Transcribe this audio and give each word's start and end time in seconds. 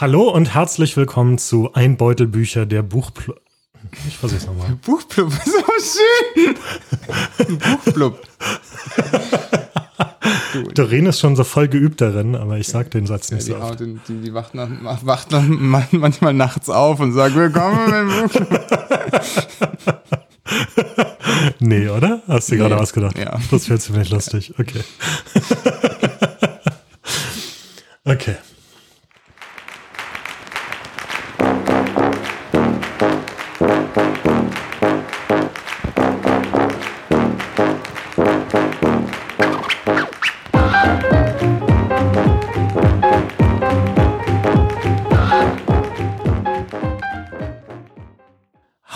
Hallo 0.00 0.28
und 0.30 0.54
herzlich 0.54 0.96
willkommen 0.96 1.38
zu 1.38 1.72
Ein 1.74 1.96
Beutel 1.96 2.26
Bücher 2.26 2.66
der 2.66 2.82
Buchpl 2.82 3.34
Ich 4.08 4.16
versuch's 4.16 4.46
nochmal. 4.46 4.78
Buchblub, 4.84 5.32
so 5.32 5.50
schön. 7.46 7.58
Buchblub. 7.58 8.20
Doreen 10.74 11.06
ist 11.06 11.20
schon 11.20 11.36
so 11.36 11.44
voll 11.44 11.68
geübt 11.68 12.00
darin, 12.00 12.34
aber 12.34 12.58
ich 12.58 12.66
sag 12.68 12.90
den 12.90 13.06
Satz 13.06 13.30
Ja, 13.30 13.36
nicht 13.36 13.46
die, 13.48 13.52
so 13.52 13.58
oft. 13.58 13.80
den- 13.80 14.00
die, 14.08 14.20
die 14.20 14.34
wacht, 14.34 14.54
nach, 14.54 14.68
wacht 15.04 15.30
man- 15.32 15.58
manchmal 15.90 16.34
nachts 16.34 16.68
auf 16.70 17.00
und 17.00 17.12
sagt, 17.12 17.34
willkommen 17.34 17.92
im 17.92 18.08
Buchblub. 18.22 18.66
Nee, 21.62 21.88
oder? 21.88 22.22
Hast 22.26 22.48
du 22.48 22.52
dir 22.56 22.62
Nee. 22.62 22.68
gerade 22.68 22.80
ausgedacht? 22.82 23.16
Ja. 23.18 23.38
Das 23.50 23.68
wäre 23.68 23.78
ziemlich 23.78 24.10
lustig. 24.10 24.52
Okay. 24.58 24.80
okay. 28.04 28.36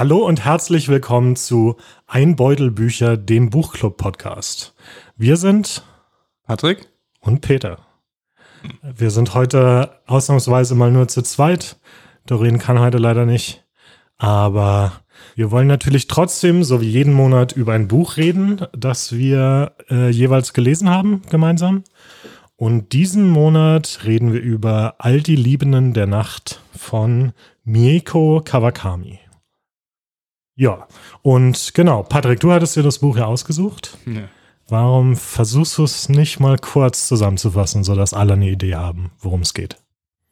Hallo 0.05 0.19
und 0.19 0.45
herzlich 0.45 0.89
willkommen 0.89 1.35
zu 1.35 1.77
Ein 2.07 2.37
Beutel 2.37 2.71
Bücher, 2.71 3.17
dem 3.17 3.49
Buchclub-Podcast. 3.49 4.75
Wir 5.17 5.39
sind 5.39 5.83
Patrick? 6.43 6.91
und 7.21 7.41
Peter. 7.41 7.79
Wir 8.83 9.11
sind 9.11 9.33
heute 9.33 10.03
ausnahmsweise 10.05 10.75
mal 10.75 10.91
nur 10.91 11.09
zu 11.09 11.23
zweit. 11.23 11.79
Doreen 12.27 12.59
kann 12.59 12.80
heute 12.80 12.99
leider 12.99 13.25
nicht. 13.25 13.65
Aber 14.19 14.93
wir 15.37 15.51
wollen 15.51 15.69
natürlich 15.69 16.07
trotzdem, 16.07 16.65
so 16.65 16.83
wie 16.83 16.91
jeden 16.91 17.15
Monat, 17.15 17.52
über 17.52 17.73
ein 17.73 17.89
Buch 17.89 18.18
reden, 18.18 18.61
das 18.77 19.13
wir 19.16 19.73
äh, 19.89 20.11
jeweils 20.11 20.52
gelesen 20.52 20.91
haben, 20.91 21.23
gemeinsam. 21.30 21.83
Und 22.57 22.93
diesen 22.93 23.27
Monat 23.27 24.01
reden 24.05 24.35
wir 24.35 24.43
über 24.43 24.96
All 24.99 25.23
die 25.23 25.37
Liebenden 25.37 25.95
der 25.95 26.07
Nacht 26.07 26.61
von 26.77 27.33
Mieko 27.65 28.43
Kawakami. 28.45 29.24
Ja, 30.57 30.87
und 31.23 31.74
genau, 31.74 32.02
Patrick, 32.02 32.41
du 32.41 32.52
hattest 32.52 32.77
dir 32.77 32.83
das 32.83 32.99
Buch 32.99 33.16
ja 33.16 33.27
ausgesucht. 33.27 33.99
Ja. 34.07 34.29
Warum 34.69 35.16
versuchst 35.16 35.77
du 35.79 35.85
es 35.85 36.09
nicht 36.09 36.41
mal 36.41 36.59
kurz 36.59 37.07
zusammenzufassen, 37.07 37.85
sodass 37.85 38.15
alle 38.15 38.35
eine 38.35 38.49
Idee 38.49 38.77
haben, 38.77 39.11
worum 39.21 39.43
es 39.43 39.52
geht? 39.52 39.77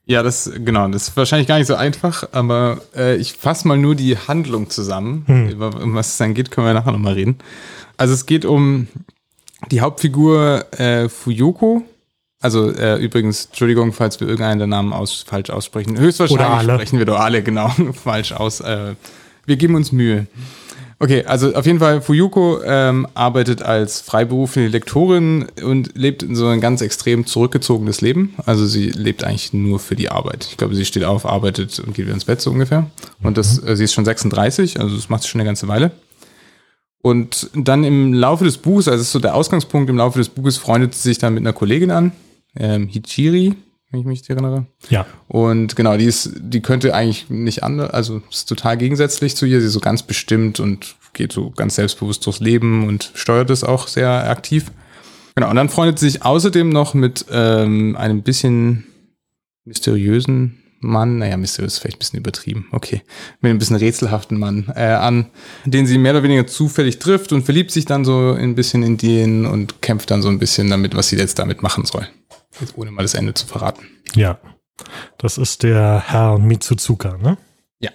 Ja, 0.04 0.22
das, 0.22 0.50
genau, 0.64 0.88
das 0.88 1.08
ist 1.08 1.16
wahrscheinlich 1.16 1.46
gar 1.46 1.58
nicht 1.58 1.68
so 1.68 1.74
einfach, 1.74 2.28
aber 2.32 2.80
äh, 2.96 3.16
ich 3.16 3.34
fasse 3.34 3.68
mal 3.68 3.78
nur 3.78 3.94
die 3.94 4.16
Handlung 4.16 4.68
zusammen. 4.68 5.24
Hm. 5.26 5.48
Über, 5.48 5.80
um 5.80 5.94
was 5.94 6.08
es 6.08 6.16
dann 6.16 6.34
geht, 6.34 6.50
können 6.50 6.66
wir 6.66 6.74
nachher 6.74 6.92
nochmal 6.92 7.14
reden. 7.14 7.38
Also 7.96 8.14
es 8.14 8.26
geht 8.26 8.44
um 8.44 8.88
die 9.70 9.80
Hauptfigur 9.80 10.66
äh, 10.72 11.08
Fuyoko. 11.08 11.82
Also 12.40 12.72
äh, 12.72 12.96
übrigens, 12.96 13.46
Entschuldigung, 13.46 13.92
falls 13.92 14.18
wir 14.18 14.26
irgendeinen 14.26 14.58
der 14.58 14.66
Namen 14.66 14.92
aus, 14.92 15.22
falsch 15.22 15.50
aussprechen. 15.50 15.96
Höchstwahrscheinlich 15.96 16.74
sprechen 16.74 16.98
wir 16.98 17.06
doch 17.06 17.20
alle 17.20 17.42
genau 17.44 17.68
falsch 17.92 18.32
aus. 18.32 18.60
Äh, 18.60 18.94
wir 19.46 19.56
geben 19.56 19.74
uns 19.74 19.92
Mühe. 19.92 20.26
Okay, 21.02 21.24
also 21.24 21.52
auf 21.54 21.66
jeden 21.66 21.80
Fall, 21.80 22.00
Fuyuko 22.00 22.62
ähm, 22.64 23.08
arbeitet 23.14 23.60
als 23.60 24.00
freiberufliche 24.00 24.68
Lektorin 24.68 25.46
und 25.60 25.96
lebt 25.96 26.22
in 26.22 26.36
so 26.36 26.46
ein 26.46 26.60
ganz 26.60 26.80
extrem 26.80 27.26
zurückgezogenes 27.26 28.02
Leben. 28.02 28.34
Also 28.46 28.66
sie 28.66 28.90
lebt 28.90 29.24
eigentlich 29.24 29.52
nur 29.52 29.80
für 29.80 29.96
die 29.96 30.10
Arbeit. 30.10 30.46
Ich 30.48 30.56
glaube, 30.56 30.76
sie 30.76 30.84
steht 30.84 31.02
auf, 31.02 31.26
arbeitet 31.26 31.80
und 31.80 31.94
geht 31.94 32.06
wieder 32.06 32.14
ins 32.14 32.26
Bett 32.26 32.40
so 32.40 32.52
ungefähr. 32.52 32.88
Und 33.20 33.36
das, 33.36 33.60
äh, 33.64 33.76
sie 33.76 33.82
ist 33.82 33.94
schon 33.94 34.04
36, 34.04 34.78
also 34.78 34.94
das 34.94 35.08
macht 35.08 35.24
sie 35.24 35.28
schon 35.28 35.40
eine 35.40 35.48
ganze 35.48 35.66
Weile. 35.66 35.90
Und 37.02 37.50
dann 37.54 37.82
im 37.82 38.14
Laufe 38.14 38.44
des 38.44 38.58
Buches, 38.58 38.86
also 38.86 38.98
das 38.98 39.08
ist 39.08 39.12
so 39.12 39.18
der 39.18 39.34
Ausgangspunkt, 39.34 39.90
im 39.90 39.96
Laufe 39.96 40.20
des 40.20 40.28
Buches 40.28 40.56
freundet 40.56 40.94
sie 40.94 41.08
sich 41.08 41.18
dann 41.18 41.34
mit 41.34 41.42
einer 41.42 41.52
Kollegin 41.52 41.90
an, 41.90 42.12
ähm, 42.54 42.86
Hichiri, 42.86 43.54
wenn 43.92 44.00
ich 44.00 44.06
mich 44.06 44.28
erinnere. 44.28 44.66
Ja, 44.88 45.06
Und 45.28 45.76
genau, 45.76 45.96
die 45.96 46.06
ist, 46.06 46.32
die 46.38 46.60
könnte 46.60 46.94
eigentlich 46.94 47.28
nicht 47.28 47.62
anders, 47.62 47.90
also 47.90 48.22
ist 48.30 48.48
total 48.48 48.76
gegensätzlich 48.78 49.36
zu 49.36 49.46
ihr. 49.46 49.60
Sie 49.60 49.66
ist 49.66 49.74
so 49.74 49.80
ganz 49.80 50.02
bestimmt 50.02 50.58
und 50.60 50.96
geht 51.12 51.32
so 51.32 51.50
ganz 51.50 51.76
selbstbewusst 51.76 52.24
durchs 52.26 52.40
Leben 52.40 52.88
und 52.88 53.12
steuert 53.14 53.50
es 53.50 53.64
auch 53.64 53.86
sehr 53.86 54.30
aktiv. 54.30 54.72
Genau, 55.34 55.50
und 55.50 55.56
dann 55.56 55.68
freundet 55.68 55.98
sie 55.98 56.10
sich 56.10 56.24
außerdem 56.24 56.70
noch 56.70 56.94
mit 56.94 57.26
ähm, 57.30 57.96
einem 57.96 58.22
bisschen 58.22 58.86
mysteriösen 59.64 60.58
Mann, 60.80 61.18
naja, 61.18 61.36
mysteriös 61.36 61.74
ist 61.74 61.78
vielleicht 61.78 61.98
ein 61.98 62.00
bisschen 62.00 62.18
übertrieben, 62.18 62.66
okay, 62.72 63.02
mit 63.40 63.50
einem 63.50 63.58
bisschen 63.58 63.76
rätselhaften 63.76 64.36
Mann 64.36 64.72
äh, 64.74 64.86
an, 64.86 65.26
den 65.64 65.86
sie 65.86 65.96
mehr 65.96 66.12
oder 66.12 66.24
weniger 66.24 66.46
zufällig 66.48 66.98
trifft 66.98 67.32
und 67.32 67.44
verliebt 67.44 67.70
sich 67.70 67.84
dann 67.84 68.04
so 68.04 68.32
ein 68.32 68.56
bisschen 68.56 68.82
in 68.82 68.96
den 68.96 69.46
und 69.46 69.80
kämpft 69.80 70.10
dann 70.10 70.22
so 70.22 70.28
ein 70.28 70.40
bisschen 70.40 70.68
damit, 70.70 70.96
was 70.96 71.08
sie 71.08 71.16
jetzt 71.16 71.38
damit 71.38 71.62
machen 71.62 71.84
soll. 71.84 72.08
Jetzt 72.60 72.76
ohne 72.76 72.90
mal 72.90 73.02
das 73.02 73.14
Ende 73.14 73.34
zu 73.34 73.46
verraten. 73.46 73.86
ja. 74.14 74.38
Das 75.18 75.38
ist 75.38 75.62
der 75.62 76.02
Herr 76.06 76.38
Mitsuzuka, 76.38 77.16
ne? 77.18 77.36
Ja. 77.78 77.90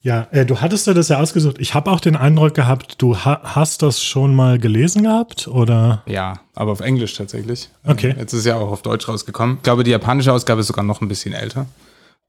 Ja, 0.00 0.28
äh, 0.30 0.46
du 0.46 0.60
hattest 0.60 0.86
dir 0.86 0.94
das 0.94 1.08
ja 1.08 1.18
ausgesucht. 1.18 1.56
Ich 1.58 1.74
habe 1.74 1.90
auch 1.90 1.98
den 1.98 2.14
Eindruck 2.14 2.54
gehabt, 2.54 2.96
du 3.02 3.16
ha 3.16 3.40
hast 3.42 3.82
das 3.82 4.00
schon 4.00 4.34
mal 4.36 4.58
gelesen 4.58 5.02
gehabt, 5.02 5.48
oder? 5.48 6.04
Ja, 6.06 6.40
aber 6.54 6.70
auf 6.72 6.80
Englisch 6.80 7.14
tatsächlich. 7.14 7.70
Okay. 7.84 8.10
Ähm, 8.10 8.18
Jetzt 8.18 8.32
ist 8.34 8.40
es 8.40 8.44
ja 8.44 8.56
auch 8.56 8.70
auf 8.70 8.82
Deutsch 8.82 9.08
rausgekommen. 9.08 9.56
Ich 9.56 9.62
glaube, 9.62 9.82
die 9.82 9.90
japanische 9.90 10.32
Ausgabe 10.32 10.60
ist 10.60 10.68
sogar 10.68 10.84
noch 10.84 11.00
ein 11.00 11.08
bisschen 11.08 11.32
älter. 11.32 11.66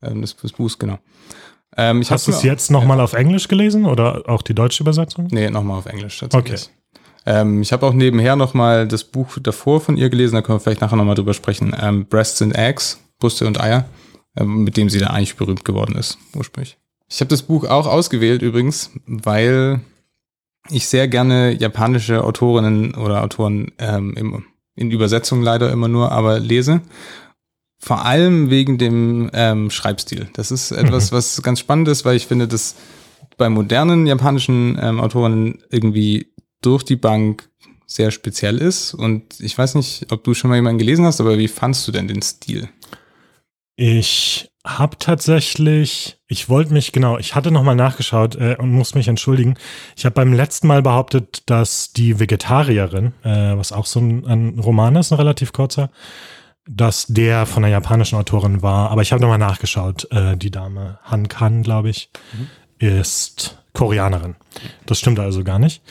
Ähm, 0.02 0.22
das, 0.22 0.36
das 0.36 0.54
Buch, 0.54 0.72
genau. 0.80 0.98
Ähm, 1.76 2.04
Hast 2.10 2.28
du 2.28 2.32
es 2.32 2.42
jetzt 2.44 2.72
nochmal 2.72 3.00
auf 3.02 3.14
Englisch 3.14 3.50
gelesen 3.50 3.86
oder 3.86 4.24
auch 4.28 4.42
die 4.42 4.56
deutsche 4.56 4.82
Übersetzung? 4.82 5.28
Nee, 5.30 5.52
nochmal 5.52 5.78
auf 5.78 5.86
Englisch 5.86 6.18
tatsächlich. 6.18 6.70
Ähm, 7.28 7.62
ich 7.62 7.74
habe 7.74 7.86
auch 7.86 7.94
nebenher 7.94 8.38
nochmal 8.38 8.88
das 8.88 9.04
Buch 9.04 9.38
davor 9.42 9.82
von 9.82 9.98
ihr 9.98 10.10
gelesen, 10.10 10.36
da 10.36 10.42
können 10.42 10.56
wir 10.56 10.62
vielleicht 10.62 10.80
nachher 10.80 10.96
nochmal 10.96 11.16
drüber 11.16 11.34
sprechen. 11.34 11.76
Ähm, 11.78 12.06
Breasts 12.06 12.42
and 12.42 12.56
Eggs, 12.56 13.02
Brüste 13.20 13.46
und 13.46 13.60
Eier, 13.60 13.84
ähm, 14.38 14.64
mit 14.64 14.78
dem 14.78 14.90
sie 14.90 15.00
da 15.00 15.08
eigentlich 15.08 15.36
berühmt 15.36 15.66
geworden 15.66 15.96
ist, 15.98 16.18
ursprünglich. 16.34 16.78
Ich 17.10 17.20
habe 17.20 17.28
das 17.28 17.42
Buch 17.42 17.66
auch 17.66 17.86
ausgewählt 17.86 18.42
übrigens, 18.42 18.92
weil 19.06 19.82
ich 20.70 20.88
sehr 20.88 21.10
gerne 21.10 21.52
japanische 21.52 22.24
Autorinnen 22.24 22.96
oder 22.96 23.22
Autoren 23.24 23.74
ähm, 23.78 24.14
im, 24.16 24.46
in 24.76 24.92
Übersetzung 24.92 25.42
leider 25.42 25.70
immer 25.70 25.90
nur, 25.90 26.14
aber 26.14 26.40
lese. 26.40 26.80
Vor 27.78 28.06
allem 28.06 28.50
wegen 28.50 28.78
dem 28.78 29.30
ähm, 29.34 29.70
Schreibstil. 29.70 30.30
Das 30.34 30.50
ist 30.52 30.72
etwas, 30.72 31.12
was 31.12 31.42
ganz 31.44 31.60
spannend 31.60 31.90
ist, 31.90 32.06
weil 32.06 32.16
ich 32.16 32.26
finde, 32.26 32.48
dass 32.48 32.76
bei 33.38 33.50
modernen 33.50 34.08
japanischen 34.08 34.80
ähm, 34.82 35.02
Autorinnen 35.02 35.60
irgendwie 35.70 36.32
durch 36.62 36.84
die 36.84 36.96
Bank 36.96 37.50
sehr 37.86 38.12
speziell 38.12 38.58
ist. 38.58 38.94
Und 38.94 39.40
ich 39.40 39.58
weiß 39.58 39.76
nicht, 39.76 40.12
ob 40.12 40.24
du 40.24 40.34
schon 40.34 40.50
mal 40.50 40.58
jemanden 40.58 40.80
gelesen 40.80 41.06
hast, 41.06 41.22
aber 41.22 41.38
wie 41.38 41.48
fandst 41.48 41.88
du 41.88 41.92
denn 41.92 42.08
den 42.08 42.22
Stil? 42.22 42.70
Ich 43.76 44.50
habe 44.66 44.98
tatsächlich, 44.98 46.18
ich 46.28 46.50
wollte 46.50 46.74
mich, 46.74 46.92
genau, 46.92 47.18
ich 47.18 47.36
hatte 47.36 47.52
nochmal 47.52 47.76
nachgeschaut 47.76 48.36
äh, 48.36 48.56
und 48.58 48.72
muss 48.72 48.96
mich 48.96 49.08
entschuldigen. 49.08 49.56
Ich 49.96 50.04
habe 50.04 50.14
beim 50.14 50.34
letzten 50.34 50.68
Mal 50.68 50.82
behauptet, 50.82 51.44
dass 51.46 51.94
die 51.94 52.20
Vegetarierin, 52.20 53.14
äh, 53.24 53.56
was 53.56 53.72
auch 53.72 53.86
so 53.86 54.00
ein, 54.00 54.26
ein 54.26 54.60
Roman 54.60 54.96
ist, 54.98 55.12
ein 55.12 55.18
relativ 55.18 55.54
kurzer, 55.54 55.90
dass 56.68 57.06
der 57.08 57.46
von 57.46 57.64
einer 57.64 57.72
japanischen 57.72 58.18
Autorin 58.18 58.62
war. 58.62 58.92
Aber 58.92 59.02
ich 59.02 59.14
habe 59.14 59.22
nochmal 59.22 59.38
nachgeschaut. 59.38 60.12
Äh, 60.12 60.36
die 60.36 60.52
Dame 60.52 61.00
Han 61.04 61.30
Kan, 61.30 61.64
glaube 61.64 61.90
ich, 61.90 62.10
ist 62.80 63.58
Koreanerin. 63.74 64.36
Das 64.86 65.00
stimmt 65.00 65.20
also 65.20 65.44
gar 65.44 65.60
nicht. 65.60 65.82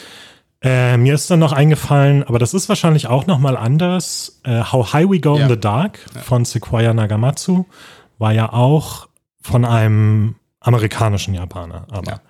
Äh, 0.67 0.97
mir 0.97 1.15
ist 1.15 1.31
dann 1.31 1.39
noch 1.39 1.53
eingefallen, 1.53 2.25
aber 2.25 2.39
das 2.39 2.53
ist 2.55 2.69
wahrscheinlich 2.69 3.07
auch 3.07 3.27
noch 3.27 3.39
mal 3.39 3.57
anders. 3.57 4.41
Äh, 4.45 4.63
How 4.65 4.93
High 4.93 5.09
We 5.09 5.21
Go 5.21 5.37
Ja. 5.37 5.45
in 5.45 5.49
the 5.49 5.59
Dark 5.61 5.99
von 6.25 6.45
Sequoia 6.45 6.93
Nagamatsu 6.93 7.67
war 8.19 8.33
ja 8.33 8.53
auch 8.53 9.09
von 9.41 9.65
einem 9.65 10.35
amerikanischen 10.61 11.35
Japaner. 11.35 11.87
Aber. 11.91 12.11
Ja. 12.13 12.21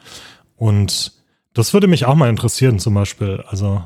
Und 0.57 1.13
das 1.55 1.73
würde 1.73 1.87
mich 1.87 2.05
auch 2.05 2.15
mal 2.15 2.29
interessieren, 2.29 2.79
zum 2.79 2.93
Beispiel. 2.95 3.43
Also 3.49 3.83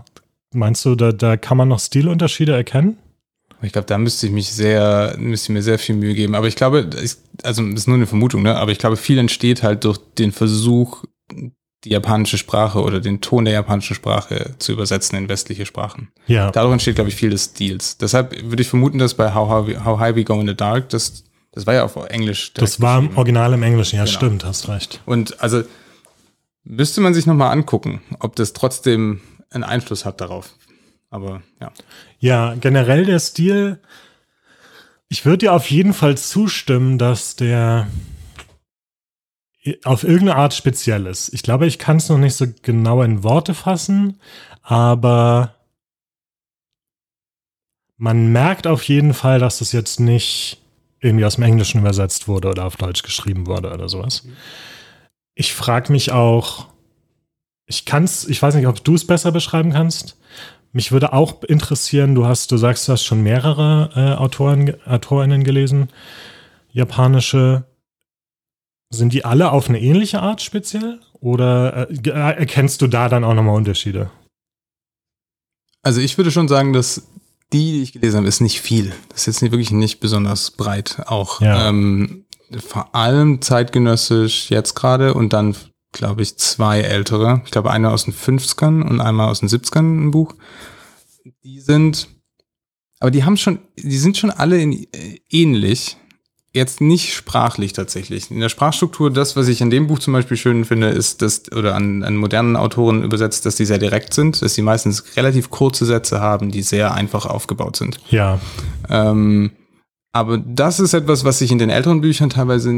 meinst 0.53 0.85
du, 0.85 0.97
da, 0.97 1.13
da 1.13 1.37
kann 1.37 1.57
man 1.57 1.69
noch 1.69 1.79
Stilunterschiede 1.79 2.53
erkennen? 2.53 2.97
Ich 3.63 3.73
glaube, 3.73 3.87
da 3.87 3.99
müsste 3.99 4.27
ich 4.27 4.33
mich 4.33 4.51
sehr, 4.51 5.15
müsste 5.19 5.53
ich 5.53 5.55
mir 5.55 5.63
sehr 5.63 5.79
viel 5.79 5.95
Mühe 5.95 6.15
geben. 6.15 6.35
Aber 6.35 6.49
ich 6.49 6.57
glaube, 6.57 6.89
also 7.45 7.63
das 7.63 7.81
ist 7.81 7.87
nur 7.87 7.97
eine 7.97 8.07
Vermutung, 8.07 8.43
ne? 8.43 8.57
Aber 8.57 8.73
ich 8.73 8.79
glaube, 8.79 8.97
viel 8.97 9.19
entsteht 9.19 9.63
halt 9.63 9.85
durch 9.85 9.99
den 10.19 10.33
Versuch, 10.33 11.05
die 11.85 11.91
japanische 11.91 12.37
Sprache 12.39 12.83
oder 12.83 13.01
den 13.01 13.21
Ton 13.21 13.45
der 13.47 13.55
japanischen 13.55 13.95
Sprache 13.95 14.55
zu 14.59 14.73
übersetzen 14.73 15.17
in 15.17 15.29
westliche 15.29 15.65
Sprachen. 15.65 16.09
Ja. 16.27 16.51
Dadurch 16.51 16.73
entsteht, 16.75 16.97
glaube 16.97 17.09
ich, 17.11 17.17
viel 17.17 17.31
des 17.31 17.45
Stils. 17.47 17.97
Deshalb 17.97 18.35
würde 18.51 18.61
ich 18.63 18.69
vermuten, 18.69 18.99
dass 18.99 19.15
bei 19.15 19.35
How, 19.35 19.49
High 19.49 19.67
We- 19.67 19.85
How 19.85 19.99
High 19.99 20.15
We 20.17 20.25
Go 20.25 20.39
in 20.41 20.47
the 20.47 20.55
Dark, 20.55 20.91
das, 20.91 21.25
das 21.53 21.67
war 21.67 21.75
ja 21.75 21.85
auf 21.85 21.97
Englisch. 21.97 22.53
Das 22.55 22.81
war 22.83 22.99
im. 22.99 23.17
Original 23.17 23.53
im 23.55 23.63
Englischen, 23.63 23.97
ja, 23.97 24.05
Genau. 24.05 24.17
stimmt, 24.17 24.45
hast 24.45 24.69
recht. 24.69 25.01
Und 25.07 25.41
also 25.43 25.63
müsste 26.65 27.01
man 27.01 27.15
sich 27.15 27.25
nochmal 27.27 27.51
angucken, 27.53 28.03
ob 28.19 28.37
das 28.37 28.53
trotzdem 28.53 29.21
einen 29.51 29.65
Einfluss 29.65 30.05
hat 30.05 30.21
darauf. 30.21 30.51
Aber 31.09 31.43
ja. 31.61 31.73
Ja, 32.19 32.55
generell 32.61 33.05
der 33.07 33.19
Stil 33.19 33.81
Ich 35.09 35.25
würde 35.25 35.39
dir 35.39 35.53
auf 35.55 35.69
jeden 35.71 35.93
Fall 35.95 36.17
zustimmen, 36.19 36.99
dass 36.99 37.35
der 37.35 37.89
auf 39.85 40.05
irgendeine 40.05 40.37
Art 40.37 40.55
speziell 40.55 41.07
ist. 41.07 41.35
Ich 41.35 41.43
glaube, 41.43 41.67
ich 41.67 41.79
kann 41.79 41.99
es 41.99 42.09
noch 42.09 42.19
nicht 42.19 42.35
so 42.35 42.47
genau 42.63 43.03
in 43.03 43.23
Worte 43.23 43.55
fassen, 43.55 44.21
aber 44.63 45.55
man 47.97 48.33
merkt 48.33 48.67
auf 48.67 48.85
jeden 48.85 49.13
Fall, 49.13 49.39
dass 49.39 49.59
das 49.59 49.73
jetzt 49.73 50.01
nicht 50.01 50.63
irgendwie 51.01 51.25
aus 51.25 51.35
dem 51.35 51.45
Englischen 51.45 51.81
übersetzt 51.81 52.29
wurde 52.29 52.49
oder 52.49 52.65
auf 52.65 52.77
Deutsch 52.77 53.03
geschrieben 53.03 53.47
wurde 53.47 53.73
oder 53.73 53.89
sowas. 53.89 54.27
Ich 55.35 55.53
frage 55.53 55.93
mich 55.93 56.13
auch, 56.13 56.67
ich 57.67 57.85
kann's, 57.85 58.27
ich 58.27 58.41
weiß 58.41 58.55
nicht, 58.55 58.67
ob 58.67 58.83
du 58.83 58.95
es 58.95 59.07
besser 59.07 59.33
beschreiben 59.33 59.73
kannst. 59.73 60.19
Mich 60.73 60.93
würde 60.93 61.13
auch 61.13 61.43
interessieren, 61.43 62.15
du 62.15 62.27
hast, 62.27 62.53
du 62.53 62.57
sagst, 62.57 62.87
du 62.89 62.93
hast 62.93 63.05
schon 63.05 63.23
mehrere 63.23 63.91
äh, 63.95 64.21
Autoren, 64.21 64.75
Autorinnen 64.87 65.45
gelesen, 65.45 65.89
japanische. 66.71 67.65
Sind 68.93 69.13
die 69.13 69.25
alle 69.25 69.53
auf 69.53 69.69
eine 69.69 69.81
ähnliche 69.81 70.21
Art 70.21 70.43
speziell? 70.43 71.01
Oder 71.21 71.89
äh, 71.91 72.11
erkennst 72.11 72.83
du 72.83 72.89
da 72.89 73.09
dann 73.09 73.25
auch 73.25 73.35
nochmal 73.35 73.55
Unterschiede? 73.57 74.11
Also 75.83 76.01
ich 76.01 76.19
würde 76.19 76.31
schon 76.31 76.49
sagen, 76.49 76.73
dass 76.73 77.07
die, 77.53 77.73
die 77.73 77.83
ich 77.83 77.93
gelesen 77.93 78.19
habe, 78.19 78.29
ist 78.29 78.41
nicht 78.41 78.61
viel. 78.61 78.93
Das 79.09 79.21
ist 79.21 79.27
jetzt 79.27 79.43
nicht, 79.43 79.53
wirklich 79.53 79.71
nicht 79.71 80.01
besonders 80.01 80.51
breit 80.51 81.03
auch. 81.07 81.41
Ja. 81.41 81.69
Ähm, 81.69 82.25
vor 82.59 82.95
allem 82.95 83.41
zeitgenössisch 83.43 84.51
jetzt 84.51 84.75
gerade 84.75 85.15
und 85.15 85.33
dann, 85.33 85.57
glaube 85.93 86.23
ich, 86.23 86.37
zwei 86.37 86.81
ältere. 86.81 87.43
Ich 87.45 87.51
glaube, 87.51 87.71
eine 87.71 87.91
aus 87.91 88.05
den 88.05 88.15
50ern 88.15 88.83
und 88.83 89.01
einmal 89.01 89.31
aus 89.31 89.41
den 89.41 89.49
70ern 89.49 90.07
ein 90.07 90.11
Buch. 90.11 90.35
Die 91.45 91.61
sind, 91.61 92.09
aber 92.99 93.11
die 93.11 93.25
haben 93.25 93.37
schon, 93.37 93.61
die 93.77 93.99
sind 93.99 94.17
schon 94.17 94.31
alle 94.31 94.61
in, 94.61 94.73
äh, 94.73 95.21
ähnlich 95.31 95.97
jetzt 96.53 96.81
nicht 96.81 97.15
sprachlich 97.15 97.73
tatsächlich. 97.73 98.31
In 98.31 98.41
der 98.41 98.49
Sprachstruktur, 98.49 99.11
das, 99.11 99.37
was 99.37 99.49
ich 99.49 99.63
an 99.63 99.71
dem 99.71 99.87
Buch 99.87 100.01
zum 100.01 100.13
Beispiel 100.13 100.37
schön 100.37 100.65
finde, 100.65 100.89
ist, 100.89 101.23
dass, 101.23 101.51
oder 101.53 101.75
an, 101.75 102.03
an 102.03 102.17
modernen 102.17 102.57
Autoren 102.57 103.05
übersetzt, 103.05 103.47
dass 103.47 103.57
die 103.57 103.67
sehr 103.67 103.79
direkt 103.79 104.15
sind, 104.15 104.43
dass 104.43 104.55
sie 104.55 104.63
meistens 104.63 105.17
relativ 105.17 105.51
kurze 105.51 105.87
Sätze 105.87 106.21
haben, 106.21 106.51
die 106.51 106.63
sehr 106.63 106.93
einfach 106.95 107.27
aufgebaut 107.27 107.77
sind. 107.77 108.01
Ja. 108.11 108.41
Ähm, 108.89 109.53
aber 110.13 110.39
das 110.39 110.81
ist 110.81 110.93
etwas, 110.93 111.25
was 111.25 111.39
sich 111.39 111.53
in 111.53 111.59
den 111.59 111.71
älteren 111.71 112.01
Büchern 112.01 112.31
teilweise 112.31 112.71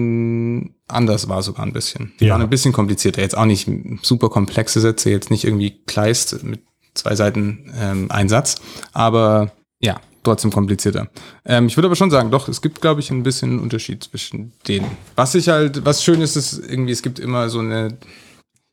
anders 0.86 1.28
war, 1.30 1.42
sogar 1.42 1.64
ein 1.64 1.72
bisschen. 1.72 2.12
Die 2.20 2.26
ja. 2.26 2.34
waren 2.34 2.42
ein 2.42 2.50
bisschen 2.50 2.74
komplizierter. 2.74 3.22
Jetzt 3.22 3.38
auch 3.38 3.46
nicht 3.46 3.70
super 4.02 4.28
komplexe 4.28 4.80
Sätze, 4.80 5.08
jetzt 5.08 5.30
nicht 5.30 5.44
irgendwie 5.44 5.82
Kleist 5.86 6.44
mit 6.44 6.60
zwei 6.92 7.16
Seiten 7.16 7.72
ähm, 7.80 8.10
Einsatz. 8.10 8.56
Aber 8.92 9.50
ja, 9.80 9.98
trotzdem 10.22 10.50
komplizierter. 10.50 11.08
Ähm, 11.44 11.66
ich 11.66 11.76
würde 11.76 11.88
aber 11.88 11.96
schon 11.96 12.10
sagen, 12.10 12.30
doch, 12.30 12.48
es 12.48 12.62
gibt, 12.62 12.80
glaube 12.80 13.00
ich, 13.00 13.10
ein 13.10 13.22
bisschen 13.22 13.50
einen 13.50 13.60
Unterschied 13.60 14.04
zwischen 14.04 14.52
denen. 14.68 14.86
Was 15.16 15.34
ich 15.34 15.48
halt, 15.48 15.84
was 15.84 16.02
schön 16.02 16.20
ist, 16.20 16.36
ist 16.36 16.58
irgendwie, 16.58 16.92
es 16.92 17.02
gibt 17.02 17.18
immer 17.18 17.48
so 17.48 17.58
eine, 17.58 17.96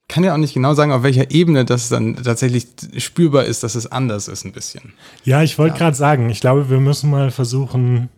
kann 0.07 0.24
ja 0.24 0.34
auch 0.34 0.38
nicht 0.38 0.54
genau 0.54 0.74
sagen, 0.74 0.92
auf 0.92 1.04
welcher 1.04 1.31
Ebene 1.31 1.66
das 1.66 1.90
dann 1.90 2.16
tatsächlich 2.16 2.68
spürbar 2.98 3.46
ist, 3.46 3.63
dass 3.63 3.75
es 3.75 3.92
anders 3.92 4.28
ist 4.28 4.46
ein 4.46 4.51
bisschen. 4.51 4.94
Ja, 5.24 5.44
ich 5.44 5.57
wollte 5.57 5.74
ja. 5.75 5.80
gerade 5.80 5.96
sagen, 5.96 6.30
ich 6.30 6.42
glaube, 6.42 6.69
wir 6.69 6.80
müssen 6.80 7.10
mal 7.10 7.31
versuchen, 7.31 8.10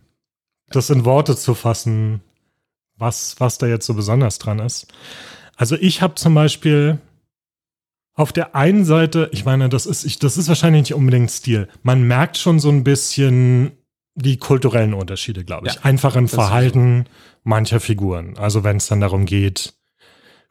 das 0.69 0.89
in 0.89 1.05
Worte 1.05 1.35
zu 1.35 1.53
fassen, 1.53 2.21
was, 2.97 3.35
was 3.39 3.57
da 3.57 3.67
jetzt 3.67 3.85
so 3.85 3.93
besonders 3.93 4.39
dran 4.39 4.59
ist. 4.59 4.87
Also 5.55 5.75
ich 5.75 6.01
habe 6.01 6.15
zum 6.15 6.33
Beispiel 6.33 6.99
auf 8.21 8.31
der 8.31 8.55
einen 8.55 8.85
Seite, 8.85 9.29
ich 9.33 9.45
meine, 9.45 9.67
das 9.67 9.85
ist, 9.85 10.05
ich, 10.05 10.19
das 10.19 10.37
ist 10.37 10.47
wahrscheinlich 10.47 10.83
nicht 10.83 10.93
unbedingt 10.93 11.31
Stil. 11.31 11.67
Man 11.81 12.03
merkt 12.03 12.37
schon 12.37 12.59
so 12.59 12.69
ein 12.69 12.83
bisschen 12.83 13.71
die 14.15 14.37
kulturellen 14.37 14.93
Unterschiede, 14.93 15.43
glaube 15.43 15.67
ich. 15.67 15.75
Ja, 15.75 15.81
Einfach 15.83 16.15
im 16.15 16.27
Verhalten 16.27 17.05
mancher 17.43 17.79
Figuren. 17.79 18.37
Also 18.37 18.63
wenn 18.63 18.77
es 18.77 18.87
dann 18.87 19.01
darum 19.01 19.25
geht, 19.25 19.73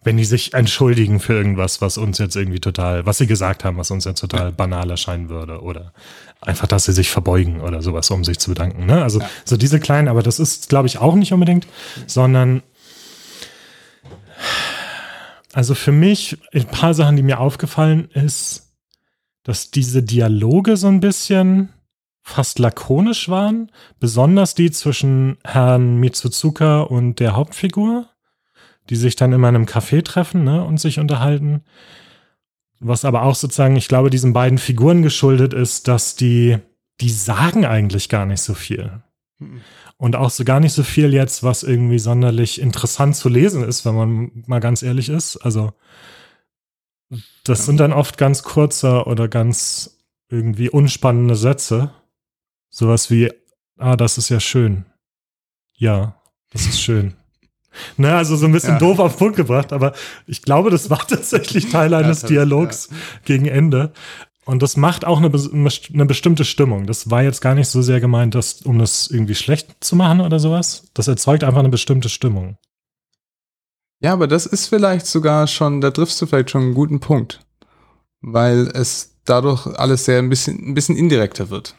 wenn 0.02 0.16
die 0.16 0.24
sich 0.24 0.54
entschuldigen 0.54 1.20
für 1.20 1.34
irgendwas, 1.34 1.80
was 1.80 1.98
uns 1.98 2.18
jetzt 2.18 2.34
irgendwie 2.34 2.58
total, 2.58 3.06
was 3.06 3.18
sie 3.18 3.26
gesagt 3.26 3.64
haben, 3.64 3.76
was 3.76 3.90
uns 3.90 4.04
jetzt 4.04 4.20
total 4.20 4.46
ja. 4.46 4.50
banal 4.50 4.90
erscheinen 4.90 5.28
würde. 5.28 5.60
Oder 5.60 5.92
einfach, 6.40 6.66
dass 6.66 6.86
sie 6.86 6.92
sich 6.92 7.10
verbeugen 7.10 7.60
oder 7.60 7.82
sowas, 7.82 8.10
um 8.10 8.24
sich 8.24 8.38
zu 8.38 8.50
bedanken. 8.50 8.86
Ne? 8.86 9.02
Also 9.02 9.20
ja. 9.20 9.30
so 9.44 9.56
diese 9.56 9.78
kleinen, 9.78 10.08
aber 10.08 10.22
das 10.22 10.40
ist, 10.40 10.70
glaube 10.70 10.88
ich, 10.88 10.98
auch 10.98 11.14
nicht 11.14 11.32
unbedingt, 11.32 11.66
sondern 12.06 12.62
also 15.52 15.74
für 15.74 15.92
mich, 15.92 16.38
ein 16.52 16.66
paar 16.66 16.94
Sachen, 16.94 17.16
die 17.16 17.22
mir 17.22 17.40
aufgefallen 17.40 18.08
ist, 18.12 18.76
dass 19.42 19.70
diese 19.70 20.02
Dialoge 20.02 20.76
so 20.76 20.86
ein 20.86 21.00
bisschen 21.00 21.70
fast 22.22 22.58
lakonisch 22.58 23.28
waren, 23.28 23.72
besonders 23.98 24.54
die 24.54 24.70
zwischen 24.70 25.38
Herrn 25.44 25.96
Mitsuzuka 25.96 26.82
und 26.82 27.18
der 27.18 27.34
Hauptfigur, 27.34 28.08
die 28.88 28.96
sich 28.96 29.16
dann 29.16 29.32
immer 29.32 29.48
in 29.48 29.56
einem 29.56 29.64
Café 29.64 30.02
treffen 30.04 30.44
ne, 30.44 30.64
und 30.64 30.78
sich 30.78 30.98
unterhalten. 30.98 31.62
Was 32.78 33.04
aber 33.04 33.22
auch 33.22 33.34
sozusagen, 33.34 33.76
ich 33.76 33.88
glaube, 33.88 34.10
diesen 34.10 34.32
beiden 34.32 34.58
Figuren 34.58 35.02
geschuldet 35.02 35.52
ist, 35.52 35.88
dass 35.88 36.16
die, 36.16 36.58
die 37.00 37.10
sagen 37.10 37.66
eigentlich 37.66 38.08
gar 38.08 38.26
nicht 38.26 38.42
so 38.42 38.54
viel. 38.54 39.02
Und 39.96 40.16
auch 40.16 40.30
so 40.30 40.44
gar 40.44 40.60
nicht 40.60 40.72
so 40.72 40.82
viel 40.82 41.12
jetzt, 41.12 41.42
was 41.42 41.62
irgendwie 41.62 41.98
sonderlich 41.98 42.60
interessant 42.60 43.16
zu 43.16 43.28
lesen 43.28 43.64
ist, 43.64 43.84
wenn 43.84 43.94
man 43.94 44.44
mal 44.46 44.60
ganz 44.60 44.82
ehrlich 44.82 45.08
ist. 45.08 45.36
Also, 45.38 45.72
das 47.44 47.60
ja. 47.60 47.64
sind 47.64 47.80
dann 47.80 47.92
oft 47.92 48.18
ganz 48.18 48.42
kurze 48.42 49.04
oder 49.04 49.28
ganz 49.28 49.98
irgendwie 50.28 50.70
unspannende 50.70 51.36
Sätze. 51.36 51.92
Sowas 52.68 53.10
wie, 53.10 53.32
ah, 53.78 53.96
das 53.96 54.18
ist 54.18 54.28
ja 54.28 54.40
schön. 54.40 54.84
Ja, 55.74 56.20
das 56.50 56.66
ist 56.66 56.80
schön. 56.80 57.14
Ne, 57.96 58.14
also 58.14 58.36
so 58.36 58.46
ein 58.46 58.52
bisschen 58.52 58.74
ja. 58.74 58.78
doof 58.78 58.98
auf 58.98 59.14
den 59.14 59.18
Punkt 59.18 59.36
gebracht, 59.36 59.72
aber 59.72 59.92
ich 60.26 60.42
glaube, 60.42 60.70
das 60.70 60.90
war 60.90 60.98
tatsächlich 61.06 61.70
Teil 61.70 61.94
eines 61.94 62.22
ja, 62.22 62.28
Dialogs 62.28 62.88
gegen 63.24 63.46
Ende. 63.46 63.92
Und 64.50 64.62
das 64.62 64.76
macht 64.76 65.04
auch 65.04 65.18
eine, 65.18 65.30
eine, 65.30 66.06
bestimmte 66.06 66.44
Stimmung. 66.44 66.88
Das 66.88 67.08
war 67.08 67.22
jetzt 67.22 67.40
gar 67.40 67.54
nicht 67.54 67.68
so 67.68 67.82
sehr 67.82 68.00
gemeint, 68.00 68.34
dass, 68.34 68.62
um 68.62 68.80
das 68.80 69.06
irgendwie 69.06 69.36
schlecht 69.36 69.76
zu 69.78 69.94
machen 69.94 70.20
oder 70.20 70.40
sowas. 70.40 70.90
Das 70.92 71.06
erzeugt 71.06 71.44
einfach 71.44 71.60
eine 71.60 71.68
bestimmte 71.68 72.08
Stimmung. 72.08 72.58
Ja, 74.00 74.12
aber 74.12 74.26
das 74.26 74.46
ist 74.46 74.66
vielleicht 74.66 75.06
sogar 75.06 75.46
schon, 75.46 75.80
da 75.80 75.92
triffst 75.92 76.20
du 76.20 76.26
vielleicht 76.26 76.50
schon 76.50 76.62
einen 76.62 76.74
guten 76.74 76.98
Punkt. 76.98 77.46
Weil 78.22 78.66
es 78.74 79.20
dadurch 79.24 79.68
alles 79.78 80.06
sehr 80.06 80.18
ein 80.18 80.28
bisschen, 80.28 80.70
ein 80.70 80.74
bisschen 80.74 80.96
indirekter 80.96 81.48
wird. 81.50 81.76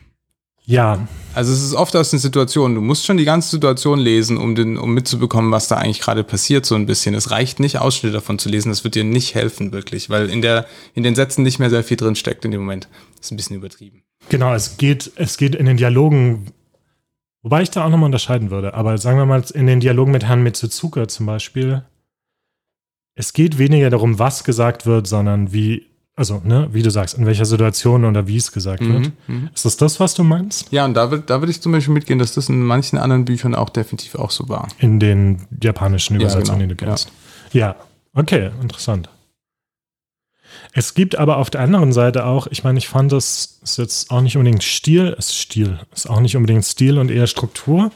Ja. 0.66 1.08
Also 1.34 1.54
es 1.54 1.64
ist 1.64 1.74
oft 1.74 1.96
aus 1.96 2.12
den 2.12 2.20
Situationen, 2.20 2.76
du 2.76 2.82
musst 2.82 3.06
schon 3.06 3.18
die 3.18 3.26
ganze 3.26 3.50
Situation 3.50 4.00
lesen, 4.00 4.38
um, 4.38 4.54
den, 4.54 4.78
um 4.78 4.94
mitzubekommen, 4.94 5.52
was 5.52 5.68
da 5.68 5.78
eigentlich 5.78 6.02
gerade 6.02 6.24
passiert, 6.24 6.66
so 6.66 6.76
ein 6.76 6.86
bisschen. 6.86 7.16
Es 7.16 7.32
reicht 7.32 7.60
nicht, 7.60 7.80
Ausschnitte 7.80 8.14
davon 8.14 8.38
zu 8.38 8.50
lesen, 8.50 8.70
das 8.70 8.84
wird 8.84 8.96
dir 8.96 9.04
nicht 9.04 9.34
helfen, 9.34 9.72
wirklich, 9.72 10.10
weil 10.10 10.30
in, 10.30 10.42
der, 10.42 10.66
in 10.94 11.04
den 11.04 11.16
Sätzen 11.16 11.44
nicht 11.44 11.60
mehr 11.60 11.70
sehr 11.70 11.84
viel 11.84 11.98
drin 11.98 12.16
steckt 12.16 12.46
in 12.46 12.52
dem 12.52 12.62
Moment. 12.62 12.90
Das 13.18 13.28
ist 13.28 13.32
ein 13.32 13.38
bisschen 13.38 13.56
übertrieben. 13.56 14.04
Genau, 14.30 14.54
es 14.54 14.78
geht, 14.78 15.12
es 15.16 15.38
geht 15.38 15.56
in 15.56 15.66
den 15.66 15.78
Dialogen, 15.78 16.48
wobei 17.42 17.62
ich 17.62 17.72
da 17.72 17.86
auch 17.86 17.90
nochmal 17.90 18.08
unterscheiden 18.08 18.52
würde, 18.52 18.74
aber 18.74 18.98
sagen 18.98 19.18
wir 19.18 19.26
mal, 19.26 19.44
in 19.54 19.68
den 19.68 19.80
Dialogen 19.80 20.12
mit 20.12 20.26
Herrn 20.26 20.44
Mitsuzuka 20.44 21.08
zum 21.08 21.26
Beispiel, 21.26 21.84
es 23.16 23.34
geht 23.34 23.58
weniger 23.58 23.90
darum, 23.90 24.20
was 24.20 24.44
gesagt 24.44 24.86
wird, 24.86 25.08
sondern 25.08 25.54
wie 25.54 25.91
also, 26.16 26.42
ne, 26.44 26.68
wie 26.72 26.84
du 26.84 26.92
sagst, 26.92 27.18
in 27.18 27.26
welcher 27.26 27.46
Situation 27.46 28.04
oder 28.04 28.28
wie 28.28 28.36
es 28.36 28.52
gesagt 28.52 28.82
mhm, 28.82 28.94
wird. 28.94 29.12
Mhm. 29.28 29.50
Ist 29.56 29.66
das 29.66 29.78
das, 29.78 30.00
was 30.00 30.14
du 30.14 30.24
meinst? 30.24 30.72
Ja, 30.72 30.84
und 30.86 30.94
da, 30.94 31.10
würde 31.10 31.24
da 31.26 31.42
würd 31.42 31.50
ich 31.50 31.62
zum 31.62 31.72
Beispiel 31.72 31.94
mitgehen, 31.94 32.20
dass 32.20 32.34
das 32.34 32.50
in 32.50 32.62
manchen 32.62 32.98
anderen 32.98 33.26
Büchern 33.26 33.56
auch 33.56 33.70
definitiv 33.70 34.16
auch 34.16 34.32
so 34.32 34.50
war. 34.50 34.68
In 34.78 35.00
den 35.00 35.48
japanischen 35.62 36.18
Übersetzungen, 36.18 36.60
ja, 36.60 36.68
genau. 36.68 36.74
die 36.74 36.78
du 36.78 36.86
kennst. 36.86 37.12
Ja. 37.54 37.68
ja, 37.68 37.76
okay, 38.14 38.52
interessant. 38.62 39.10
Es 40.74 40.94
gibt 40.94 41.18
aber 41.18 41.38
auf 41.38 41.50
der 41.50 41.62
anderen 41.62 41.94
Seite 41.94 42.26
auch, 42.26 42.48
ich 42.48 42.64
meine, 42.64 42.78
ich 42.78 42.90
fand 42.90 43.12
das 43.12 43.60
ist 43.64 43.78
jetzt 43.78 44.12
auch 44.12 44.22
nicht 44.22 44.36
unbedingt 44.36 44.64
Stil, 44.64 45.16
ist 45.18 45.36
Stil, 45.36 45.80
ist 45.94 46.10
auch 46.10 46.20
nicht 46.20 46.36
unbedingt 46.36 46.66
Stil 46.66 46.98
und 46.98 47.10
eher 47.10 47.28
Struktur. 47.28 47.92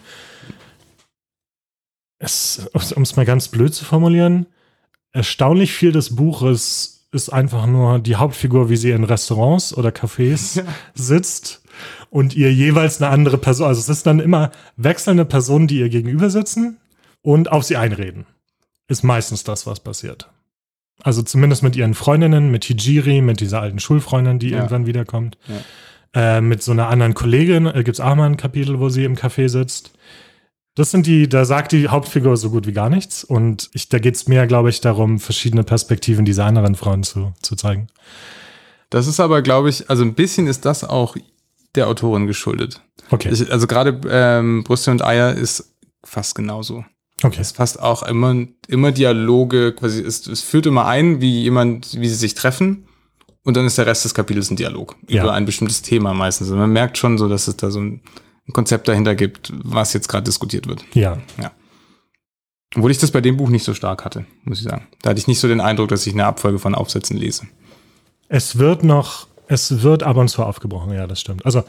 um 2.19 3.01
es 3.03 3.15
mal 3.15 3.25
ganz 3.25 3.50
blöd 3.50 3.74
zu 3.74 3.84
formulieren, 3.84 4.45
erstaunlich 5.12 5.74
viel 5.74 5.91
des 5.91 6.15
Buches 6.15 6.94
ist 7.15 7.29
einfach 7.29 7.65
nur 7.65 8.00
die 8.00 8.17
Hauptfigur, 8.17 8.69
wie 8.69 8.75
sie 8.75 8.91
in 8.91 9.03
Restaurants 9.03 9.75
oder 9.75 9.89
Cafés 9.89 10.57
ja. 10.57 10.63
sitzt 10.93 11.63
und 12.10 12.36
ihr 12.36 12.53
jeweils 12.53 13.01
eine 13.01 13.12
andere 13.12 13.38
Person, 13.38 13.67
also 13.67 13.79
es 13.79 13.89
ist 13.89 14.05
dann 14.05 14.19
immer 14.19 14.51
wechselnde 14.77 15.25
Personen, 15.25 15.67
die 15.67 15.79
ihr 15.79 15.89
gegenüber 15.89 16.29
sitzen 16.29 16.77
und 17.22 17.51
auf 17.51 17.63
sie 17.63 17.77
einreden. 17.77 18.25
Ist 18.88 19.03
meistens 19.03 19.43
das, 19.43 19.65
was 19.65 19.79
passiert. 19.79 20.29
Also 21.01 21.24
zumindest 21.24 21.63
mit 21.63 21.75
ihren 21.75 21.93
Freundinnen, 21.93 22.51
mit 22.51 22.65
Hijiri, 22.65 23.22
mit 23.22 23.39
dieser 23.39 23.62
alten 23.62 23.79
Schulfreundin, 23.79 24.39
die 24.39 24.50
ja. 24.50 24.57
irgendwann 24.57 24.86
wiederkommt. 24.86 25.38
Ja. 25.48 26.38
Äh, 26.38 26.41
mit 26.41 26.63
so 26.63 26.72
einer 26.72 26.88
anderen 26.88 27.13
Kollegin 27.13 27.65
äh, 27.65 27.84
gibt 27.84 27.95
es 27.95 28.00
auch 28.00 28.15
mal 28.15 28.29
ein 28.29 28.38
Kapitel, 28.38 28.79
wo 28.79 28.89
sie 28.89 29.03
im 29.03 29.15
Café 29.15 29.50
sitzt. 29.50 29.91
Das 30.75 30.91
sind 30.91 31.05
die, 31.08 31.27
da 31.29 31.46
sagt 31.46 31.72
die 31.72 31.88
Hauptfigur 31.88 32.36
so 32.36 32.50
gut 32.50 32.67
wie 32.67 32.74
gar 32.74 32.89
nichts. 32.89 33.24
Und 33.24 33.70
ich, 33.74 33.88
da 33.89 33.98
geht 33.98 34.15
es 34.15 34.27
mehr, 34.27 34.46
glaube 34.46 34.70
ich, 34.70 34.82
darum, 34.82 35.20
verschiedene 35.20 35.63
Perspektiven 35.63 36.25
dieser 36.25 36.46
anderen 36.46 36.75
Frauen 36.75 37.03
zu, 37.03 37.34
zu 37.41 37.55
zeigen. 37.55 37.88
Das 38.89 39.08
ist 39.08 39.20
aber, 39.20 39.41
glaube 39.41 39.70
ich, 39.70 39.89
also 39.89 40.03
ein 40.03 40.13
bisschen 40.13 40.48
ist 40.48 40.65
das 40.65 40.84
auch 40.84 41.15
der 41.75 41.88
Autorin 41.88 42.27
geschuldet. 42.27 42.82
Okay. 43.10 43.29
Ich, 43.32 43.51
also 43.51 43.67
gerade 43.67 44.00
ähm, 44.10 44.63
Brüste 44.63 44.91
und 44.91 45.03
Eier 45.03 45.34
ist 45.34 45.74
fast 46.03 46.36
genauso. 46.36 46.84
Okay. 47.24 47.39
Es 47.39 47.53
fast 47.53 47.82
auch 47.82 48.03
immer, 48.03 48.36
immer 48.67 48.91
Dialoge, 48.91 49.74
quasi, 49.74 50.01
es, 50.01 50.27
es 50.27 50.41
führt 50.41 50.65
immer 50.65 50.86
ein, 50.86 51.22
wie 51.22 51.41
jemand, 51.44 52.00
wie 52.00 52.10
sie 52.10 52.15
sich 52.15 52.34
treffen. 52.36 52.88
Und 53.44 53.55
dann 53.55 53.65
ist 53.65 53.77
der 53.77 53.86
Rest 53.86 54.03
des 54.03 54.13
Kapitels 54.13 54.50
ein 54.51 54.55
Dialog 54.58 54.96
Ja. 55.08 55.24
über 55.24 55.34
ein 55.34 55.46
bestimmtes 55.46 55.82
Thema 55.82 56.13
meistens. 56.13 56.50
Und 56.50 56.58
man 56.58 56.72
merkt 56.72 56.98
schon 56.98 57.17
so, 57.17 57.29
dass 57.29 57.48
es 57.48 57.55
da 57.55 57.72
so 57.72 57.79
ein, 57.79 58.01
ein 58.47 58.53
Konzept 58.53 58.87
dahinter 58.87 59.15
gibt, 59.15 59.51
was 59.63 59.93
jetzt 59.93 60.07
gerade 60.07 60.23
diskutiert 60.23 60.67
wird. 60.67 60.85
Ja. 60.93 61.17
Obwohl 62.75 62.91
ich 62.91 62.97
das 62.97 63.11
bei 63.11 63.21
dem 63.21 63.37
Buch 63.37 63.49
nicht 63.49 63.63
so 63.63 63.73
stark 63.73 64.03
hatte, 64.05 64.25
muss 64.43 64.59
ich 64.59 64.65
sagen. 64.65 64.87
Da 65.01 65.11
hatte 65.11 65.19
ich 65.19 65.27
nicht 65.27 65.39
so 65.39 65.47
den 65.47 65.61
Eindruck, 65.61 65.89
dass 65.89 66.05
ich 66.05 66.13
eine 66.13 66.25
Abfolge 66.25 66.59
von 66.59 66.75
Aufsätzen 66.75 67.17
lese. 67.17 67.47
Es 68.27 68.57
wird 68.57 68.83
noch, 68.83 69.27
es 69.47 69.81
wird 69.81 70.03
ab 70.03 70.17
und 70.17 70.27
zu 70.27 70.43
aufgebrochen, 70.43 70.93
ja, 70.93 71.07
das 71.07 71.21
stimmt. 71.21 71.45
Also 71.45 71.63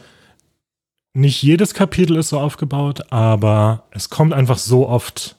nicht 1.14 1.42
jedes 1.42 1.75
Kapitel 1.75 2.16
ist 2.16 2.28
so 2.30 2.38
aufgebaut, 2.38 3.11
aber 3.11 3.85
es 3.90 4.11
kommt 4.11 4.35
einfach 4.35 4.59
so 4.59 4.88
oft. 4.88 5.37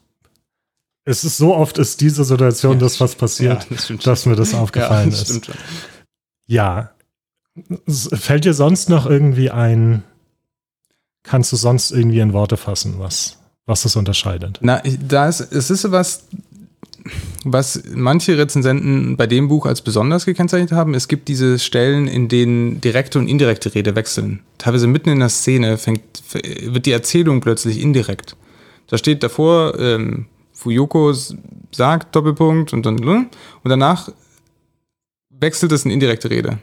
Es 1.04 1.24
ist 1.24 1.38
so 1.38 1.56
oft 1.56 1.78
ist 1.78 2.02
diese 2.02 2.24
Situation, 2.24 2.74
Ja, 2.74 2.80
dass 2.80 3.00
was 3.00 3.16
passiert, 3.16 3.64
Ja, 3.70 3.76
das 3.76 3.94
dass 4.04 4.26
mir 4.26 4.36
das 4.36 4.54
aufgefallen 4.54 5.12
das 5.12 5.30
ist. 5.30 5.52
Ja. 6.48 6.92
Fällt 7.88 8.46
dir 8.46 8.54
sonst 8.54 8.90
noch 8.90 9.06
irgendwie 9.06 9.52
ein, 9.52 10.04
kannst 11.28 11.52
du 11.52 11.56
sonst 11.56 11.92
irgendwie 11.92 12.20
in 12.20 12.34
Worte 12.34 12.58
fassen, 12.58 12.96
was, 12.98 13.38
was 13.66 13.84
das 13.84 13.96
unterscheidet? 13.96 14.60
Na, 14.62 14.82
da 15.08 15.28
ist, 15.28 15.40
es 15.40 15.70
ist 15.70 15.92
was, 15.92 16.24
was 17.44 17.84
manche 17.94 18.38
Rezensenten 18.38 19.18
bei 19.18 19.28
dem 19.28 19.48
Buch 19.48 19.66
als 19.66 19.82
besonders 19.82 20.26
gekennzeichnet 20.26 20.72
haben. 20.72 20.94
Es 20.94 21.08
gibt 21.08 21.28
diese 21.28 21.60
Stellen, 21.60 22.08
in 22.08 22.28
denen 22.28 22.82
direkte 22.82 23.20
und 23.20 23.28
indirekte 23.28 23.74
Rede 23.76 23.96
wechseln. 23.96 24.42
Teilweise 24.58 24.88
mitten 24.88 25.10
in 25.10 25.20
der 25.20 25.30
Szene 25.30 25.78
fängt, 25.78 26.02
wird 26.34 26.86
die 26.86 26.92
Erzählung 26.92 27.42
plötzlich 27.42 27.82
indirekt. 27.82 28.36
Da 28.88 28.98
steht 28.98 29.22
davor, 29.24 29.78
ähm, 29.80 30.26
Fuyoko 30.54 31.14
sagt 31.72 32.16
Doppelpunkt 32.16 32.74
und 32.74 32.86
dann, 32.86 32.98
und 33.04 33.30
danach 33.64 34.10
wechselt 35.30 35.72
es 35.72 35.86
in 35.86 35.92
indirekte 35.92 36.30
Rede. 36.30 36.60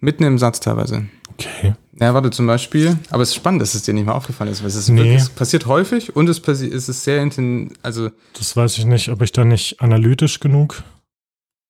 Mitten 0.00 0.24
im 0.24 0.38
Satz 0.38 0.60
teilweise. 0.60 1.06
Okay. 1.38 1.74
Ja, 2.00 2.14
warte, 2.14 2.30
zum 2.30 2.46
Beispiel, 2.46 2.96
aber 3.10 3.22
es 3.22 3.30
ist 3.30 3.34
spannend, 3.36 3.60
dass 3.62 3.74
es 3.74 3.82
dir 3.82 3.92
nicht 3.94 4.06
mal 4.06 4.12
aufgefallen 4.14 4.50
ist, 4.50 4.60
weil 4.62 4.68
es, 4.68 4.74
ist 4.76 4.88
Nee. 4.88 4.98
wirklich, 5.00 5.22
es 5.22 5.28
passiert 5.30 5.66
häufig 5.66 6.16
und 6.16 6.28
es, 6.28 6.40
passi 6.40 6.66
es 6.66 6.88
ist 6.88 7.04
sehr 7.04 7.22
intensiv, 7.22 7.76
also 7.82 8.10
Das 8.36 8.56
weiß 8.56 8.78
ich 8.78 8.86
nicht, 8.86 9.08
ob 9.10 9.20
ich 9.22 9.30
da 9.32 9.44
nicht 9.44 9.80
analytisch 9.80 10.40
genug, 10.40 10.82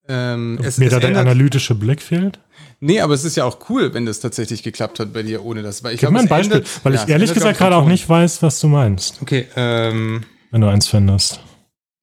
ähm, 0.08 0.58
es, 0.62 0.78
mir 0.78 0.86
es 0.86 0.92
da 0.92 1.00
der 1.00 1.16
analytische 1.18 1.74
Blick 1.74 2.00
fehlt. 2.02 2.38
Nee, 2.80 3.00
aber 3.00 3.14
es 3.14 3.24
ist 3.24 3.36
ja 3.36 3.44
auch 3.44 3.58
cool, 3.68 3.94
wenn 3.94 4.06
das 4.06 4.20
tatsächlich 4.20 4.62
geklappt 4.62 4.98
hat 5.00 5.12
bei 5.12 5.22
dir 5.22 5.44
ohne 5.44 5.62
das. 5.62 5.84
Weil 5.84 5.94
ich 5.94 6.00
Gib 6.00 6.08
glaube, 6.08 6.14
mir 6.14 6.20
ein 6.22 6.28
Beispiel, 6.28 6.58
ändert- 6.58 6.80
weil 6.84 6.94
ja, 6.94 7.02
ich 7.04 7.08
ehrlich 7.08 7.34
gesagt 7.34 7.58
glaub 7.58 7.70
gerade 7.70 7.82
auch 7.82 7.88
nicht 7.88 8.08
weiß, 8.08 8.42
was 8.42 8.58
du 8.60 8.68
meinst. 8.68 9.20
Okay, 9.22 9.46
ähm, 9.56 10.24
wenn 10.50 10.60
du 10.60 10.68
eins 10.68 10.88
findest. 10.88 11.40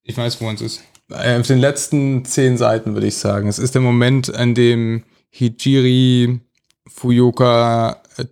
ich 0.04 0.16
weiß, 0.18 0.40
wo 0.42 0.50
es 0.52 0.62
ist. 0.62 0.84
Äh, 1.12 1.40
auf 1.40 1.48
den 1.48 1.60
letzten 1.60 2.24
zehn 2.26 2.58
Seiten 2.58 2.94
würde 2.94 3.08
ich 3.08 3.16
sagen. 3.18 3.48
Es 3.50 3.60
ist 3.60 3.74
der 3.76 3.82
Moment, 3.82 4.34
an 4.34 4.54
dem 4.56 5.04
Hijiri 5.32 6.40
Fuyoka 6.90 7.98
äh, 8.18 8.26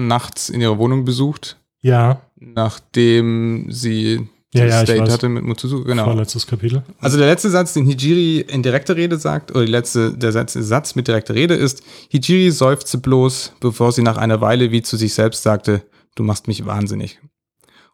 nachts 0.00 0.48
in 0.48 0.60
ihrer 0.60 0.78
Wohnung 0.78 1.04
besucht, 1.04 1.56
Ja, 1.80 2.22
nachdem 2.36 3.66
sie 3.70 4.28
Ja, 4.54 4.64
ja, 4.64 4.80
ich 4.82 4.86
Date 4.88 5.02
weiß. 5.02 5.10
hatte 5.12 5.28
mit 5.28 5.44
Mutsuzu. 5.44 5.84
Genau. 5.84 6.04
vorletztes 6.04 6.46
Kapitel. 6.46 6.82
Also 7.00 7.18
der 7.18 7.26
letzte 7.26 7.50
Satz, 7.50 7.74
den 7.74 7.84
Hijiri 7.86 8.40
in 8.40 8.62
direkter 8.62 8.96
Rede 8.96 9.18
sagt, 9.18 9.50
oder 9.52 9.64
die 9.64 9.70
letzte, 9.72 10.12
der 10.16 10.32
Satz, 10.32 10.54
Satz 10.54 10.94
mit 10.94 11.06
direkter 11.08 11.34
Rede 11.34 11.54
ist, 11.54 11.82
Hijiri 12.08 12.50
seufzte 12.50 12.98
bloß, 12.98 13.52
bevor 13.60 13.92
sie 13.92 14.02
nach 14.02 14.16
einer 14.16 14.40
Weile 14.40 14.70
wie 14.70 14.82
zu 14.82 14.96
sich 14.96 15.14
selbst 15.14 15.42
sagte, 15.42 15.82
du 16.14 16.22
machst 16.22 16.48
mich 16.48 16.64
wahnsinnig. 16.66 17.18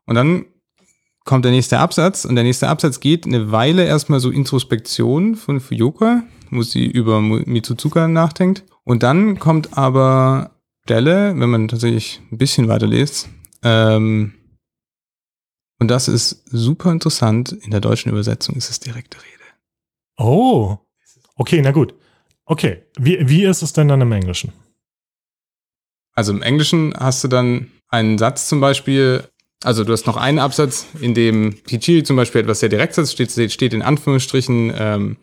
Und 0.07 0.15
dann 0.15 0.47
kommt 1.25 1.45
der 1.45 1.53
nächste 1.53 1.79
Absatz 1.79 2.25
und 2.25 2.35
der 2.37 2.45
nächste 2.45 2.69
Absatz 2.69 3.01
geht 3.01 3.27
eine 3.27 3.51
Weile 3.51 3.85
erstmal 3.85 4.21
so 4.21 4.31
Introspektion 4.31 5.35
von 5.37 5.59
Fuyoka, 5.61 6.23
wo 6.51 6.63
sie 6.63 6.85
über 6.87 7.21
Mitsuzuka 7.21 8.07
nachdenkt. 8.09 8.65
Und 8.85 9.03
dann 9.03 9.39
kommt 9.39 9.77
aber 9.77 10.51
Stelle, 10.85 11.35
wenn 11.39 11.51
man 11.51 11.69
tatsächlich 11.69 12.21
ein 12.31 12.39
bisschen 12.39 12.69
weiter 12.69 12.87
liest, 12.87 13.29
ähm, 13.63 14.35
und 15.81 15.89
das 15.89 16.09
ist 16.09 16.45
super 16.47 16.93
interessant. 16.93 17.53
In 17.53 17.71
der 17.71 17.81
deutschen 17.81 18.11
Übersetzung 18.11 18.55
ist 18.55 18.71
es 18.71 18.81
direkte 18.81 19.19
Rede. 19.19 19.45
Oh, 20.17 20.79
okay, 21.37 21.61
na 21.63 21.73
gut. 21.73 21.95
Okay, 22.47 22.83
wie, 22.97 23.29
wie 23.29 23.45
ist 23.45 23.63
es 23.63 23.73
denn 23.73 23.89
dann 23.89 24.01
im 24.01 24.13
Englischen? 24.13 24.53
Also 26.15 26.33
im 26.33 26.43
Englischen 26.43 26.95
hast 26.97 27.25
du 27.25 27.29
dann 27.29 27.73
einen 27.89 28.19
Satz 28.19 28.49
zum 28.49 28.61
Beispiel, 28.61 29.25
also 29.65 29.83
du 29.83 29.93
hast 29.93 30.07
noch 30.07 30.17
einen 30.17 30.39
Absatz, 30.39 30.87
in 31.01 31.15
dem 31.15 31.57
Hichiri 31.69 32.05
zum 32.05 32.17
Beispiel 32.17 32.43
etwas 32.43 32.61
sehr 32.61 32.69
direkt 32.69 32.95
sagt, 32.95 33.09
steht, 33.09 33.53
steht 33.53 33.75
in 33.75 33.83
Anführungsstrichen, 33.83 34.73
ähm, 34.77 35.17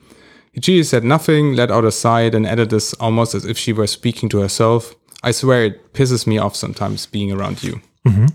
Hichiri 0.53 0.83
said 0.83 1.03
nothing, 1.03 1.53
let 1.53 1.71
out 1.71 1.85
a 1.85 1.91
sigh, 1.91 2.29
then 2.29 2.45
added 2.45 2.69
this 2.69 2.93
almost 2.99 3.33
as 3.35 3.45
if 3.45 3.57
she 3.57 3.73
were 3.75 3.87
speaking 3.87 4.29
to 4.29 4.39
herself. 4.41 4.95
I 5.23 5.31
swear 5.33 5.65
it 5.65 5.93
pisses 5.93 6.27
me 6.27 6.39
off 6.41 6.55
sometimes 6.55 7.07
being 7.07 7.31
around 7.31 7.61
you. 7.63 7.75
Mhm. 8.03 8.27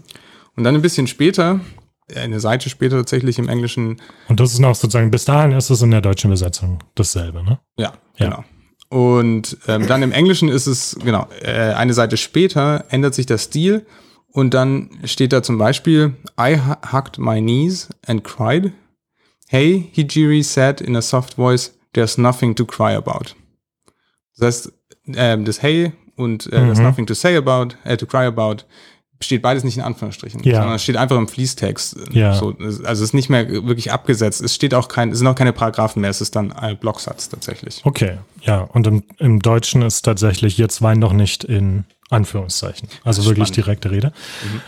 Und 0.56 0.64
dann 0.64 0.75
ein 0.75 0.82
bisschen 0.82 1.06
später, 1.06 1.61
äh, 2.08 2.20
eine 2.20 2.40
Seite 2.40 2.70
später 2.70 2.96
tatsächlich 2.96 3.38
im 3.38 3.49
Englischen, 3.49 4.00
Und 4.28 4.40
das 4.40 4.52
ist 4.52 4.61
noch 4.61 4.75
sozusagen, 4.75 5.11
bis 5.11 5.25
dahin 5.26 5.52
ist 5.52 5.68
es 5.70 5.82
in 5.82 5.90
der 5.90 6.00
deutschen 6.00 6.28
Übersetzung 6.30 6.78
dasselbe, 6.94 7.42
ne? 7.42 7.58
Ja, 7.76 7.92
Ja. 8.18 8.26
genau. 8.28 8.44
Und 8.88 9.58
ähm, 9.66 9.87
dann 9.88 10.02
im 10.02 10.12
Englischen 10.12 10.49
ist 10.49 10.66
es, 10.68 10.96
genau, 11.04 11.26
äh, 11.42 11.50
eine 11.75 11.92
Seite 11.92 12.16
später 12.16 12.85
ändert 12.88 13.14
sich 13.14 13.26
der 13.26 13.38
Stil 13.38 13.85
und 14.28 14.54
dann 14.54 14.90
steht 15.04 15.32
da 15.32 15.42
zum 15.42 15.58
Beispiel, 15.58 16.14
I 16.40 16.56
hu- 16.56 16.92
hugged 16.92 17.18
my 17.18 17.40
knees 17.40 17.88
and 18.06 18.23
cried. 18.23 18.73
Hey, 19.49 19.90
Hijiri 19.92 20.42
said 20.44 20.80
in 20.80 20.94
a 20.96 21.02
soft 21.02 21.35
voice, 21.35 21.75
there's 21.96 22.16
nothing 22.18 22.54
to 22.54 22.64
cry 22.64 22.94
about. 22.94 23.34
Das 24.38 24.46
heißt, 24.46 24.72
ähm, 25.14 25.44
das 25.44 25.62
Hey 25.62 25.92
und 26.16 26.46
äh, 26.46 26.50
there's 26.50 26.78
Mhm. 26.78 26.84
nothing 26.84 27.06
to 27.06 27.14
say 27.14 27.36
about, 27.36 27.74
äh, 27.84 27.96
to 27.96 28.06
cry 28.06 28.26
about, 28.26 28.58
steht 29.20 29.40
beides 29.40 29.64
nicht 29.64 29.78
in 29.78 29.82
Anführungsstrichen, 29.82 30.42
Ja. 30.44 30.56
sondern 30.56 30.74
es 30.76 30.82
steht 30.82 30.96
einfach 30.96 31.16
im 31.16 31.26
Fließtext. 31.26 31.96
Ja. 32.12 32.34
So, 32.34 32.54
also 32.58 32.82
es 32.84 33.00
ist 33.00 33.14
nicht 33.14 33.30
mehr 33.30 33.48
wirklich 33.48 33.90
abgesetzt. 33.90 34.42
Es 34.42 34.54
steht 34.54 34.74
auch 34.74 34.88
kein, 34.88 35.10
es 35.10 35.18
sind 35.18 35.26
auch 35.26 35.34
keine 35.34 35.54
Paragraphen 35.54 36.02
mehr, 36.02 36.10
es 36.10 36.20
ist 36.20 36.36
dann 36.36 36.52
ein 36.52 36.76
Blocksatz 36.78 37.30
tatsächlich. 37.30 37.80
Okay, 37.84 38.18
ja. 38.42 38.60
Und 38.60 38.86
im, 38.86 39.04
im 39.18 39.40
Deutschen 39.40 39.80
ist 39.80 40.02
tatsächlich 40.02 40.58
jetzt 40.58 40.82
Wein 40.82 41.00
doch 41.00 41.14
nicht 41.14 41.44
in 41.44 41.84
Anführungszeichen. 42.10 42.88
Also 43.04 43.24
wirklich 43.24 43.48
spannend. 43.48 43.56
direkte 43.56 43.90
Rede. 43.90 44.12
Mhm. 44.44 44.60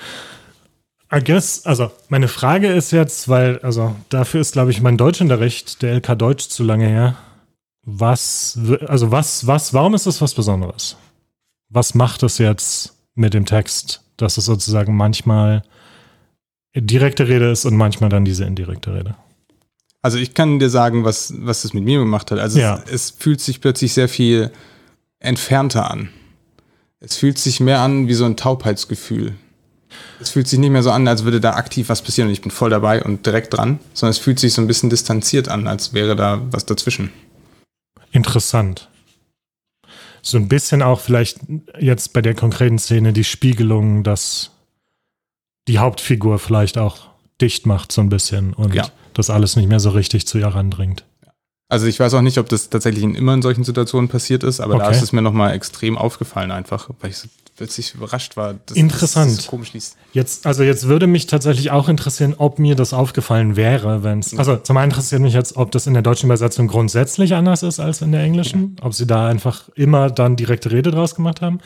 I 1.10 1.20
guess, 1.24 1.64
also 1.64 1.90
meine 2.08 2.28
Frage 2.28 2.68
ist 2.68 2.90
jetzt, 2.90 3.28
weil, 3.28 3.58
also 3.60 3.96
dafür 4.10 4.40
ist, 4.40 4.52
glaube 4.52 4.70
ich, 4.70 4.82
mein 4.82 4.98
Deutschunterricht, 4.98 5.80
der 5.82 5.94
LK 5.94 6.18
Deutsch, 6.18 6.48
zu 6.48 6.62
lange 6.64 6.86
her. 6.86 7.16
Was, 7.82 8.58
also 8.86 9.10
was, 9.10 9.46
was, 9.46 9.72
warum 9.72 9.94
ist 9.94 10.06
das 10.06 10.20
was 10.20 10.34
Besonderes? 10.34 10.96
Was 11.70 11.94
macht 11.94 12.22
es 12.22 12.36
jetzt 12.38 12.94
mit 13.14 13.32
dem 13.32 13.46
Text, 13.46 14.02
dass 14.18 14.36
es 14.36 14.44
sozusagen 14.44 14.94
manchmal 14.96 15.62
direkte 16.76 17.26
Rede 17.28 17.50
ist 17.50 17.64
und 17.64 17.76
manchmal 17.76 18.10
dann 18.10 18.26
diese 18.26 18.44
indirekte 18.44 18.92
Rede? 18.94 19.14
Also 20.02 20.18
ich 20.18 20.34
kann 20.34 20.58
dir 20.58 20.70
sagen, 20.70 21.04
was, 21.04 21.32
was 21.38 21.62
das 21.62 21.72
mit 21.72 21.84
mir 21.84 21.98
gemacht 21.98 22.30
hat. 22.30 22.38
Also 22.38 22.60
Ja. 22.60 22.82
es, 22.86 22.92
es 22.92 23.10
fühlt 23.10 23.40
sich 23.40 23.60
plötzlich 23.60 23.94
sehr 23.94 24.08
viel 24.08 24.50
entfernter 25.18 25.90
an. 25.90 26.10
Es 27.00 27.16
fühlt 27.16 27.38
sich 27.38 27.60
mehr 27.60 27.80
an 27.80 28.08
wie 28.08 28.14
so 28.14 28.24
ein 28.24 28.36
Taubheitsgefühl. 28.36 29.34
Es 30.20 30.30
fühlt 30.30 30.48
sich 30.48 30.58
nicht 30.58 30.70
mehr 30.70 30.82
so 30.82 30.90
an, 30.90 31.06
als 31.08 31.24
würde 31.24 31.40
da 31.40 31.52
aktiv 31.54 31.88
was 31.88 32.02
passieren 32.02 32.28
und 32.28 32.32
ich 32.32 32.42
bin 32.42 32.50
voll 32.50 32.70
dabei 32.70 33.02
und 33.02 33.24
direkt 33.24 33.54
dran, 33.54 33.78
sondern 33.94 34.10
es 34.10 34.18
fühlt 34.18 34.38
sich 34.38 34.52
so 34.52 34.60
ein 34.60 34.66
bisschen 34.66 34.90
distanziert 34.90 35.48
an, 35.48 35.66
als 35.66 35.92
wäre 35.94 36.16
da 36.16 36.40
was 36.50 36.66
dazwischen. 36.66 37.10
Interessant. 38.12 38.88
So 40.22 40.36
ein 40.38 40.48
bisschen 40.48 40.82
auch 40.82 41.00
vielleicht 41.00 41.38
jetzt 41.78 42.12
bei 42.12 42.20
der 42.22 42.34
konkreten 42.34 42.78
Szene 42.78 43.12
die 43.12 43.24
Spiegelung, 43.24 44.02
dass 44.02 44.50
die 45.68 45.78
Hauptfigur 45.78 46.38
vielleicht 46.38 46.78
auch 46.78 47.08
dicht 47.40 47.66
macht 47.66 47.92
so 47.92 48.00
ein 48.00 48.08
bisschen 48.08 48.52
und 48.54 48.74
Ja. 48.74 48.88
das 49.14 49.30
alles 49.30 49.56
nicht 49.56 49.68
mehr 49.68 49.80
so 49.80 49.90
richtig 49.90 50.26
zu 50.26 50.38
ihr 50.38 50.48
randringt. 50.48 51.04
Also 51.70 51.86
ich 51.86 52.00
weiß 52.00 52.14
auch 52.14 52.22
nicht, 52.22 52.38
ob 52.38 52.48
das 52.48 52.70
tatsächlich 52.70 53.04
immer 53.04 53.34
in 53.34 53.42
solchen 53.42 53.62
Situationen 53.62 54.08
passiert 54.08 54.42
ist, 54.42 54.58
aber 54.60 54.78
da 54.78 54.86
Okay. 54.86 54.96
ist 54.96 55.02
es 55.02 55.12
mir 55.12 55.20
nochmal 55.22 55.52
extrem 55.54 55.98
aufgefallen 55.98 56.50
einfach, 56.50 56.88
weil 57.00 57.10
ich 57.10 57.18
so 57.18 57.28
plötzlich 57.58 57.94
überrascht 57.94 58.36
war, 58.36 58.54
dass 58.54 58.76
Interessant. 58.76 59.36
das 59.36 59.44
so 59.44 59.50
komisch 59.50 59.72
liest. 59.72 59.96
Jetzt, 60.12 60.46
also 60.46 60.62
jetzt 60.62 60.86
würde 60.86 61.06
mich 61.06 61.26
tatsächlich 61.26 61.70
auch 61.72 61.88
interessieren, 61.88 62.34
ob 62.38 62.58
mir 62.58 62.76
das 62.76 62.92
aufgefallen 62.92 63.56
wäre, 63.56 64.04
wenn 64.04 64.20
es. 64.20 64.36
Also 64.38 64.56
zum 64.56 64.76
einen 64.76 64.90
interessiert 64.90 65.20
mich 65.20 65.34
jetzt, 65.34 65.56
ob 65.56 65.72
das 65.72 65.86
in 65.86 65.92
der 65.92 66.02
deutschen 66.02 66.26
Übersetzung 66.26 66.68
grundsätzlich 66.68 67.34
anders 67.34 67.64
ist 67.64 67.80
als 67.80 68.00
in 68.00 68.12
der 68.12 68.22
englischen, 68.22 68.76
ob 68.80 68.94
sie 68.94 69.06
da 69.06 69.26
einfach 69.26 69.68
immer 69.74 70.08
dann 70.08 70.36
direkte 70.36 70.70
Rede 70.70 70.92
draus 70.92 71.16
gemacht 71.16 71.42
haben, 71.42 71.58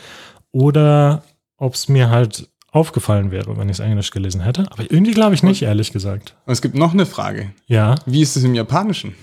oder 0.50 1.22
ob 1.58 1.74
es 1.74 1.88
mir 1.88 2.08
halt 2.08 2.48
aufgefallen 2.70 3.30
wäre, 3.30 3.56
wenn 3.58 3.68
ich 3.68 3.78
es 3.78 3.80
Englisch 3.80 4.10
gelesen 4.10 4.40
hätte. 4.40 4.66
Aber 4.70 4.90
irgendwie 4.90 5.12
glaube 5.12 5.34
ich 5.34 5.42
nicht, 5.42 5.62
ehrlich 5.62 5.92
gesagt. 5.92 6.36
Und 6.46 6.54
es 6.54 6.62
gibt 6.62 6.74
noch 6.74 6.94
eine 6.94 7.04
Frage. 7.04 7.52
Ja. 7.66 7.96
Wie 8.06 8.22
ist 8.22 8.34
es 8.34 8.44
im 8.44 8.54
Japanischen? 8.54 9.14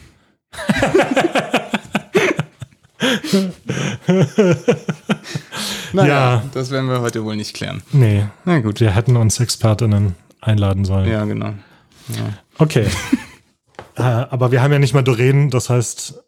Naja, 5.93 6.07
ja. 6.07 6.43
das 6.53 6.71
werden 6.71 6.89
wir 6.89 7.01
heute 7.01 7.23
wohl 7.23 7.35
nicht 7.35 7.55
klären. 7.55 7.81
Nee. 7.91 8.25
Na 8.45 8.59
gut. 8.59 8.79
Wir 8.79 8.91
hätten 8.91 9.15
uns 9.17 9.39
Expertinnen 9.39 10.15
einladen 10.41 10.85
sollen. 10.85 11.09
Ja, 11.09 11.25
genau. 11.25 11.53
Ja. 12.09 12.33
Okay. 12.57 12.85
äh, 13.95 14.01
aber 14.01 14.51
wir 14.51 14.61
haben 14.61 14.71
ja 14.71 14.79
nicht 14.79 14.93
mal 14.93 15.03
Doreen, 15.03 15.49
das 15.49 15.69
heißt, 15.69 16.21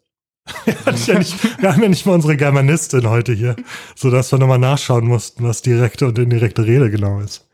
ja 1.06 1.18
nicht, 1.18 1.62
wir 1.62 1.72
haben 1.72 1.82
ja 1.82 1.88
nicht 1.88 2.06
mal 2.06 2.14
unsere 2.14 2.36
Germanistin 2.36 3.08
heute 3.08 3.32
hier, 3.32 3.56
sodass 3.94 4.32
wir 4.32 4.38
nochmal 4.38 4.58
nachschauen 4.58 5.06
mussten, 5.06 5.44
was 5.44 5.62
direkte 5.62 6.06
und 6.06 6.18
indirekte 6.18 6.64
Rede 6.64 6.90
genau 6.90 7.20
ist. 7.20 7.48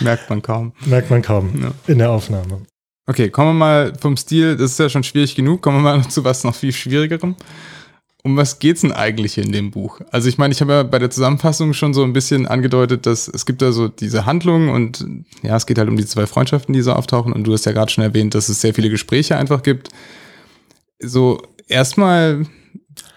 Merkt 0.00 0.28
man 0.30 0.42
kaum. 0.42 0.72
Merkt 0.86 1.10
man 1.10 1.22
kaum 1.22 1.62
ja. 1.62 1.70
in 1.86 1.98
der 1.98 2.10
Aufnahme. 2.10 2.62
Okay, 3.06 3.28
kommen 3.30 3.50
wir 3.50 3.54
mal 3.54 3.92
vom 4.00 4.16
Stil, 4.16 4.56
das 4.56 4.72
ist 4.72 4.78
ja 4.78 4.88
schon 4.88 5.04
schwierig 5.04 5.34
genug, 5.36 5.62
kommen 5.62 5.82
wir 5.82 5.96
mal 5.96 6.08
zu 6.08 6.24
was 6.24 6.42
noch 6.42 6.54
viel 6.54 6.72
schwierigerem. 6.72 7.36
Um 8.26 8.38
was 8.38 8.58
geht's 8.58 8.80
denn 8.80 8.90
eigentlich 8.90 9.36
in 9.36 9.52
dem 9.52 9.70
Buch? 9.70 10.00
Also 10.10 10.30
ich 10.30 10.38
meine, 10.38 10.52
ich 10.52 10.62
habe 10.62 10.72
ja 10.72 10.82
bei 10.82 10.98
der 10.98 11.10
Zusammenfassung 11.10 11.74
schon 11.74 11.92
so 11.92 12.02
ein 12.04 12.14
bisschen 12.14 12.46
angedeutet, 12.46 13.04
dass 13.04 13.28
es 13.28 13.44
gibt 13.44 13.60
da 13.60 13.70
so 13.70 13.88
diese 13.88 14.24
Handlung 14.24 14.70
und 14.70 15.06
ja, 15.42 15.54
es 15.56 15.66
geht 15.66 15.76
halt 15.76 15.90
um 15.90 15.98
die 15.98 16.06
zwei 16.06 16.26
Freundschaften, 16.26 16.72
die 16.72 16.80
so 16.80 16.94
auftauchen 16.94 17.34
und 17.34 17.44
du 17.44 17.52
hast 17.52 17.66
ja 17.66 17.72
gerade 17.72 17.92
schon 17.92 18.02
erwähnt, 18.02 18.34
dass 18.34 18.48
es 18.48 18.62
sehr 18.62 18.72
viele 18.72 18.88
Gespräche 18.88 19.36
einfach 19.36 19.62
gibt. 19.62 19.90
So 20.98 21.42
erstmal 21.68 22.46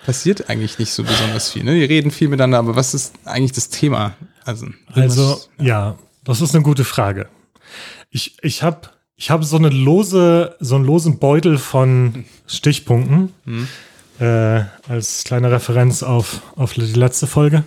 passiert 0.06 0.50
eigentlich 0.50 0.78
nicht 0.78 0.92
so 0.92 1.04
besonders 1.04 1.52
viel. 1.52 1.64
Ne? 1.64 1.76
Die 1.76 1.86
reden 1.86 2.12
viel 2.12 2.28
miteinander, 2.28 2.60
aber 2.60 2.76
was 2.76 2.94
ist 2.94 3.14
eigentlich 3.24 3.54
das 3.54 3.70
Thema? 3.70 4.14
Also, 4.44 4.68
also 4.92 5.40
ja, 5.58 5.98
das 6.26 6.42
ist 6.42 6.54
eine 6.54 6.66
gute 6.66 6.84
Frage. 6.84 7.30
Ich, 8.10 8.38
ich 8.42 8.62
habe 8.62 8.90
ich 9.16 9.32
hab 9.32 9.46
so 9.46 9.56
eine 9.56 9.70
lose, 9.70 10.56
so 10.60 10.76
einen 10.76 10.84
losen 10.84 11.18
Beutel 11.18 11.58
von 11.58 12.26
Stichpunkten 12.46 13.34
hm. 13.46 13.68
Äh, 14.20 14.64
als 14.88 15.24
kleine 15.24 15.52
Referenz 15.52 16.04
auf, 16.04 16.42
auf 16.56 16.74
die 16.74 16.82
letzte 16.82 17.28
Folge, 17.28 17.64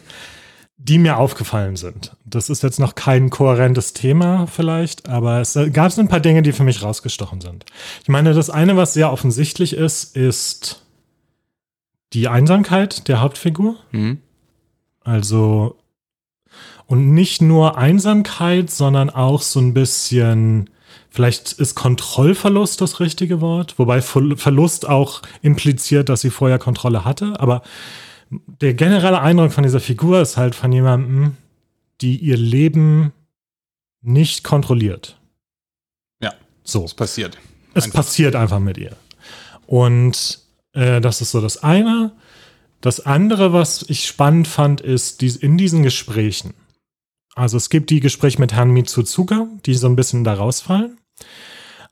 die 0.77 0.99
mir 0.99 1.19
aufgefallen 1.19 1.77
sind. 1.77 2.17
Das 2.25 2.49
ist 2.49 2.63
jetzt 2.63 2.81
noch 2.81 2.95
kein 2.95 3.31
kohärentes 3.31 3.93
Thema 3.93 4.47
vielleicht, 4.47 5.09
aber 5.09 5.41
es 5.41 5.59
gab 5.73 5.97
ein 5.99 6.09
paar 6.09 6.21
Dinge, 6.21 6.43
die 6.43 6.53
für 6.53 6.65
mich 6.65 6.83
rausgestochen 6.83 7.41
sind. 7.41 7.67
Ich 8.03 8.09
meine, 8.09 8.33
das 8.33 8.49
eine, 8.49 8.77
was 8.77 8.95
sehr 8.95 9.13
offensichtlich 9.13 9.75
ist, 9.75 10.17
ist 10.17 10.83
die 12.13 12.29
Einsamkeit 12.29 13.09
der 13.09 13.21
Hauptfigur. 13.21 13.77
Mhm. 13.93 14.19
Also, 15.03 15.77
und 16.87 17.13
nicht 17.13 17.43
nur 17.43 17.79
Einsamkeit, 17.79 18.71
sondern 18.71 19.11
auch 19.11 19.43
so 19.43 19.61
ein 19.61 19.75
bisschen, 19.75 20.71
vielleicht 21.11 21.53
ist 21.53 21.75
Kontrollverlust 21.75 22.81
das 22.81 23.01
richtige 23.01 23.41
Wort, 23.41 23.79
wobei 23.79 24.01
Verlust 24.01 24.89
auch 24.89 25.23
impliziert, 25.43 26.09
dass 26.09 26.21
sie 26.21 26.31
vorher 26.31 26.59
Kontrolle 26.59 27.05
hatte, 27.05 27.39
aber 27.41 27.63
der 28.31 28.75
generelle 28.75 29.21
Eindruck 29.21 29.53
von 29.53 29.65
dieser 29.65 29.81
Figur 29.81 30.21
ist 30.21 30.37
halt 30.37 30.55
von 30.55 30.71
jemandem, 30.71 31.37
die 32.01 32.17
ihr 32.17 32.37
Leben 32.37 33.13
nicht 34.03 34.45
kontrolliert. 34.45 35.19
Ja. 36.23 36.33
So. 36.63 36.85
Es 36.85 36.95
passiert. 36.95 37.39
Es 37.75 37.85
einfach. 37.85 37.99
passiert 37.99 38.37
einfach 38.37 38.61
mit 38.61 38.79
ihr. 38.79 38.97
Und 39.67 40.41
äh, 40.73 41.01
das 41.01 41.21
ist 41.21 41.33
so 41.33 41.41
das 41.41 41.63
eine. 41.63 42.13
Das 42.81 43.05
andere, 43.05 43.53
was 43.53 43.83
ich 43.89 44.07
spannend 44.07 44.49
fand, 44.49 44.81
ist 44.81 45.21
dies, 45.21 45.37
in 45.37 45.59
diesen 45.59 45.83
Gesprächen. 45.83 46.55
Also 47.41 47.57
es 47.57 47.71
gibt 47.71 47.89
die 47.89 48.01
Gespräche 48.01 48.39
mit 48.39 48.53
Herrn 48.53 48.71
Mitsuzuka, 48.71 49.47
die 49.65 49.73
so 49.73 49.87
ein 49.87 49.97
bisschen 49.97 50.25
da 50.25 50.35
rausfallen. 50.35 50.99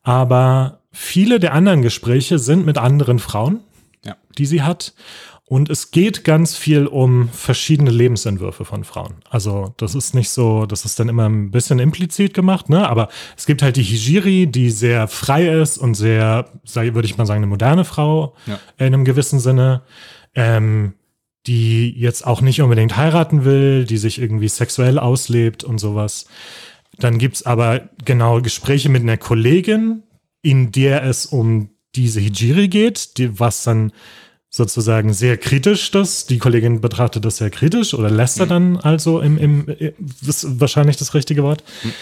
Aber 0.02 0.82
viele 0.92 1.40
der 1.40 1.54
anderen 1.54 1.80
Gespräche 1.80 2.38
sind 2.38 2.66
mit 2.66 2.76
anderen 2.76 3.18
Frauen, 3.18 3.60
ja. 4.04 4.16
die 4.36 4.44
sie 4.44 4.62
hat. 4.62 4.92
Und 5.46 5.70
es 5.70 5.90
geht 5.90 6.24
ganz 6.24 6.54
viel 6.54 6.86
um 6.86 7.30
verschiedene 7.30 7.90
Lebensentwürfe 7.90 8.66
von 8.66 8.84
Frauen. 8.84 9.14
Also 9.30 9.72
das 9.78 9.94
ist 9.94 10.14
nicht 10.14 10.28
so, 10.28 10.66
das 10.66 10.84
ist 10.84 11.00
dann 11.00 11.08
immer 11.08 11.26
ein 11.26 11.50
bisschen 11.50 11.78
implizit 11.78 12.34
gemacht, 12.34 12.68
ne? 12.68 12.86
Aber 12.86 13.08
es 13.34 13.46
gibt 13.46 13.62
halt 13.62 13.76
die 13.76 13.82
Hijiri, 13.82 14.48
die 14.48 14.68
sehr 14.68 15.08
frei 15.08 15.48
ist 15.48 15.78
und 15.78 15.94
sehr, 15.94 16.50
würde 16.74 17.06
ich 17.06 17.16
mal 17.16 17.24
sagen, 17.24 17.38
eine 17.38 17.46
moderne 17.46 17.86
Frau 17.86 18.34
ja. 18.44 18.60
in 18.76 18.88
einem 18.88 19.06
gewissen 19.06 19.40
Sinne, 19.40 19.80
ähm, 20.34 20.92
die 21.46 21.90
jetzt 21.98 22.26
auch 22.26 22.40
nicht 22.40 22.60
unbedingt 22.60 22.96
heiraten 22.96 23.44
will, 23.44 23.84
die 23.84 23.96
sich 23.96 24.20
irgendwie 24.20 24.48
sexuell 24.48 24.98
auslebt 24.98 25.64
und 25.64 25.78
sowas. 25.78 26.26
Dann 26.98 27.18
gibt's 27.18 27.46
aber 27.46 27.88
genau 28.04 28.40
Gespräche 28.42 28.88
mit 28.88 29.02
einer 29.02 29.16
Kollegin, 29.16 30.02
in 30.42 30.72
der 30.72 31.04
es 31.04 31.26
um 31.26 31.70
diese 31.94 32.20
Hijiri 32.20 32.68
geht, 32.68 33.18
die, 33.18 33.38
was 33.40 33.62
dann 33.62 33.92
sozusagen 34.50 35.12
sehr 35.12 35.36
kritisch 35.36 35.90
das. 35.90 36.26
Die 36.26 36.38
Kollegin 36.38 36.80
betrachtet 36.80 37.24
das 37.24 37.36
sehr 37.36 37.50
kritisch 37.50 37.94
oder 37.94 38.10
lässt 38.10 38.40
er 38.40 38.46
mhm. 38.46 38.50
dann 38.50 38.76
also 38.78 39.20
im, 39.20 39.38
im, 39.38 39.68
ist 40.26 40.60
wahrscheinlich 40.60 40.96
das 40.96 41.14
richtige 41.14 41.42
Wort. 41.42 41.62
Mhm. 41.82 41.92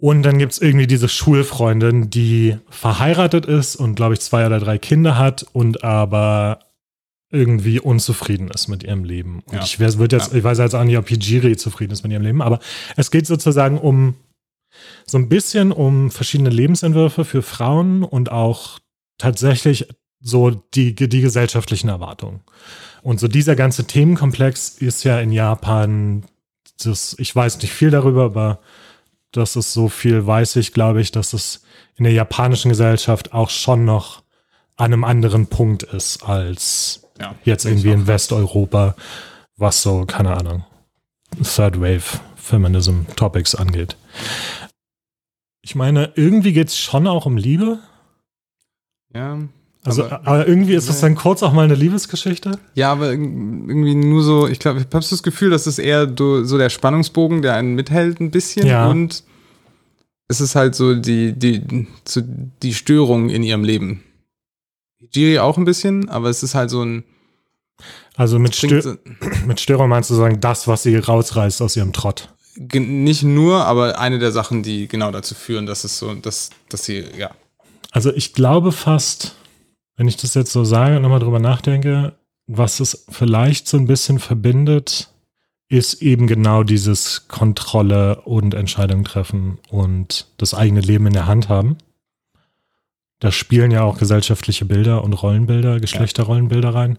Und 0.00 0.22
dann 0.22 0.38
gibt 0.38 0.52
es 0.52 0.60
irgendwie 0.60 0.86
diese 0.86 1.08
Schulfreundin, 1.08 2.08
die 2.08 2.56
verheiratet 2.70 3.46
ist 3.46 3.74
und, 3.74 3.96
glaube 3.96 4.14
ich, 4.14 4.20
zwei 4.20 4.46
oder 4.46 4.60
drei 4.60 4.78
Kinder 4.78 5.18
hat 5.18 5.44
und 5.52 5.82
aber 5.82 6.60
irgendwie 7.30 7.78
unzufrieden 7.80 8.48
ist 8.48 8.68
mit 8.68 8.82
ihrem 8.82 9.04
Leben. 9.04 9.42
Und 9.46 9.54
ja. 9.54 9.62
ich, 9.62 9.78
wird 9.78 10.12
jetzt, 10.12 10.32
ja. 10.32 10.38
ich 10.38 10.44
weiß 10.44 10.58
jetzt 10.58 10.74
auch 10.74 10.84
nicht, 10.84 10.96
ob 10.96 11.08
Hijiri 11.08 11.56
zufrieden 11.56 11.92
ist 11.92 12.02
mit 12.02 12.12
ihrem 12.12 12.22
Leben, 12.22 12.42
aber 12.42 12.58
es 12.96 13.10
geht 13.10 13.26
sozusagen 13.26 13.78
um 13.78 14.14
so 15.06 15.18
ein 15.18 15.28
bisschen 15.28 15.72
um 15.72 16.10
verschiedene 16.10 16.50
Lebensentwürfe 16.50 17.24
für 17.24 17.42
Frauen 17.42 18.02
und 18.02 18.30
auch 18.30 18.78
tatsächlich 19.18 19.88
so 20.20 20.50
die, 20.50 20.94
die 20.94 21.20
gesellschaftlichen 21.20 21.88
Erwartungen. 21.88 22.40
Und 23.02 23.20
so 23.20 23.28
dieser 23.28 23.56
ganze 23.56 23.86
Themenkomplex 23.86 24.70
ist 24.78 25.04
ja 25.04 25.20
in 25.20 25.32
Japan, 25.32 26.24
das, 26.82 27.14
ich 27.18 27.34
weiß 27.34 27.60
nicht 27.62 27.72
viel 27.72 27.90
darüber, 27.90 28.24
aber 28.24 28.60
das 29.32 29.56
ist 29.56 29.72
so 29.72 29.88
viel, 29.88 30.26
weiß 30.26 30.56
ich, 30.56 30.72
glaube 30.72 31.00
ich, 31.00 31.12
dass 31.12 31.32
es 31.32 31.62
in 31.96 32.04
der 32.04 32.12
japanischen 32.12 32.70
Gesellschaft 32.70 33.32
auch 33.32 33.50
schon 33.50 33.84
noch 33.84 34.22
an 34.76 34.92
einem 34.92 35.04
anderen 35.04 35.48
Punkt 35.48 35.82
ist 35.82 36.22
als 36.22 37.07
ja, 37.20 37.34
jetzt 37.44 37.64
irgendwie 37.64 37.90
in 37.90 38.06
Westeuropa, 38.06 38.94
was 39.56 39.82
so, 39.82 40.04
keine 40.06 40.36
Ahnung, 40.36 40.64
Third 41.42 41.80
Wave 41.80 42.20
Feminism 42.36 43.02
Topics 43.16 43.54
angeht. 43.54 43.96
Ich 45.62 45.74
meine, 45.74 46.12
irgendwie 46.14 46.52
geht 46.52 46.68
es 46.68 46.78
schon 46.78 47.06
auch 47.06 47.26
um 47.26 47.36
Liebe. 47.36 47.80
Ja, 49.14 49.38
also, 49.84 50.04
aber, 50.04 50.26
aber 50.26 50.48
irgendwie 50.48 50.74
ist 50.74 50.88
das 50.88 51.00
dann 51.00 51.14
kurz 51.14 51.42
auch 51.42 51.52
mal 51.52 51.64
eine 51.64 51.74
Liebesgeschichte? 51.74 52.58
Ja, 52.74 52.92
aber 52.92 53.10
irgendwie 53.10 53.94
nur 53.94 54.22
so, 54.22 54.46
ich 54.46 54.58
glaube, 54.58 54.80
ich 54.80 54.86
habe 54.86 55.04
das 55.08 55.22
Gefühl, 55.22 55.50
dass 55.50 55.66
es 55.66 55.78
eher 55.78 56.12
so 56.16 56.58
der 56.58 56.68
Spannungsbogen, 56.68 57.42
der 57.42 57.54
einen 57.54 57.74
mithält 57.74 58.20
ein 58.20 58.30
bisschen 58.30 58.66
ja. 58.66 58.88
und 58.88 59.24
es 60.28 60.40
ist 60.40 60.54
halt 60.54 60.74
so 60.74 60.94
die, 60.94 61.32
die, 61.32 61.86
so 62.06 62.20
die 62.62 62.74
Störung 62.74 63.30
in 63.30 63.42
ihrem 63.42 63.64
Leben. 63.64 64.02
Jiri 65.12 65.38
auch 65.38 65.56
ein 65.56 65.64
bisschen, 65.64 66.08
aber 66.08 66.28
es 66.28 66.42
ist 66.42 66.54
halt 66.54 66.70
so 66.70 66.82
ein. 66.82 67.04
Also 68.16 68.38
mit, 68.38 68.56
Stö 68.56 68.96
mit 69.46 69.60
Störung 69.60 69.88
meinst 69.88 70.10
du 70.10 70.14
sagen, 70.14 70.40
das, 70.40 70.66
was 70.66 70.82
sie 70.82 70.96
rausreißt 70.96 71.62
aus 71.62 71.76
ihrem 71.76 71.92
Trott? 71.92 72.34
Nicht 72.56 73.22
nur, 73.22 73.64
aber 73.64 74.00
eine 74.00 74.18
der 74.18 74.32
Sachen, 74.32 74.64
die 74.64 74.88
genau 74.88 75.12
dazu 75.12 75.36
führen, 75.36 75.66
dass 75.66 75.84
es 75.84 75.98
so, 75.98 76.12
dass, 76.14 76.50
dass 76.68 76.84
sie, 76.84 77.04
ja. 77.16 77.30
Also 77.92 78.12
ich 78.12 78.32
glaube 78.32 78.72
fast, 78.72 79.36
wenn 79.96 80.08
ich 80.08 80.16
das 80.16 80.34
jetzt 80.34 80.52
so 80.52 80.64
sage 80.64 80.96
und 80.96 81.02
nochmal 81.02 81.20
drüber 81.20 81.38
nachdenke, 81.38 82.18
was 82.48 82.80
es 82.80 83.04
vielleicht 83.08 83.68
so 83.68 83.76
ein 83.76 83.86
bisschen 83.86 84.18
verbindet, 84.18 85.10
ist 85.68 86.02
eben 86.02 86.26
genau 86.26 86.62
dieses 86.62 87.28
Kontrolle 87.28 88.22
und 88.22 88.54
Entscheidung 88.54 89.04
treffen 89.04 89.58
und 89.68 90.26
das 90.38 90.54
eigene 90.54 90.80
Leben 90.80 91.06
in 91.06 91.12
der 91.12 91.26
Hand 91.26 91.48
haben. 91.48 91.76
Da 93.20 93.32
spielen 93.32 93.70
ja 93.70 93.82
auch 93.82 93.98
gesellschaftliche 93.98 94.64
Bilder 94.64 95.02
und 95.02 95.12
Rollenbilder, 95.12 95.80
Geschlechterrollenbilder 95.80 96.74
rein. 96.74 96.98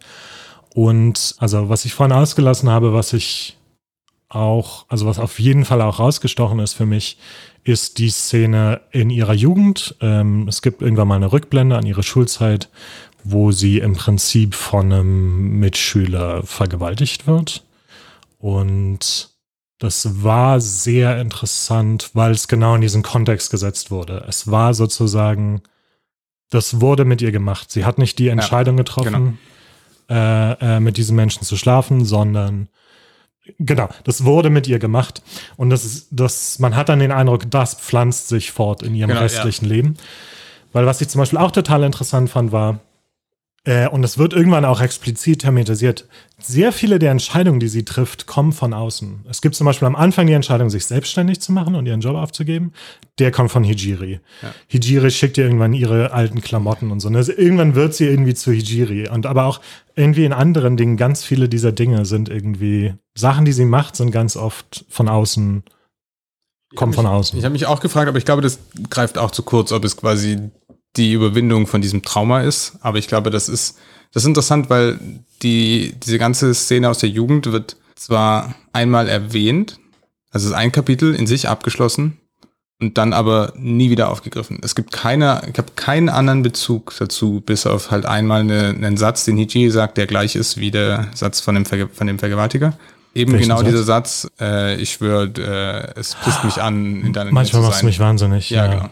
Und 0.73 1.35
also, 1.39 1.69
was 1.69 1.85
ich 1.85 1.93
vorhin 1.93 2.15
ausgelassen 2.15 2.69
habe, 2.69 2.93
was 2.93 3.13
ich 3.13 3.57
auch, 4.27 4.85
also 4.89 5.05
was 5.07 5.17
auf 5.17 5.39
jeden 5.39 5.65
Fall 5.65 5.81
auch 5.81 5.99
rausgestochen 5.99 6.59
ist 6.59 6.73
für 6.73 6.85
mich, 6.85 7.17
ist 7.63 7.97
die 7.97 8.09
Szene 8.09 8.81
in 8.91 9.09
ihrer 9.09 9.33
Jugend. 9.33 9.95
Ähm, 10.01 10.47
es 10.47 10.61
gibt 10.61 10.81
irgendwann 10.81 11.07
mal 11.07 11.15
eine 11.15 11.31
Rückblende 11.31 11.77
an 11.77 11.85
ihre 11.85 12.03
Schulzeit, 12.03 12.69
wo 13.23 13.51
sie 13.51 13.79
im 13.79 13.95
Prinzip 13.95 14.55
von 14.55 14.91
einem 14.91 15.59
Mitschüler 15.59 16.43
vergewaltigt 16.43 17.27
wird. 17.27 17.63
Und 18.37 19.29
das 19.79 20.23
war 20.23 20.59
sehr 20.59 21.19
interessant, 21.19 22.11
weil 22.13 22.31
es 22.31 22.47
genau 22.47 22.75
in 22.75 22.81
diesen 22.81 23.03
Kontext 23.03 23.49
gesetzt 23.49 23.91
wurde. 23.91 24.25
Es 24.27 24.49
war 24.49 24.73
sozusagen, 24.73 25.61
das 26.49 26.81
wurde 26.81 27.05
mit 27.05 27.21
ihr 27.21 27.31
gemacht. 27.31 27.71
Sie 27.71 27.85
hat 27.85 27.97
nicht 27.97 28.19
die 28.19 28.29
Entscheidung 28.29 28.77
ja, 28.77 28.83
getroffen, 28.83 29.37
genau. 30.07 30.19
äh, 30.19 30.77
äh, 30.77 30.79
mit 30.79 30.97
diesen 30.97 31.15
Menschen 31.15 31.43
zu 31.43 31.57
schlafen, 31.57 32.05
sondern 32.05 32.69
Genau, 33.57 33.89
das 34.03 34.25
wurde 34.25 34.49
mit 34.49 34.67
ihr 34.67 34.77
gemacht. 34.77 35.23
Und 35.57 35.71
das 35.71 35.83
ist, 35.85 36.09
das, 36.11 36.59
man 36.59 36.75
hat 36.75 36.89
dann 36.89 36.99
den 36.99 37.11
Eindruck, 37.11 37.49
das 37.49 37.73
pflanzt 37.73 38.27
sich 38.27 38.51
fort 38.51 38.83
in 38.83 38.93
ihrem 38.93 39.09
genau, 39.09 39.21
restlichen 39.21 39.65
ja. 39.65 39.71
Leben. 39.71 39.97
Weil 40.71 40.85
was 40.85 41.01
ich 41.01 41.09
zum 41.09 41.19
Beispiel 41.19 41.39
auch 41.39 41.51
total 41.51 41.83
interessant 41.83 42.29
fand, 42.29 42.51
war, 42.51 42.79
Äh, 43.65 43.87
und 43.89 44.03
es 44.03 44.17
wird 44.17 44.33
irgendwann 44.33 44.65
auch 44.65 44.81
explizit 44.81 45.41
thematisiert. 45.41 46.07
Sehr 46.39 46.71
viele 46.71 46.99
der 46.99 47.11
Entscheidungen, 47.11 47.59
die 47.59 47.67
sie 47.67 47.83
trifft, 47.83 48.25
kommen 48.25 48.53
von 48.53 48.73
außen. 48.73 49.25
Es 49.29 49.41
gibt 49.41 49.55
zum 49.55 49.65
Beispiel 49.65 49.87
am 49.87 49.95
Anfang 49.95 50.27
die 50.27 50.33
Entscheidung, 50.33 50.69
sich 50.69 50.85
selbstständig 50.85 51.41
zu 51.41 51.51
machen 51.51 51.75
und 51.75 51.85
ihren 51.85 51.99
Job 51.99 52.15
aufzugeben. 52.15 52.71
Der 53.19 53.31
kommt 53.31 53.51
von 53.51 53.63
Hijiri. 53.63 54.21
Ja. 54.41 54.53
Hijiri 54.67 55.11
schickt 55.11 55.37
ihr 55.37 55.43
irgendwann 55.43 55.73
ihre 55.73 56.13
alten 56.13 56.41
Klamotten 56.41 56.91
und 56.91 57.01
so. 57.01 57.09
Also 57.09 57.33
irgendwann 57.33 57.75
wird 57.75 57.93
sie 57.93 58.05
irgendwie 58.05 58.33
zu 58.33 58.51
Hijiri. 58.51 59.09
Und 59.09 59.25
aber 59.25 59.45
auch 59.45 59.59
irgendwie 59.95 60.25
in 60.25 60.33
anderen 60.33 60.77
Dingen, 60.77 60.95
ganz 60.95 61.25
viele 61.25 61.49
dieser 61.49 61.73
Dinge 61.73 62.05
sind 62.05 62.29
irgendwie 62.29 62.93
Sachen, 63.15 63.43
die 63.43 63.53
sie 63.53 63.65
macht, 63.65 63.97
sind 63.97 64.11
ganz 64.11 64.37
oft 64.37 64.85
von 64.89 65.09
außen 65.09 65.63
kommt 66.75 66.95
von 66.95 67.07
außen. 67.07 67.37
Ich 67.39 67.45
habe 67.45 67.53
mich 67.53 67.65
auch 67.65 67.79
gefragt, 67.79 68.07
aber 68.07 68.17
ich 68.17 68.25
glaube, 68.25 68.41
das 68.41 68.59
greift 68.89 69.17
auch 69.17 69.31
zu 69.31 69.43
kurz, 69.43 69.71
ob 69.71 69.83
es 69.85 69.97
quasi 69.97 70.51
die 70.97 71.13
Überwindung 71.13 71.67
von 71.67 71.81
diesem 71.81 72.01
Trauma 72.01 72.41
ist. 72.41 72.77
Aber 72.81 72.97
ich 72.97 73.07
glaube, 73.07 73.29
das 73.29 73.49
ist, 73.49 73.77
das 74.13 74.23
ist 74.23 74.27
interessant, 74.27 74.69
weil 74.69 74.99
die, 75.41 75.93
diese 76.03 76.17
ganze 76.17 76.53
Szene 76.53 76.89
aus 76.89 76.99
der 76.99 77.09
Jugend 77.09 77.51
wird 77.51 77.77
zwar 77.95 78.55
einmal 78.73 79.07
erwähnt, 79.07 79.79
also 80.31 80.47
ist 80.47 80.53
ein 80.55 80.71
Kapitel 80.71 81.15
in 81.15 81.27
sich 81.27 81.47
abgeschlossen 81.47 82.17
und 82.81 82.97
dann 82.97 83.13
aber 83.13 83.53
nie 83.57 83.89
wieder 83.89 84.09
aufgegriffen. 84.09 84.59
Es 84.63 84.75
gibt 84.75 84.91
keine, 84.91 85.41
ich 85.51 85.57
habe 85.57 85.71
keinen 85.75 86.09
anderen 86.09 86.43
Bezug 86.43 86.93
dazu, 86.97 87.41
bis 87.45 87.65
auf 87.65 87.91
halt 87.91 88.05
einmal 88.05 88.41
eine, 88.41 88.69
einen 88.69 88.97
Satz, 88.97 89.25
den 89.25 89.37
Hichi 89.37 89.69
sagt, 89.69 89.97
der 89.97 90.07
gleich 90.07 90.35
ist 90.35 90.57
wie 90.57 90.71
der 90.71 91.07
Satz 91.13 91.41
von 91.41 91.55
dem, 91.55 91.65
Verge 91.65 91.89
von 91.91 92.07
dem 92.07 92.19
Vergewaltiger. 92.19 92.73
Eben 93.15 93.33
Welchen 93.33 93.43
genau 93.43 93.57
Satz? 93.57 93.65
dieser 93.65 93.83
Satz, 93.83 94.27
äh, 94.39 94.75
ich 94.75 94.91
schwöre, 94.91 95.25
äh, 95.95 95.99
es 95.99 96.15
pisst 96.23 96.43
mich 96.43 96.61
an, 96.61 97.01
in 97.01 97.13
deiner 97.13 97.31
Manchmal 97.31 97.63
machst 97.63 97.81
du 97.81 97.87
mich 97.87 97.99
wahnsinnig. 97.99 98.49
Ja, 98.49 98.65
ja. 98.65 98.73
genau. 98.73 98.89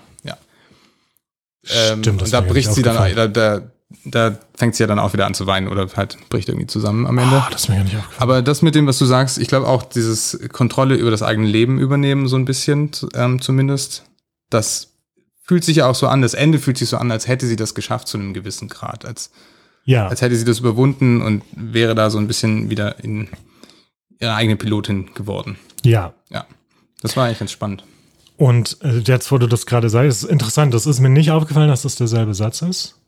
Ähm, 1.69 1.99
Stimmt, 1.99 2.21
und 2.23 2.34
da 2.34 2.41
bricht 2.41 2.73
sie 2.73 2.82
dann, 2.82 3.15
da, 3.15 3.27
da, 3.27 3.62
da 4.06 4.38
fängt 4.56 4.75
sie 4.75 4.84
ja 4.84 4.88
dann 4.88 4.99
auch 4.99 5.13
wieder 5.13 5.25
an 5.25 5.34
zu 5.34 5.47
weinen 5.47 5.67
oder 5.67 5.88
halt 5.95 6.17
bricht 6.30 6.49
irgendwie 6.49 6.67
zusammen 6.67 7.06
am 7.06 7.17
Ende. 7.17 7.41
Oh, 7.45 7.51
das 7.51 7.63
ist 7.63 7.69
mir 7.69 7.77
ja 7.77 7.84
nicht 7.84 7.97
aufgefallen. 7.97 8.21
Aber 8.21 8.41
das 8.41 8.62
mit 8.62 8.75
dem, 8.75 8.88
was 8.88 8.97
du 8.97 9.06
sagst, 9.06 9.38
ich 9.38 9.47
glaube 9.47 9.67
auch 9.67 9.84
dieses 9.84 10.39
Kontrolle 10.51 10.95
über 10.95 11.12
das 11.12 11.23
eigene 11.23 11.47
Leben 11.47 11.80
übernehmen, 11.80 12.27
so 12.27 12.36
ein 12.36 12.45
bisschen 12.45 12.91
ähm, 13.13 13.41
zumindest, 13.41 14.03
das 14.49 14.93
fühlt 15.41 15.63
sich 15.63 15.77
ja 15.77 15.88
auch 15.88 15.95
so 15.95 16.08
an, 16.08 16.21
das 16.21 16.34
Ende 16.34 16.60
fühlt 16.60 16.77
sich 16.77 16.89
so 16.89 16.97
an, 16.97 17.12
als 17.12 17.27
hätte 17.27 17.47
sie 17.47 17.56
das 17.56 17.73
geschafft 17.73 18.08
zu 18.08 18.17
einem 18.17 18.34
gewissen 18.34 18.67
Grad, 18.67 19.06
als, 19.06 19.32
ja. 19.86 20.08
als 20.08 20.21
hätte 20.21 20.36
sie 20.36 20.45
das 20.45 20.60
überwunden 20.60 21.21
und 21.21 21.43
wäre 21.56 21.95
da 21.95 22.10
so 22.10 22.17
ein 22.17 22.27
bisschen 22.27 22.69
wieder 22.69 23.01
in 23.03 23.30
ihre 24.19 24.34
eigene 24.34 24.58
Pilotin 24.58 25.13
geworden. 25.13 25.58
Ja. 25.84 26.13
Ja. 26.30 26.45
Das 27.01 27.15
war 27.15 27.25
eigentlich 27.25 27.39
ganz 27.39 27.51
spannend. 27.51 27.84
Und 28.38 28.78
äh, 28.84 29.00
jetzt, 29.00 29.32
wo 29.32 29.38
du 29.38 29.47
das 29.47 29.65
gerade 29.65 29.89
sagst, 29.89 30.23
ist 30.23 30.30
interessant. 30.30 30.73
Das 30.73 30.86
ist 30.86 31.00
mir 31.00 31.10
nicht 31.10 31.32
aufgefallen, 31.32 31.69
dass 31.69 31.82
das 31.82 31.95
derselbe 31.95 32.34
Satz 32.34 32.62
ist. 32.62 33.02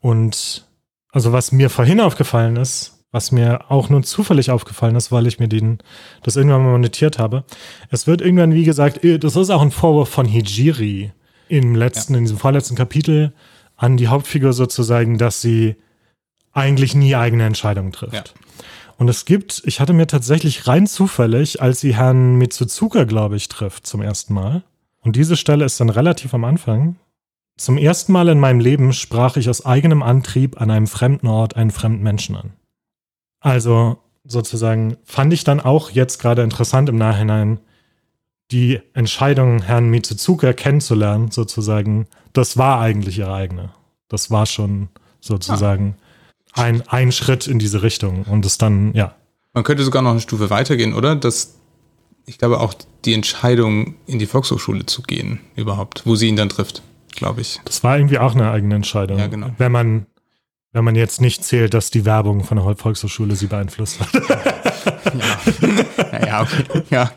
Und 0.00 0.66
also 1.12 1.32
was 1.32 1.52
mir 1.52 1.70
vorhin 1.70 2.00
aufgefallen 2.00 2.56
ist, 2.56 3.04
was 3.12 3.30
mir 3.30 3.70
auch 3.70 3.90
nur 3.90 4.02
zufällig 4.02 4.50
aufgefallen 4.50 4.96
ist, 4.96 5.12
weil 5.12 5.26
ich 5.26 5.38
mir 5.38 5.48
den, 5.48 5.78
das 6.22 6.36
irgendwann 6.36 6.64
mal 6.64 6.78
notiert 6.78 7.18
habe. 7.18 7.44
Es 7.90 8.06
wird 8.06 8.22
irgendwann, 8.22 8.54
wie 8.54 8.64
gesagt, 8.64 9.04
äh, 9.04 9.18
das 9.18 9.36
ist 9.36 9.50
auch 9.50 9.62
ein 9.62 9.70
Vorwurf 9.70 10.08
von 10.08 10.26
Hijiri 10.26 11.12
im 11.48 11.74
letzten, 11.74 12.14
ja. 12.14 12.18
in 12.18 12.24
diesem 12.24 12.38
vorletzten 12.38 12.74
Kapitel 12.74 13.34
an 13.76 13.98
die 13.98 14.08
Hauptfigur 14.08 14.54
sozusagen, 14.54 15.18
dass 15.18 15.42
sie 15.42 15.76
eigentlich 16.52 16.94
nie 16.94 17.14
eigene 17.14 17.44
Entscheidungen 17.44 17.92
trifft. 17.92 18.14
Ja. 18.14 18.24
Und 19.02 19.08
es 19.08 19.24
gibt, 19.24 19.64
ich 19.66 19.80
hatte 19.80 19.94
mir 19.94 20.06
tatsächlich 20.06 20.68
rein 20.68 20.86
zufällig, 20.86 21.60
als 21.60 21.80
sie 21.80 21.96
Herrn 21.96 22.36
Mitsuzuka, 22.36 23.02
glaube 23.02 23.34
ich, 23.34 23.48
trifft 23.48 23.84
zum 23.84 24.00
ersten 24.00 24.32
Mal. 24.32 24.62
Und 25.00 25.16
diese 25.16 25.36
Stelle 25.36 25.64
ist 25.64 25.80
dann 25.80 25.90
relativ 25.90 26.34
am 26.34 26.44
Anfang. 26.44 26.94
Zum 27.56 27.78
ersten 27.78 28.12
Mal 28.12 28.28
in 28.28 28.38
meinem 28.38 28.60
Leben 28.60 28.92
sprach 28.92 29.36
ich 29.36 29.48
aus 29.48 29.66
eigenem 29.66 30.04
Antrieb 30.04 30.60
an 30.60 30.70
einem 30.70 30.86
fremden 30.86 31.26
Ort 31.26 31.56
einen 31.56 31.72
fremden 31.72 32.04
Menschen 32.04 32.36
an. 32.36 32.52
Also 33.40 33.98
sozusagen 34.22 34.96
fand 35.02 35.32
ich 35.32 35.42
dann 35.42 35.58
auch 35.58 35.90
jetzt 35.90 36.20
gerade 36.20 36.42
interessant 36.42 36.88
im 36.88 36.94
Nachhinein, 36.96 37.58
die 38.52 38.78
Entscheidung, 38.94 39.62
Herrn 39.62 39.90
Mitsuzuka 39.90 40.52
kennenzulernen, 40.52 41.32
sozusagen, 41.32 42.06
das 42.34 42.56
war 42.56 42.80
eigentlich 42.80 43.18
ihre 43.18 43.34
eigene. 43.34 43.70
Das 44.06 44.30
war 44.30 44.46
schon 44.46 44.90
sozusagen 45.18 45.96
ein, 46.52 46.82
ein 46.88 47.12
Schritt 47.12 47.46
in 47.46 47.58
diese 47.58 47.82
Richtung 47.82 48.24
und 48.24 48.44
es 48.46 48.58
dann, 48.58 48.92
ja. 48.94 49.14
Man 49.54 49.64
könnte 49.64 49.84
sogar 49.84 50.02
noch 50.02 50.12
eine 50.12 50.20
Stufe 50.20 50.48
weitergehen, 50.50 50.94
oder? 50.94 51.14
Dass 51.14 51.56
ich 52.24 52.38
glaube 52.38 52.60
auch 52.60 52.74
die 53.04 53.14
Entscheidung, 53.14 53.96
in 54.06 54.18
die 54.18 54.26
Volkshochschule 54.26 54.86
zu 54.86 55.02
gehen, 55.02 55.40
überhaupt, 55.56 56.02
wo 56.06 56.14
sie 56.14 56.28
ihn 56.28 56.36
dann 56.36 56.48
trifft, 56.48 56.82
glaube 57.14 57.40
ich. 57.40 57.60
Das 57.64 57.82
war 57.82 57.96
irgendwie 57.96 58.18
auch 58.18 58.34
eine 58.34 58.50
eigene 58.50 58.76
Entscheidung. 58.76 59.18
Ja, 59.18 59.26
genau. 59.26 59.50
Wenn 59.58 59.72
man, 59.72 60.06
wenn 60.72 60.84
man 60.84 60.94
jetzt 60.94 61.20
nicht 61.20 61.44
zählt, 61.44 61.74
dass 61.74 61.90
die 61.90 62.04
Werbung 62.04 62.44
von 62.44 62.56
der 62.56 62.76
Volkshochschule 62.76 63.36
sie 63.36 63.46
beeinflusst 63.46 64.00
hat. 64.00 64.14
ja. 64.14 65.82
Naja, 66.12 66.42
okay. 66.42 66.82
Ja. 66.90 67.12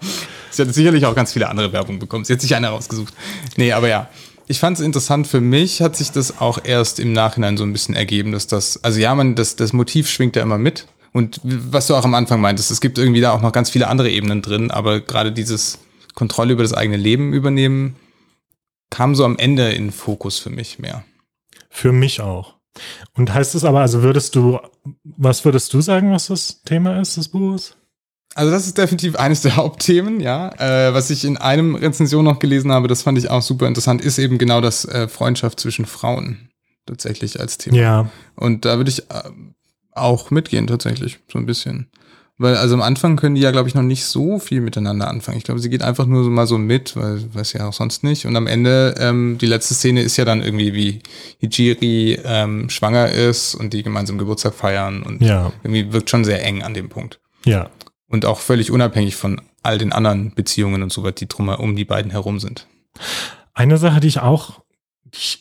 Sie 0.50 0.62
hat 0.62 0.74
sicherlich 0.74 1.06
auch 1.06 1.16
ganz 1.16 1.34
viele 1.34 1.50
andere 1.50 1.72
Werbung 1.74 2.00
bekommen. 2.00 2.24
Sie 2.24 2.34
hat 2.34 2.42
sich 2.42 2.56
eine 2.56 2.70
rausgesucht. 2.70 3.14
Nee, 3.58 3.74
aber 3.74 3.90
ja 3.90 4.10
ich 4.48 4.60
fand 4.60 4.78
es 4.78 4.84
interessant, 4.84 5.28
für 5.28 5.42
mich 5.42 5.82
hat 5.82 5.96
sich 5.96 6.12
das 6.12 6.40
auch 6.40 6.60
erst 6.64 7.00
im 7.00 7.14
Nachhinein 7.14 7.58
so 7.58 7.64
ein 7.64 7.74
bisschen 7.74 7.96
ergeben, 7.96 8.32
dass 8.32 8.48
das, 8.48 8.84
also 8.84 9.00
ja, 9.00 9.16
man, 9.16 9.36
das, 9.36 9.56
das 9.56 9.74
Motiv 9.74 10.10
schwingt 10.10 10.36
ja 10.36 10.44
immer 10.44 10.58
mit. 10.58 10.88
Und 11.14 11.40
was 11.44 11.88
du 11.88 11.96
auch 11.96 12.04
am 12.04 12.14
Anfang 12.14 12.42
meintest, 12.42 12.72
es 12.72 12.82
gibt 12.82 12.98
irgendwie 12.98 13.22
da 13.22 13.32
auch 13.32 13.42
noch 13.42 13.54
ganz 13.54 13.70
viele 13.70 13.88
andere 13.88 14.10
Ebenen 14.10 14.42
drin, 14.42 14.70
aber 14.70 15.00
gerade 15.00 15.32
dieses 15.32 15.80
Kontrolle 16.14 16.54
über 16.54 16.64
das 16.64 16.74
eigene 16.74 16.98
Leben 16.98 17.34
übernehmen 17.34 17.96
kam 18.90 19.16
so 19.16 19.26
am 19.26 19.38
Ende 19.38 19.72
in 19.72 19.92
Fokus 19.92 20.40
für 20.40 20.50
mich 20.50 20.80
mehr. 20.80 21.04
Für 21.70 21.92
mich 21.92 22.22
auch. 22.22 22.56
Und 23.14 23.34
heißt 23.34 23.56
es 23.56 23.64
aber, 23.64 23.80
also 23.80 24.04
würdest 24.04 24.36
du, 24.36 24.60
was 25.04 25.46
würdest 25.46 25.74
du 25.74 25.82
sagen, 25.82 26.12
was 26.12 26.28
das 26.28 26.62
Thema 26.64 27.00
ist 27.00 27.18
des 27.18 27.30
Buches? 27.30 27.78
Also 28.36 28.52
das 28.52 28.68
ist 28.68 28.78
definitiv 28.78 29.16
eines 29.16 29.42
der 29.42 29.56
Hauptthemen, 29.58 30.20
ja. 30.20 30.50
Äh, 30.60 30.94
was 30.94 31.10
ich 31.10 31.26
in 31.26 31.38
einem 31.38 31.74
Rezension 31.74 32.26
noch 32.26 32.40
gelesen 32.40 32.72
habe, 32.72 32.88
das 32.88 33.02
fand 33.02 33.18
ich 33.18 33.32
auch 33.32 33.42
super 33.42 33.68
interessant, 33.68 34.02
ist 34.02 34.20
eben 34.20 34.38
genau 34.38 34.62
das 34.62 34.86
äh, 34.86 35.08
Freundschaft 35.08 35.60
zwischen 35.60 35.86
Frauen 35.86 36.50
tatsächlich 36.86 37.40
als 37.40 37.58
Thema. 37.58 37.78
Ja. 37.78 38.10
Und 38.36 38.66
da 38.66 38.78
würde 38.78 38.92
ich 38.92 39.00
äh, 39.10 39.24
auch 39.94 40.30
mitgehen 40.30 40.68
tatsächlich, 40.68 41.20
so 41.32 41.40
ein 41.40 41.46
bisschen. 41.46 41.88
Weil 42.38 42.58
also 42.58 42.74
am 42.74 42.82
Anfang 42.82 43.16
können 43.16 43.36
die 43.36 43.42
ja, 43.42 43.52
glaube 43.52 43.70
ich, 43.70 43.76
noch 43.76 43.82
nicht 43.82 44.04
so 44.04 44.40
viel 44.40 44.60
miteinander 44.60 45.08
anfangen. 45.08 45.38
Ich 45.38 45.46
glaube, 45.46 45.62
sie 45.62 45.70
geht 45.70 45.82
einfach 45.82 46.06
nur 46.06 46.26
so 46.26 46.30
mal 46.30 46.48
so 46.48 46.58
mit, 46.58 46.98
weil 46.98 47.34
weiß 47.34 47.54
ja 47.54 47.66
auch 47.66 47.74
sonst 47.74 48.04
nicht. 48.04 48.26
Und 48.26 48.36
am 48.36 48.46
Ende, 48.46 48.96
ähm, 49.00 49.38
die 49.40 49.46
letzte 49.46 49.74
Szene 49.74 50.02
ist 50.02 50.18
ja 50.18 50.26
dann 50.26 50.44
irgendwie, 50.44 50.74
wie 50.74 51.00
Hijiri 51.40 52.20
ähm, 52.26 52.70
schwanger 52.70 53.10
ist 53.10 53.56
und 53.56 53.72
die 53.72 53.84
gemeinsam 53.84 54.18
Geburtstag 54.18 54.54
feiern 54.54 55.04
und 55.04 55.22
ja. 55.22 55.54
irgendwie 55.64 55.94
wirkt 55.94 56.10
schon 56.10 56.26
sehr 56.26 56.44
eng 56.44 56.62
an 56.62 56.74
dem 56.74 56.90
Punkt. 56.90 57.22
Ja. 57.46 57.70
Und 58.08 58.26
auch 58.26 58.40
völlig 58.40 58.72
unabhängig 58.72 59.16
von 59.16 59.42
all 59.64 59.78
den 59.78 59.92
anderen 59.92 60.34
Beziehungen 60.34 60.84
und 60.84 60.92
so 60.92 61.04
weiter, 61.04 61.16
die 61.16 61.28
drum 61.28 61.50
um 61.50 61.76
die 61.76 61.86
beiden 61.86 62.12
herum 62.12 62.40
sind. 62.40 62.68
Eine 63.54 63.78
Sache, 63.78 64.00
die 64.00 64.08
ich 64.08 64.20
auch 64.20 64.62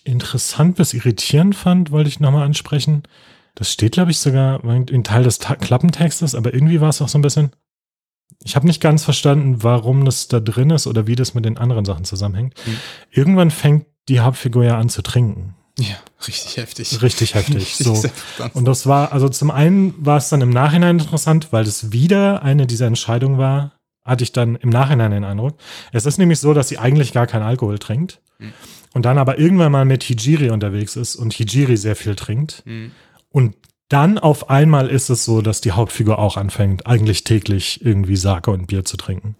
interessant 0.04 0.76
bis 0.76 0.94
irritierend 0.94 1.56
fand, 1.56 1.90
wollte 1.90 2.08
ich 2.08 2.20
nochmal 2.20 2.44
ansprechen. 2.44 3.02
Das 3.54 3.70
steht, 3.70 3.92
glaube 3.92 4.10
ich, 4.10 4.18
sogar 4.18 4.64
in 4.64 5.04
Teil 5.04 5.24
des 5.24 5.38
Ta 5.38 5.56
Klappentextes, 5.56 6.34
aber 6.34 6.54
irgendwie 6.54 6.80
war 6.80 6.88
es 6.88 7.02
auch 7.02 7.08
so 7.08 7.18
ein 7.18 7.22
bisschen. 7.22 7.50
Ich 8.42 8.56
habe 8.56 8.66
nicht 8.66 8.80
ganz 8.80 9.04
verstanden, 9.04 9.62
warum 9.62 10.04
das 10.04 10.28
da 10.28 10.40
drin 10.40 10.70
ist 10.70 10.86
oder 10.86 11.06
wie 11.06 11.16
das 11.16 11.34
mit 11.34 11.44
den 11.44 11.58
anderen 11.58 11.84
Sachen 11.84 12.04
zusammenhängt. 12.04 12.54
Mhm. 12.66 12.76
Irgendwann 13.10 13.50
fängt 13.50 13.86
die 14.08 14.20
Hauptfigur 14.20 14.64
ja 14.64 14.78
an 14.78 14.88
zu 14.88 15.02
trinken. 15.02 15.54
Ja, 15.78 15.96
richtig 16.26 16.56
heftig. 16.56 17.02
Richtig 17.02 17.34
heftig. 17.34 17.76
so. 17.76 18.00
Und 18.52 18.64
das 18.64 18.86
war, 18.86 19.12
also 19.12 19.28
zum 19.28 19.50
einen 19.50 19.94
war 20.04 20.18
es 20.18 20.28
dann 20.28 20.40
im 20.40 20.50
Nachhinein 20.50 20.98
interessant, 20.98 21.48
weil 21.52 21.64
es 21.64 21.90
wieder 21.90 22.42
eine 22.42 22.66
dieser 22.66 22.86
Entscheidungen 22.86 23.38
war, 23.38 23.72
hatte 24.04 24.22
ich 24.22 24.32
dann 24.32 24.56
im 24.56 24.68
Nachhinein 24.68 25.10
den 25.10 25.24
Eindruck. 25.24 25.58
Es 25.92 26.06
ist 26.06 26.18
nämlich 26.18 26.38
so, 26.38 26.54
dass 26.54 26.68
sie 26.68 26.78
eigentlich 26.78 27.12
gar 27.12 27.26
keinen 27.26 27.42
Alkohol 27.42 27.78
trinkt 27.78 28.20
mhm. 28.38 28.52
und 28.92 29.04
dann 29.04 29.18
aber 29.18 29.38
irgendwann 29.38 29.72
mal 29.72 29.84
mit 29.84 30.04
Hijiri 30.04 30.50
unterwegs 30.50 30.94
ist 30.94 31.16
und 31.16 31.32
Hijiri 31.32 31.76
sehr 31.76 31.96
viel 31.96 32.14
trinkt. 32.14 32.62
Mhm. 32.66 32.92
Und 33.30 33.56
dann 33.88 34.18
auf 34.18 34.50
einmal 34.50 34.88
ist 34.88 35.10
es 35.10 35.24
so, 35.24 35.42
dass 35.42 35.60
die 35.60 35.72
Hauptfigur 35.72 36.18
auch 36.18 36.36
anfängt, 36.36 36.86
eigentlich 36.86 37.24
täglich 37.24 37.84
irgendwie 37.84 38.16
Sake 38.16 38.50
und 38.50 38.68
Bier 38.68 38.84
zu 38.84 38.96
trinken 38.96 39.36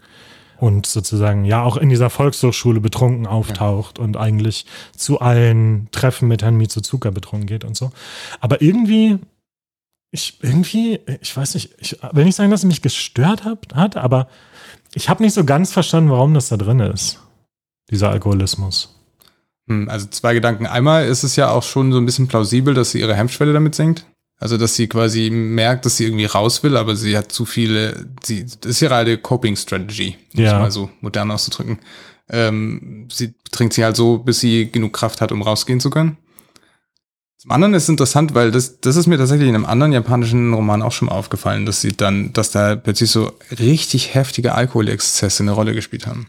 und 0.65 0.87
sozusagen 0.87 1.45
ja 1.45 1.63
auch 1.63 1.77
in 1.77 1.91
dieser 1.91 2.09
Volkshochschule 2.09 2.81
betrunken 2.81 3.27
auftaucht 3.27 3.99
ja. 3.99 4.05
und 4.05 4.17
eigentlich 4.17 4.65
zu 4.97 5.21
allen 5.21 5.89
Treffen 5.91 6.27
mit 6.27 6.43
Herrn 6.43 6.57
Mitsuzuka 6.57 7.11
betrunken 7.11 7.47
geht 7.47 7.65
und 7.65 7.77
so. 7.77 7.93
Aber 8.41 8.63
irgendwie, 8.63 9.19
ich 10.11 10.39
irgendwie, 10.41 11.01
ich 11.21 11.37
weiß 11.37 11.53
nicht, 11.53 11.75
ich 11.81 11.99
will 12.13 12.25
nicht 12.25 12.37
sagen, 12.37 12.51
dass 12.51 12.61
es 12.61 12.67
mich 12.67 12.81
gestört 12.81 13.45
hat, 13.45 13.75
hat 13.75 13.99
aber 13.99 14.27
ich 14.95 15.11
habe 15.11 15.23
nicht 15.23 15.35
so 15.35 15.45
ganz 15.45 15.71
verstanden, 15.71 16.11
warum 16.11 16.33
das 16.33 16.49
da 16.49 16.57
drin 16.57 16.81
ist, 16.81 17.21
dieser 17.91 18.09
Alkoholismus. 18.09 18.99
Hm, 19.69 19.91
also 19.91 20.07
zwei 20.07 20.33
Gedanken. 20.33 20.67
Einmal 20.67 21.05
ist 21.05 21.25
es 21.25 21.37
ja 21.37 21.51
auch 21.51 21.63
schon 21.63 21.93
so 21.93 21.99
ein 21.99 22.07
bisschen 22.07 22.27
plausibel, 22.27 22.73
dass 22.73 22.93
sie 22.93 23.01
ihre 23.01 23.15
Hemmschwelle 23.15 23.53
damit 23.53 23.75
senkt. 23.75 24.07
Also, 24.39 24.59
dass 24.59 24.75
sie 24.75 24.89
quasi 24.89 25.31
merkt, 25.31 25.87
dass 25.87 25.97
sie 25.97 26.05
irgendwie 26.05 26.27
raus 26.27 26.63
will, 26.63 26.77
aber 26.77 26.97
sie 26.97 27.17
hat 27.17 27.33
zu 27.33 27.45
viele, 27.45 28.07
sie, 28.23 28.45
das 28.45 28.73
ist 28.73 28.83
ihre 28.83 28.95
alte 28.95 29.17
Coping 29.17 29.57
Strategy, 29.57 30.17
um 30.35 30.43
ja. 30.43 30.53
es 30.53 30.59
mal 30.59 30.71
so 30.71 30.91
modern 31.01 31.31
auszudrücken. 31.31 31.79
Ähm, 32.29 33.09
sie 33.13 33.35
trinkt 33.53 33.75
sie 33.75 33.85
halt 33.85 33.97
so, 33.97 34.19
bis 34.19 34.41
sie 34.41 34.71
genug 34.71 34.93
Kraft 34.93 35.21
hat, 35.21 35.31
um 35.31 35.43
rausgehen 35.43 35.81
zu 35.81 35.91
können. 35.91 36.19
Zum 37.45 37.51
anderen 37.51 37.75
ist 37.75 37.83
es 37.83 37.89
interessant, 37.91 38.35
weil 38.35 38.51
das, 38.51 38.81
das 38.81 38.97
ist 38.97 39.07
mir 39.07 39.19
tatsächlich 39.19 39.51
in 39.51 39.55
einem 39.55 39.67
anderen 39.67 39.93
japanischen 39.93 40.55
Roman 40.55 40.81
auch 40.81 40.93
schon 40.93 41.11
aufgefallen, 41.11 41.67
dass 41.67 41.83
sie 41.83 41.93
dann, 41.93 42.33
dass 42.33 42.51
da 42.51 42.75
plötzlich 42.75 43.11
so 43.11 43.33
richtig 43.59 44.15
heftige 44.15 44.55
Alkoholexzesse 44.55 45.43
eine 45.43 45.53
Rolle 45.53 45.75
gespielt 45.75 46.07
haben. 46.07 46.29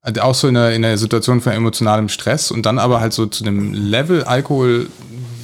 Also 0.00 0.22
auch 0.22 0.34
so 0.34 0.48
in 0.48 0.56
einer, 0.56 0.72
in 0.72 0.84
einer 0.84 0.96
Situation 0.96 1.42
von 1.42 1.52
emotionalem 1.52 2.08
Stress 2.08 2.50
und 2.50 2.64
dann 2.64 2.78
aber 2.78 3.00
halt 3.00 3.12
so 3.12 3.26
zu 3.26 3.44
einem 3.44 3.74
Level 3.74 4.24
Alkohol, 4.24 4.88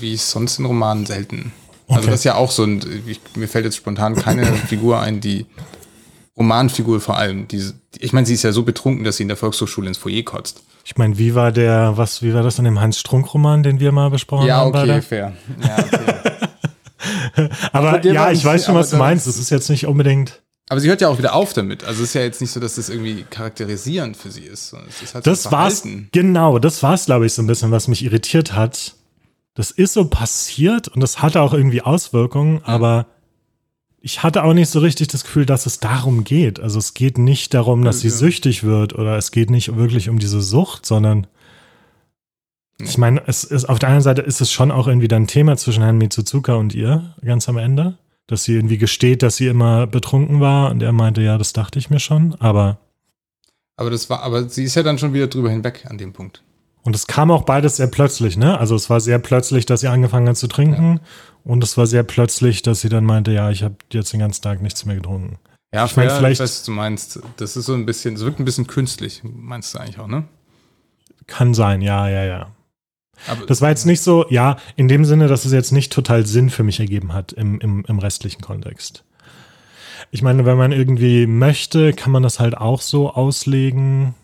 wie 0.01 0.15
es 0.15 0.31
sonst 0.31 0.59
in 0.59 0.65
Romanen 0.65 1.05
selten. 1.05 1.53
Also 1.95 2.09
okay. 2.09 2.11
Also 2.11 2.11
das 2.11 2.21
ist 2.21 2.25
ja 2.25 2.35
auch 2.35 2.51
so 2.51 2.65
ein, 2.65 3.03
ich, 3.07 3.21
mir 3.37 3.49
fällt 3.49 3.65
jetzt 3.65 3.77
spontan 3.77 4.15
keine 4.15 4.47
Figur 4.69 5.01
ein, 5.01 5.21
die 5.21 5.47
Romanfigur 6.37 7.01
vor 7.01 7.17
allem, 7.17 7.47
die, 7.49 7.63
ich 7.99 8.13
meine, 8.13 8.27
sie 8.27 8.35
ist 8.35 8.43
ja 8.43 8.53
so 8.53 8.65
betrunken, 8.65 9.05
dass 9.05 9.19
sie 9.19 9.23
in 9.23 9.29
der 9.29 9.37
Volkshochschule 9.37 9.87
ins 9.89 9.99
Foyer 9.99 10.23
kotzt. 10.23 10.63
Ich 10.85 10.97
meine, 10.97 11.17
wie 11.17 11.35
war 11.35 11.53
der, 11.53 11.97
was, 11.97 12.23
wie 12.23 12.35
war 12.35 12.43
das 12.43 12.59
in 12.59 12.65
dem 12.65 12.81
Heinz-Strunk-Roman, 12.81 13.63
den 13.63 13.81
wir 13.81 13.93
mal 13.93 14.11
besprochen 14.11 14.47
ja, 14.47 14.57
haben? 14.59 14.69
Okay, 14.69 14.87
beide? 14.87 15.03
fair. 15.03 15.33
Ja, 15.63 15.79
okay. 15.79 17.49
aber 17.73 18.05
ja, 18.05 18.31
ich 18.31 18.45
weiß 18.45 18.67
schon, 18.67 18.75
was 18.75 18.91
du 18.91 18.97
meinst. 18.97 19.27
Das 19.27 19.39
ist 19.39 19.51
jetzt 19.51 19.71
nicht 19.71 19.87
unbedingt. 19.87 20.43
Aber 20.69 20.81
sie 20.81 20.89
hört 20.89 21.01
ja 21.01 21.09
auch 21.09 21.19
wieder 21.19 21.35
auf 21.35 21.53
damit. 21.53 21.85
Also 21.85 22.03
es 22.03 22.11
ist 22.11 22.15
ja 22.15 22.23
jetzt 22.23 22.41
nicht 22.41 22.51
so, 22.51 22.61
dass 22.61 22.77
das 22.77 22.89
irgendwie 22.89 23.25
charakterisierend 23.29 24.17
für 24.17 24.31
sie 24.31 24.45
ist. 24.45 24.75
Es 24.89 25.03
ist 25.03 25.15
halt 25.15 25.27
das 25.27 25.45
so 25.45 25.53
war's, 25.53 25.83
genau, 26.13 26.59
das 26.59 26.83
war's, 26.83 27.07
glaube 27.07 27.27
ich, 27.27 27.35
so 27.35 27.43
ein 27.43 27.47
bisschen, 27.47 27.71
was 27.71 27.87
mich 27.89 28.05
irritiert 28.05 28.55
hat. 28.55 28.95
Das 29.55 29.71
ist 29.71 29.93
so 29.93 30.07
passiert 30.07 30.89
und 30.89 31.01
das 31.01 31.23
hatte 31.23 31.41
auch 31.41 31.55
irgendwie 31.55 31.83
Auswirkungen, 31.83 32.61
aber 32.65 33.07
ich 34.01 34.23
hatte 34.23 34.43
auch 34.45 34.53
nicht 34.53 34.69
so 34.69 34.81
richtig 34.81 35.09
das 35.09 35.25
Gefühl, 35.25 35.47
dass 35.47 35.65
es 35.65 35.81
darum 35.81 36.25
geht. 36.25 36.61
Also 36.61 36.79
es 36.79 36.93
geht 36.93 37.17
nicht 37.17 37.55
darum, 37.55 37.85
dass 37.85 38.01
sie 38.01 38.11
süchtig 38.11 38.63
wird 38.63 38.95
oder 38.95 39.17
es 39.17 39.31
geht 39.31 39.51
nicht 39.51 39.77
wirklich 39.77 40.11
um 40.11 40.19
diese 40.19 40.43
Sucht, 40.43 40.85
sondern 40.85 41.27
ich 42.79 42.99
meine, 42.99 43.23
es 43.27 43.45
ist 43.45 43.67
auf 43.67 43.79
der 43.79 43.89
einen 43.89 44.01
Seite 44.01 44.21
ist 44.21 44.41
es 44.41 44.51
schon 44.51 44.71
auch 44.71 44.89
irgendwie 44.89 45.09
dann 45.09 45.23
ein 45.23 45.27
Thema 45.27 45.57
zwischen 45.57 45.83
Herrn 45.83 45.97
Mitsuzuka 45.99 46.55
und 46.55 46.75
ihr 46.75 47.15
ganz 47.25 47.49
am 47.49 47.57
Ende, 47.57 47.97
dass 48.27 48.45
sie 48.45 48.55
irgendwie 48.55 48.79
gesteht, 48.79 49.23
dass 49.23 49.37
sie 49.37 49.47
immer 49.47 49.87
betrunken 49.87 50.41
war 50.41 50.71
und 50.71 50.83
er 50.83 50.93
meinte, 50.93 51.23
ja, 51.23 51.39
das 51.39 51.53
dachte 51.53 51.79
ich 51.79 51.89
mir 51.89 52.01
schon, 52.01 52.35
aber 52.41 52.79
aber 53.77 53.91
das 53.91 54.11
war 54.11 54.23
aber 54.23 54.49
sie 54.49 54.65
ist 54.65 54.75
ja 54.75 54.83
dann 54.83 54.99
schon 54.99 55.15
wieder 55.15 55.29
drüber 55.29 55.51
hinweg 55.51 55.87
an 55.89 55.99
dem 55.99 56.13
Punkt. 56.13 56.43
Und 56.85 56.95
es 56.95 57.07
kam 57.07 57.31
auch 57.31 57.45
beides 57.45 57.77
sehr 57.77 57.87
plötzlich, 57.87 58.37
ne? 58.37 58.59
Also 58.59 58.75
es 58.77 58.91
war 58.91 59.01
sehr 59.01 59.19
plötzlich, 59.19 59.65
dass 59.65 59.81
sie 59.81 59.89
angefangen 59.89 60.29
hat 60.29 60.37
zu 60.37 60.49
trinken. 60.49 60.95
Ja. 60.95 61.01
Und 61.45 61.65
es 61.65 61.77
war 61.77 61.87
sehr 61.87 62.03
plötzlich, 62.03 62.63
dass 62.63 62.83
sie 62.83 62.91
dann 62.91 63.05
meinte, 63.05 63.33
ja, 63.33 63.51
ich 63.51 63.63
habe 63.63 63.77
jetzt 63.93 64.13
den 64.13 64.21
ganzen 64.21 64.43
Tag 64.43 64.63
nichts 64.63 64.85
mehr 64.85 64.97
getrunken. 64.97 65.39
Ja, 65.73 65.87
ich 65.87 65.97
meine, 65.97 66.11
vielleicht. 66.11 66.35
Ich 66.35 66.41
weiß, 66.41 66.59
was 66.59 66.63
du 66.65 66.73
meinst. 66.73 67.21
Das 67.39 67.57
ist 67.57 67.67
so 67.67 67.75
ein 67.75 67.87
bisschen, 67.87 68.15
es 68.15 68.21
wirkt 68.21 68.39
ein 68.39 68.45
bisschen 68.45 68.67
künstlich, 68.67 69.23
meinst 69.25 69.75
du 69.75 69.79
eigentlich 69.79 69.99
auch, 69.99 70.07
ne? 70.07 70.25
Kann 71.27 71.55
sein, 71.55 71.81
ja, 71.81 72.09
ja, 72.09 72.25
ja. 72.25 72.47
Aber 73.29 73.47
das 73.47 73.63
war 73.63 73.71
jetzt 73.71 73.87
nicht 73.87 74.03
so, 74.03 74.27
ja, 74.29 74.57
in 74.77 74.89
dem 74.89 75.05
Sinne, 75.05 75.27
dass 75.27 75.45
es 75.45 75.53
jetzt 75.53 75.73
nicht 75.73 75.93
total 75.93 76.27
Sinn 76.27 76.51
für 76.51 76.65
mich 76.65 76.81
ergeben 76.81 77.13
hat 77.13 77.33
im, 77.33 77.61
im, 77.61 77.85
im 77.87 77.99
restlichen 77.99 78.43
Kontext. 78.43 79.05
Ich 80.11 80.23
meine, 80.23 80.45
wenn 80.45 80.59
man 80.59 80.73
irgendwie 80.73 81.27
möchte, 81.27 81.93
kann 81.93 82.13
man 82.13 82.23
das 82.23 82.41
halt 82.41 82.57
auch 82.57 82.81
so 82.81 83.11
auslegen, 83.11 84.15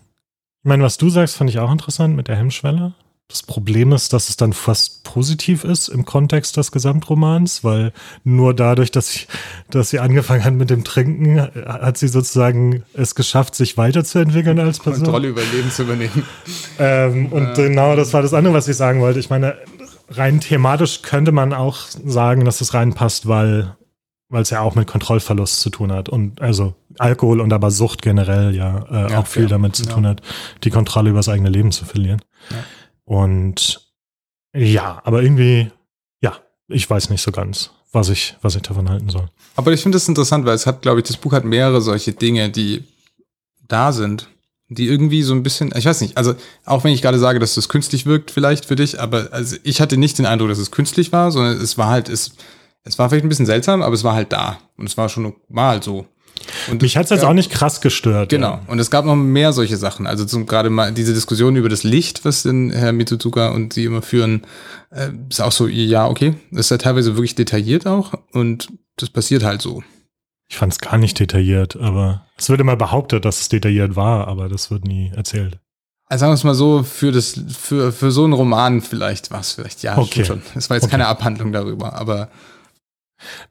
ich 0.63 0.67
meine, 0.67 0.83
was 0.83 0.97
du 0.97 1.09
sagst, 1.09 1.37
fand 1.37 1.49
ich 1.49 1.57
auch 1.57 1.71
interessant 1.71 2.15
mit 2.15 2.27
der 2.27 2.35
Hemmschwelle. 2.35 2.93
Das 3.27 3.41
Problem 3.41 3.93
ist, 3.93 4.13
dass 4.13 4.29
es 4.29 4.37
dann 4.37 4.53
fast 4.53 5.05
positiv 5.05 5.63
ist 5.63 5.87
im 5.87 6.05
Kontext 6.05 6.57
des 6.57 6.71
Gesamtromans, 6.71 7.63
weil 7.63 7.93
nur 8.23 8.53
dadurch, 8.53 8.91
dass 8.91 9.11
sie, 9.11 9.21
dass 9.71 9.89
sie 9.89 9.99
angefangen 9.99 10.43
hat 10.43 10.53
mit 10.53 10.69
dem 10.69 10.83
Trinken, 10.83 11.41
hat 11.41 11.97
sie 11.97 12.09
sozusagen 12.09 12.83
es 12.93 13.15
geschafft, 13.15 13.55
sich 13.55 13.77
weiterzuentwickeln 13.77 14.59
als 14.59 14.79
Person. 14.79 15.05
Kontrolle 15.05 15.29
über 15.29 15.41
Leben 15.51 15.71
zu 15.71 15.83
übernehmen. 15.83 16.25
Ähm, 16.77 17.27
und 17.27 17.57
äh, 17.57 17.69
genau, 17.69 17.95
das 17.95 18.13
war 18.13 18.21
das 18.21 18.33
andere, 18.33 18.53
was 18.53 18.67
ich 18.67 18.75
sagen 18.75 18.99
wollte. 18.99 19.19
Ich 19.19 19.29
meine, 19.29 19.55
rein 20.09 20.41
thematisch 20.41 21.01
könnte 21.01 21.31
man 21.31 21.53
auch 21.53 21.79
sagen, 22.05 22.45
dass 22.45 22.61
es 22.61 22.73
reinpasst, 22.73 23.27
weil 23.27 23.75
weil 24.31 24.41
es 24.43 24.49
ja 24.49 24.61
auch 24.61 24.75
mit 24.75 24.87
Kontrollverlust 24.87 25.59
zu 25.59 25.69
tun 25.69 25.91
hat 25.91 26.09
und 26.09 26.41
also 26.41 26.73
Alkohol 26.97 27.41
und 27.41 27.51
aber 27.51 27.69
Sucht 27.69 28.01
generell 28.01 28.55
ja, 28.55 28.85
äh, 28.89 29.11
ja 29.11 29.19
auch 29.19 29.27
viel 29.27 29.43
ja, 29.43 29.49
damit 29.49 29.75
zu 29.75 29.83
ja. 29.83 29.91
tun 29.91 30.07
hat, 30.07 30.21
die 30.63 30.69
Kontrolle 30.69 31.09
über 31.09 31.19
das 31.19 31.29
eigene 31.29 31.49
Leben 31.49 31.71
zu 31.71 31.85
verlieren. 31.85 32.21
Und 33.03 33.91
ja, 34.55 35.01
aber 35.03 35.21
irgendwie, 35.21 35.69
ja, 36.21 36.37
ich 36.69 36.89
weiß 36.89 37.09
nicht 37.09 37.21
so 37.21 37.31
ganz, 37.31 37.71
was 37.91 38.09
ich, 38.09 38.37
was 38.41 38.55
ich 38.55 38.61
davon 38.61 38.89
halten 38.89 39.09
soll. 39.09 39.27
Aber 39.57 39.73
ich 39.73 39.81
finde 39.81 39.97
das 39.97 40.07
interessant, 40.07 40.45
weil 40.45 40.55
es 40.55 40.65
hat, 40.65 40.81
glaube 40.81 41.01
ich, 41.01 41.07
das 41.07 41.17
Buch 41.17 41.33
hat 41.33 41.43
mehrere 41.43 41.81
solche 41.81 42.13
Dinge, 42.13 42.49
die 42.49 42.85
da 43.67 43.91
sind, 43.91 44.29
die 44.69 44.87
irgendwie 44.87 45.23
so 45.23 45.33
ein 45.33 45.43
bisschen, 45.43 45.73
ich 45.75 45.85
weiß 45.85 45.99
nicht, 45.99 46.15
also 46.15 46.35
auch 46.65 46.85
wenn 46.85 46.93
ich 46.93 47.01
gerade 47.01 47.19
sage, 47.19 47.39
dass 47.39 47.55
das 47.55 47.67
künstlich 47.67 48.05
wirkt 48.05 48.31
vielleicht 48.31 48.63
für 48.63 48.77
dich, 48.77 49.01
aber 49.01 49.27
also 49.31 49.57
ich 49.63 49.81
hatte 49.81 49.97
nicht 49.97 50.17
den 50.17 50.25
Eindruck, 50.25 50.47
dass 50.47 50.59
es 50.59 50.71
künstlich 50.71 51.11
war, 51.11 51.31
sondern 51.31 51.57
es 51.57 51.77
war 51.77 51.89
halt, 51.89 52.07
es 52.07 52.31
es 52.83 52.97
war 52.97 53.09
vielleicht 53.09 53.25
ein 53.25 53.29
bisschen 53.29 53.45
seltsam, 53.45 53.81
aber 53.81 53.93
es 53.93 54.03
war 54.03 54.15
halt 54.15 54.31
da. 54.31 54.59
Und 54.77 54.87
es 54.87 54.97
war 54.97 55.09
schon 55.09 55.33
mal 55.49 55.81
so. 55.83 56.07
Und 56.69 56.81
Mich 56.81 56.97
hat 56.97 57.05
es 57.05 57.11
jetzt 57.11 57.23
auch 57.23 57.33
nicht 57.33 57.51
krass 57.51 57.81
gestört. 57.81 58.29
Genau. 58.29 58.53
Ja. 58.53 58.61
Und 58.67 58.79
es 58.79 58.89
gab 58.89 59.05
noch 59.05 59.15
mehr 59.15 59.53
solche 59.53 59.77
Sachen. 59.77 60.07
Also 60.07 60.25
zum 60.25 60.47
gerade 60.47 60.69
mal 60.69 60.91
diese 60.91 61.13
Diskussion 61.13 61.55
über 61.55 61.69
das 61.69 61.83
Licht, 61.83 62.25
was 62.25 62.43
den 62.43 62.71
Herr 62.71 62.93
Mitsuzuka 62.93 63.49
und 63.49 63.73
sie 63.73 63.85
immer 63.85 64.01
führen, 64.01 64.41
äh, 64.89 65.09
ist 65.29 65.41
auch 65.41 65.51
so, 65.51 65.67
ja, 65.67 66.07
okay. 66.07 66.35
Das 66.51 66.61
ist 66.61 66.69
ja 66.71 66.77
teilweise 66.77 67.15
wirklich 67.15 67.35
detailliert 67.35 67.85
auch. 67.85 68.13
Und 68.31 68.69
das 68.97 69.09
passiert 69.09 69.43
halt 69.43 69.61
so. 69.61 69.83
Ich 70.49 70.57
fand 70.57 70.73
es 70.73 70.79
gar 70.79 70.97
nicht 70.97 71.17
detailliert, 71.19 71.77
aber 71.77 72.25
es 72.37 72.49
wird 72.49 72.59
immer 72.59 72.75
behauptet, 72.75 73.23
dass 73.23 73.39
es 73.39 73.49
detailliert 73.49 73.95
war, 73.95 74.27
aber 74.27 74.49
das 74.49 74.69
wird 74.69 74.83
nie 74.83 75.11
erzählt. 75.15 75.59
Also 76.09 76.23
sagen 76.23 76.31
wir 76.31 76.35
es 76.35 76.43
mal 76.43 76.55
so, 76.55 76.83
für, 76.83 77.13
das, 77.13 77.39
für, 77.57 77.93
für 77.93 78.11
so 78.11 78.25
einen 78.25 78.33
Roman 78.33 78.81
vielleicht 78.81 79.31
war 79.31 79.39
es 79.39 79.53
vielleicht, 79.53 79.81
ja, 79.81 79.97
okay. 79.97 80.25
schon. 80.25 80.41
Es 80.55 80.69
war 80.69 80.75
jetzt 80.75 80.83
okay. 80.83 80.91
keine 80.91 81.07
Abhandlung 81.07 81.53
darüber, 81.53 81.93
aber 81.93 82.29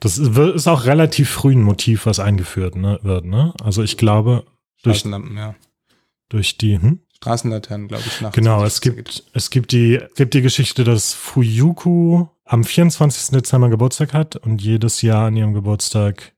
das 0.01 0.19
ist 0.19 0.67
auch 0.67 0.85
relativ 0.85 1.31
früh 1.31 1.53
ein 1.53 1.63
Motiv, 1.63 2.07
was 2.07 2.21
eingeführt 2.21 2.77
ne, 2.77 2.99
wird. 3.03 3.25
Ne? 3.25 3.53
Also 3.63 3.83
ich 3.83 3.97
glaube, 3.97 4.45
durch, 4.83 5.05
ja. 5.05 5.55
durch 6.29 6.59
die 6.59 6.81
hm? 6.81 7.01
Straßenlaternen, 7.17 7.89
glaube 7.89 8.05
ich, 8.07 8.21
nachts. 8.21 8.35
Genau, 8.35 8.65
es 8.65 8.81
gibt, 8.81 9.25
es 9.35 9.51
gibt 9.51 9.73
die, 9.73 10.01
gibt 10.17 10.33
die 10.33 10.43
Geschichte, 10.43 10.85
dass 10.85 11.13
Fuyuku 11.13 12.27
am 12.45 12.65
24. 12.65 13.31
Dezember 13.31 13.69
Geburtstag 13.69 14.15
hat 14.15 14.37
und 14.37 14.63
jedes 14.63 15.03
Jahr 15.03 15.27
an 15.27 15.37
ihrem 15.37 15.53
Geburtstag 15.53 16.33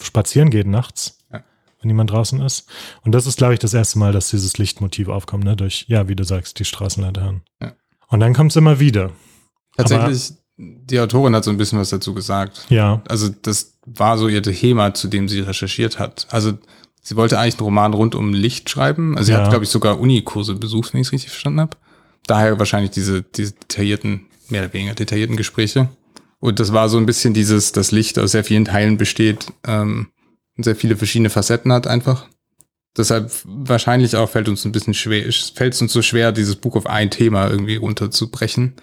spazieren 0.00 0.50
geht 0.50 0.66
nachts, 0.66 1.18
ja. 1.32 1.42
wenn 1.80 1.88
niemand 1.88 2.10
draußen 2.10 2.40
ist. 2.42 2.68
Und 3.02 3.12
das 3.12 3.26
ist, 3.26 3.38
glaube 3.38 3.54
ich, 3.54 3.58
das 3.58 3.72
erste 3.72 3.98
Mal, 3.98 4.12
dass 4.12 4.30
dieses 4.30 4.58
Lichtmotiv 4.58 5.08
aufkommt, 5.08 5.44
ne? 5.44 5.56
Durch, 5.56 5.86
ja, 5.88 6.08
wie 6.08 6.16
du 6.16 6.24
sagst, 6.24 6.58
die 6.58 6.64
Straßenlaternen. 6.64 7.42
Ja. 7.60 7.72
Und 8.08 8.20
dann 8.20 8.34
kommt 8.34 8.52
es 8.52 8.56
immer 8.56 8.78
wieder. 8.80 9.12
Tatsächlich, 9.76 10.34
die 10.62 11.00
Autorin 11.00 11.34
hat 11.34 11.44
so 11.44 11.50
ein 11.50 11.56
bisschen 11.56 11.78
was 11.78 11.90
dazu 11.90 12.14
gesagt. 12.14 12.66
Ja. 12.68 13.02
Also 13.08 13.28
das 13.42 13.78
war 13.84 14.16
so 14.16 14.28
ihr 14.28 14.42
Thema, 14.42 14.94
zu 14.94 15.08
dem 15.08 15.28
sie 15.28 15.40
recherchiert 15.40 15.98
hat. 15.98 16.26
Also 16.30 16.52
sie 17.00 17.16
wollte 17.16 17.38
eigentlich 17.38 17.54
einen 17.54 17.64
Roman 17.64 17.94
rund 17.94 18.14
um 18.14 18.32
Licht 18.32 18.70
schreiben. 18.70 19.16
Also 19.16 19.26
sie 19.26 19.32
ja. 19.32 19.42
hat, 19.42 19.50
glaube 19.50 19.64
ich, 19.64 19.70
sogar 19.70 19.98
Unikurse 19.98 20.54
besucht, 20.54 20.94
wenn 20.94 21.00
ich 21.00 21.08
es 21.08 21.12
richtig 21.12 21.30
verstanden 21.30 21.60
habe. 21.60 21.76
Daher 22.26 22.58
wahrscheinlich 22.58 22.92
diese, 22.92 23.22
diese 23.22 23.52
detaillierten, 23.52 24.26
mehr 24.48 24.62
oder 24.62 24.72
weniger 24.72 24.94
detaillierten 24.94 25.36
Gespräche. 25.36 25.88
Und 26.38 26.60
das 26.60 26.72
war 26.72 26.88
so 26.88 26.98
ein 26.98 27.06
bisschen 27.06 27.34
dieses, 27.34 27.72
das 27.72 27.90
Licht 27.90 28.18
aus 28.18 28.32
sehr 28.32 28.44
vielen 28.44 28.64
Teilen 28.64 28.96
besteht 28.96 29.46
ähm, 29.66 30.08
und 30.56 30.64
sehr 30.64 30.76
viele 30.76 30.96
verschiedene 30.96 31.30
Facetten 31.30 31.72
hat 31.72 31.88
einfach. 31.88 32.26
Deshalb 32.96 33.32
wahrscheinlich 33.44 34.16
auch 34.16 34.28
fällt 34.28 34.48
uns 34.48 34.64
ein 34.64 34.72
bisschen 34.72 34.94
schwer, 34.94 35.24
fällt 35.54 35.74
es 35.74 35.82
uns 35.82 35.92
so 35.92 36.02
schwer, 36.02 36.30
dieses 36.30 36.56
Buch 36.56 36.76
auf 36.76 36.86
ein 36.86 37.10
Thema 37.10 37.48
irgendwie 37.48 37.76
runterzubrechen 37.76 38.74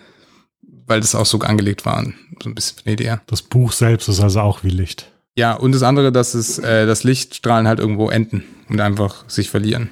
weil 0.89 0.99
das 0.99 1.15
auch 1.15 1.25
so 1.25 1.39
angelegt 1.39 1.85
war, 1.85 2.03
so 2.41 2.49
ein 2.49 2.55
bisschen 2.55 2.79
eine 2.83 2.93
Idee. 2.93 3.17
Das 3.27 3.41
Buch 3.41 3.71
selbst 3.71 4.09
ist 4.09 4.19
also 4.19 4.41
auch 4.41 4.63
wie 4.63 4.69
Licht. 4.69 5.11
Ja, 5.37 5.53
und 5.53 5.71
das 5.71 5.83
andere, 5.83 6.11
dass 6.11 6.33
es 6.33 6.59
äh, 6.59 6.85
das 6.85 7.03
Lichtstrahlen 7.03 7.67
halt 7.67 7.79
irgendwo 7.79 8.09
enden 8.09 8.43
und 8.67 8.81
einfach 8.81 9.23
sich 9.29 9.49
verlieren. 9.49 9.89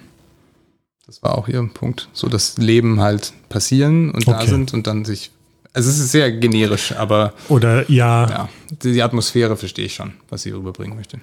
Das 1.06 1.24
war 1.24 1.38
auch 1.38 1.48
ihr 1.48 1.64
Punkt. 1.74 2.10
So 2.12 2.28
das 2.28 2.58
Leben 2.58 3.00
halt 3.00 3.32
passieren 3.48 4.12
und 4.12 4.28
okay. 4.28 4.38
da 4.40 4.46
sind 4.46 4.74
und 4.74 4.88
dann 4.88 5.06
sich. 5.06 5.32
Also 5.74 5.90
es 5.90 6.00
ist 6.00 6.12
sehr 6.12 6.32
generisch, 6.32 6.92
aber. 6.94 7.34
Oder 7.48 7.90
ja. 7.90 8.28
Ja, 8.30 8.50
die, 8.84 8.94
die 8.94 9.04
Atmosphäre 9.04 9.56
verstehe 9.56 9.86
ich 9.86 9.94
schon, 9.94 10.14
was 10.30 10.42
sie 10.42 10.52
rüberbringen 10.52 10.98
möchte. 10.98 11.22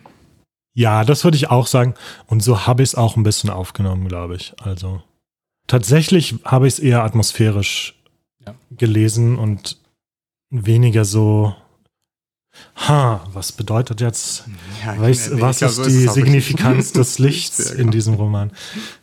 Ja, 0.75 1.05
das 1.05 1.25
würde 1.25 1.37
ich 1.37 1.51
auch 1.51 1.67
sagen. 1.67 1.95
Und 2.27 2.43
so 2.43 2.67
habe 2.67 2.83
ich 2.83 2.91
es 2.91 2.95
auch 2.95 3.17
ein 3.17 3.25
bisschen 3.25 3.51
aufgenommen, 3.51 4.09
glaube 4.09 4.37
ich. 4.37 4.55
Also 4.63 5.03
tatsächlich 5.67 6.37
habe 6.45 6.67
ich 6.67 6.75
es 6.75 6.79
eher 6.79 7.05
atmosphärisch 7.05 7.95
ja. 8.47 8.55
gelesen 8.71 9.39
und 9.39 9.79
weniger 10.51 11.05
so, 11.05 11.55
ha, 12.77 13.27
was 13.33 13.53
bedeutet 13.53 14.01
jetzt, 14.01 14.45
ja, 14.85 14.95
nee, 14.95 15.17
was 15.41 15.63
ist 15.63 15.85
die 15.87 16.09
Signifikanz 16.09 16.93
des 16.93 17.19
Lichts 17.19 17.71
in 17.71 17.79
genau. 17.79 17.91
diesem 17.91 18.15
Roman? 18.15 18.53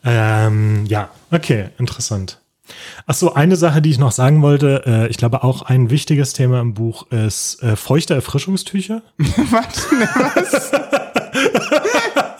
Ähm, 0.03 0.85
ja, 0.87 1.09
okay, 1.31 1.69
interessant. 1.77 2.39
Ach 3.05 3.15
so, 3.15 3.33
eine 3.33 3.57
Sache, 3.57 3.81
die 3.81 3.89
ich 3.89 3.99
noch 3.99 4.11
sagen 4.11 4.41
wollte, 4.41 4.83
äh, 4.85 5.07
ich 5.07 5.17
glaube 5.17 5.43
auch 5.43 5.63
ein 5.63 5.89
wichtiges 5.89 6.33
Thema 6.33 6.61
im 6.61 6.73
Buch 6.73 7.11
ist 7.11 7.61
äh, 7.63 7.75
feuchte 7.75 8.13
Erfrischungstücher. 8.13 9.01
was? 9.17 9.87
was? 9.91 10.71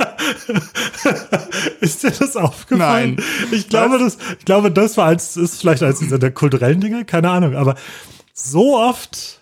ist 1.82 2.04
dir 2.04 2.12
das 2.12 2.38
aufgefallen? 2.38 3.16
Nein. 3.16 3.26
Ich 3.52 3.68
glaube, 3.70 4.00
das, 4.00 4.18
ich 4.40 4.46
glaube, 4.46 4.72
das 4.72 4.98
war 4.98 5.06
als, 5.06 5.36
ist 5.36 5.60
vielleicht 5.60 5.84
eines 5.84 6.00
der 6.08 6.32
kulturellen 6.32 6.80
Dinge, 6.80 7.06
keine 7.06 7.30
Ahnung, 7.30 7.56
aber 7.56 7.76
so 8.34 8.78
oft, 8.78 9.42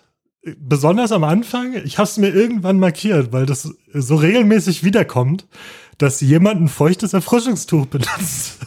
besonders 0.58 1.12
am 1.12 1.24
Anfang, 1.24 1.74
ich 1.84 1.98
habe 1.98 2.08
es 2.08 2.16
mir 2.16 2.34
irgendwann 2.34 2.78
markiert, 2.78 3.32
weil 3.32 3.46
das 3.46 3.72
so 3.92 4.16
regelmäßig 4.16 4.84
wiederkommt, 4.84 5.46
dass 5.98 6.20
jemand 6.20 6.60
ein 6.60 6.68
feuchtes 6.68 7.12
Erfrischungstuch 7.12 7.86
benutzt. 7.86 8.58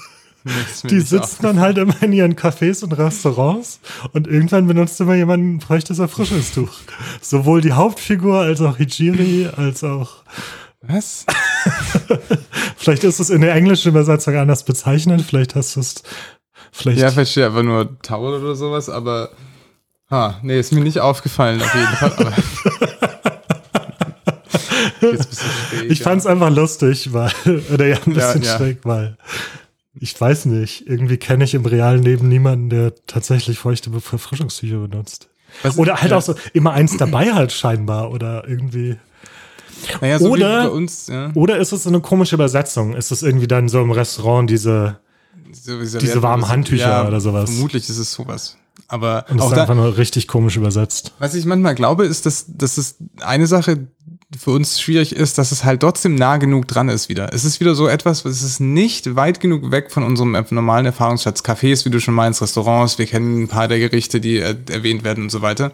Die 0.89 0.99
sitzen 0.99 1.41
dann 1.41 1.59
halt 1.59 1.77
immer 1.77 1.95
in 2.03 2.11
ihren 2.11 2.35
Cafés 2.35 2.83
und 2.83 2.91
Restaurants 2.93 3.79
und 4.11 4.27
irgendwann 4.27 4.67
benutzt 4.67 4.99
immer 4.99 5.15
jemand 5.15 5.43
ein 5.43 5.61
feuchtes 5.61 5.99
Erfrischungstuch. 5.99 6.69
Sowohl 7.21 7.61
die 7.61 7.71
Hauptfigur 7.71 8.39
als 8.39 8.59
auch 8.61 8.77
Hijiri, 8.77 9.47
als 9.55 9.83
auch. 9.83 10.23
Was? 10.85 11.25
vielleicht 12.77 13.03
ist 13.05 13.19
es 13.19 13.29
in 13.29 13.41
der 13.41 13.55
englischen 13.55 13.89
Übersetzung 13.89 14.35
anders 14.35 14.65
bezeichnet, 14.65 15.21
vielleicht 15.21 15.55
hast 15.55 15.75
du 15.75 15.79
es. 15.79 16.03
Vielleicht 16.71 16.99
ja, 16.99 17.09
vielleicht 17.09 17.31
steht 17.31 17.45
einfach 17.45 17.63
nur 17.63 17.99
Towel 18.01 18.41
oder 18.41 18.55
sowas, 18.55 18.89
aber. 18.89 19.29
Ha, 20.11 20.39
nee, 20.43 20.59
ist 20.59 20.73
mir 20.73 20.81
nicht 20.81 20.99
aufgefallen 20.99 21.61
auf 21.61 21.73
jeden 21.73 21.87
Fall. 21.87 22.33
ich 25.89 26.03
fand 26.03 26.19
es 26.19 26.27
einfach 26.27 26.49
lustig, 26.49 27.13
weil, 27.13 27.31
oder 27.73 27.87
ja, 27.87 27.97
ein 28.05 28.13
bisschen 28.13 28.43
ja, 28.43 28.51
ja. 28.51 28.57
schräg, 28.57 28.79
weil 28.83 29.17
ich 29.95 30.19
weiß 30.19 30.45
nicht. 30.45 30.87
Irgendwie 30.87 31.17
kenne 31.17 31.45
ich 31.45 31.53
im 31.53 31.65
realen 31.65 32.03
Leben 32.03 32.27
niemanden, 32.27 32.69
der 32.69 32.93
tatsächlich 33.07 33.57
feuchte 33.57 33.89
Verfrischungstücher 33.91 34.79
benutzt. 34.79 35.29
Was 35.61 35.77
oder 35.77 36.01
halt 36.01 36.11
ja. 36.11 36.17
auch 36.17 36.21
so 36.21 36.35
immer 36.53 36.73
eins 36.73 36.97
dabei 36.97 37.33
halt 37.33 37.51
scheinbar 37.51 38.11
oder 38.11 38.47
irgendwie. 38.47 38.97
Naja, 40.01 40.19
so 40.19 40.29
oder, 40.29 40.63
bei 40.63 40.69
uns, 40.69 41.07
ja. 41.07 41.31
oder 41.35 41.57
ist 41.57 41.71
es 41.71 41.83
so 41.83 41.89
eine 41.89 41.99
komische 41.99 42.35
Übersetzung? 42.35 42.95
Ist 42.95 43.11
es 43.11 43.23
irgendwie 43.23 43.47
dann 43.47 43.69
so 43.69 43.81
im 43.81 43.91
Restaurant 43.91 44.49
diese, 44.49 44.99
so 45.51 45.79
diese 45.79 46.21
warmen 46.21 46.47
Handtücher 46.47 46.89
ja, 46.89 47.07
oder 47.07 47.21
sowas? 47.21 47.49
Vermutlich 47.49 47.89
ist 47.89 47.97
es 47.97 48.13
sowas. 48.13 48.57
Aber 48.87 49.25
Und 49.29 49.39
auch 49.39 49.51
ist 49.51 49.57
einfach 49.57 49.75
nur 49.75 49.97
richtig 49.97 50.27
komisch 50.27 50.57
übersetzt. 50.57 51.13
Was 51.19 51.35
ich 51.35 51.45
manchmal 51.45 51.75
glaube, 51.75 52.05
ist, 52.05 52.25
dass 52.25 52.45
das 52.47 52.77
ist 52.77 52.97
eine 53.21 53.47
Sache, 53.47 53.87
für 54.37 54.51
uns 54.51 54.81
schwierig 54.81 55.15
ist, 55.15 55.37
dass 55.37 55.51
es 55.51 55.63
halt 55.63 55.81
trotzdem 55.81 56.15
nah 56.15 56.37
genug 56.37 56.67
dran 56.67 56.89
ist 56.89 57.07
wieder. 57.07 57.33
Es 57.33 57.45
ist 57.45 57.59
wieder 57.59 57.75
so 57.75 57.87
etwas, 57.87 58.25
es 58.25 58.41
ist 58.41 58.59
nicht 58.59 59.15
weit 59.15 59.39
genug 59.39 59.71
weg 59.71 59.91
von 59.91 60.03
unserem 60.03 60.35
normalen 60.49 60.87
Erfahrungsschatz. 60.87 61.41
Cafés, 61.41 61.85
wie 61.85 61.89
du 61.89 61.99
schon 61.99 62.15
meinst, 62.15 62.41
Restaurants, 62.41 62.97
wir 62.97 63.05
kennen 63.05 63.43
ein 63.43 63.47
paar 63.47 63.67
der 63.67 63.79
Gerichte, 63.79 64.19
die 64.19 64.39
erwähnt 64.39 65.03
werden 65.03 65.25
und 65.25 65.29
so 65.29 65.41
weiter 65.41 65.71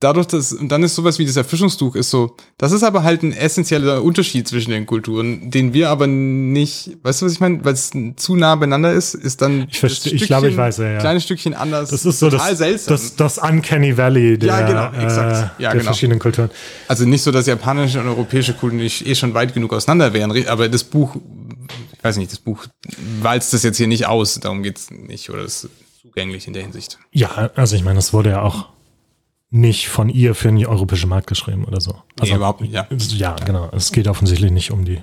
dadurch, 0.00 0.26
dass, 0.26 0.52
und 0.52 0.68
dann 0.68 0.82
ist 0.82 0.94
sowas 0.94 1.18
wie 1.18 1.24
das 1.24 1.36
Erfrischungstuch 1.36 1.94
ist 1.96 2.10
so, 2.10 2.36
das 2.58 2.72
ist 2.72 2.82
aber 2.82 3.02
halt 3.02 3.22
ein 3.22 3.32
essentieller 3.32 4.02
Unterschied 4.02 4.46
zwischen 4.46 4.70
den 4.70 4.86
Kulturen, 4.86 5.50
den 5.50 5.72
wir 5.72 5.90
aber 5.90 6.06
nicht, 6.06 6.98
weißt 7.02 7.22
du, 7.22 7.26
was 7.26 7.32
ich 7.32 7.40
meine? 7.40 7.64
Weil 7.64 7.72
es 7.72 7.92
zu 8.16 8.36
nah 8.36 8.54
beieinander 8.56 8.92
ist, 8.92 9.14
ist 9.14 9.40
dann. 9.40 9.66
Ich 9.70 9.78
verstehe, 9.78 10.12
ich 10.12 10.26
glaube, 10.26 10.48
ich 10.48 10.56
weiß 10.56 10.78
ja, 10.78 10.92
ja. 10.92 10.98
Kleines 10.98 11.24
Stückchen 11.24 11.54
anders. 11.54 11.90
Das 11.90 12.04
ist 12.04 12.18
so 12.18 12.30
total 12.30 12.50
das, 12.50 12.58
seltsam. 12.58 12.94
Das, 12.94 13.16
das 13.16 13.38
Uncanny 13.38 13.96
Valley 13.96 14.38
der, 14.38 14.48
ja, 14.48 14.66
genau, 14.66 15.04
exakt. 15.04 15.32
Äh, 15.32 15.62
ja, 15.62 15.70
der 15.70 15.72
genau. 15.72 15.84
verschiedenen 15.84 16.18
Kulturen. 16.18 16.50
Also 16.88 17.06
nicht 17.06 17.22
so, 17.22 17.30
dass 17.30 17.46
japanische 17.46 18.00
und 18.00 18.08
europäische 18.08 18.52
Kulturen 18.52 18.82
nicht 18.82 19.06
eh 19.06 19.14
schon 19.14 19.34
weit 19.34 19.54
genug 19.54 19.72
auseinander 19.72 20.12
wären, 20.12 20.46
aber 20.48 20.68
das 20.68 20.84
Buch, 20.84 21.16
ich 21.96 22.04
weiß 22.04 22.16
nicht, 22.18 22.32
das 22.32 22.38
Buch 22.38 22.66
walzt 23.22 23.52
das 23.52 23.62
jetzt 23.62 23.76
hier 23.78 23.86
nicht 23.86 24.06
aus, 24.06 24.38
darum 24.40 24.62
geht's 24.62 24.90
nicht, 24.90 25.30
oder 25.30 25.42
ist 25.42 25.68
zugänglich 26.02 26.46
in 26.46 26.52
der 26.52 26.62
Hinsicht. 26.62 26.98
Ja, 27.12 27.50
also 27.54 27.76
ich 27.76 27.84
meine, 27.84 27.96
das 27.96 28.12
wurde 28.12 28.30
ja 28.30 28.42
auch 28.42 28.75
nicht 29.50 29.88
von 29.88 30.08
ihr 30.08 30.34
für 30.34 30.48
den 30.48 30.64
europäischen 30.66 31.08
Markt 31.08 31.26
geschrieben 31.26 31.64
oder 31.64 31.80
so. 31.80 31.94
Also, 32.18 32.32
nee, 32.32 32.36
überhaupt 32.36 32.60
nicht, 32.60 32.72
ja. 32.72 32.86
Ja, 32.90 33.36
genau. 33.44 33.68
Es 33.72 33.92
geht 33.92 34.08
offensichtlich 34.08 34.50
nicht 34.50 34.70
um 34.70 34.84
die, 34.84 35.02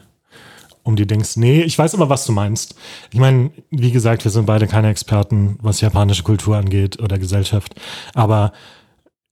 um 0.83 0.95
die 0.95 1.07
Dings. 1.07 1.37
Nee, 1.37 1.61
ich 1.61 1.77
weiß 1.77 1.95
aber, 1.95 2.09
was 2.09 2.25
du 2.25 2.33
meinst. 2.33 2.75
Ich 3.11 3.19
meine, 3.19 3.51
wie 3.71 3.91
gesagt, 3.91 4.23
wir 4.25 4.31
sind 4.31 4.45
beide 4.45 4.67
keine 4.67 4.89
Experten, 4.89 5.57
was 5.61 5.81
japanische 5.81 6.23
Kultur 6.23 6.57
angeht 6.57 7.01
oder 7.01 7.17
Gesellschaft. 7.17 7.75
Aber 8.13 8.51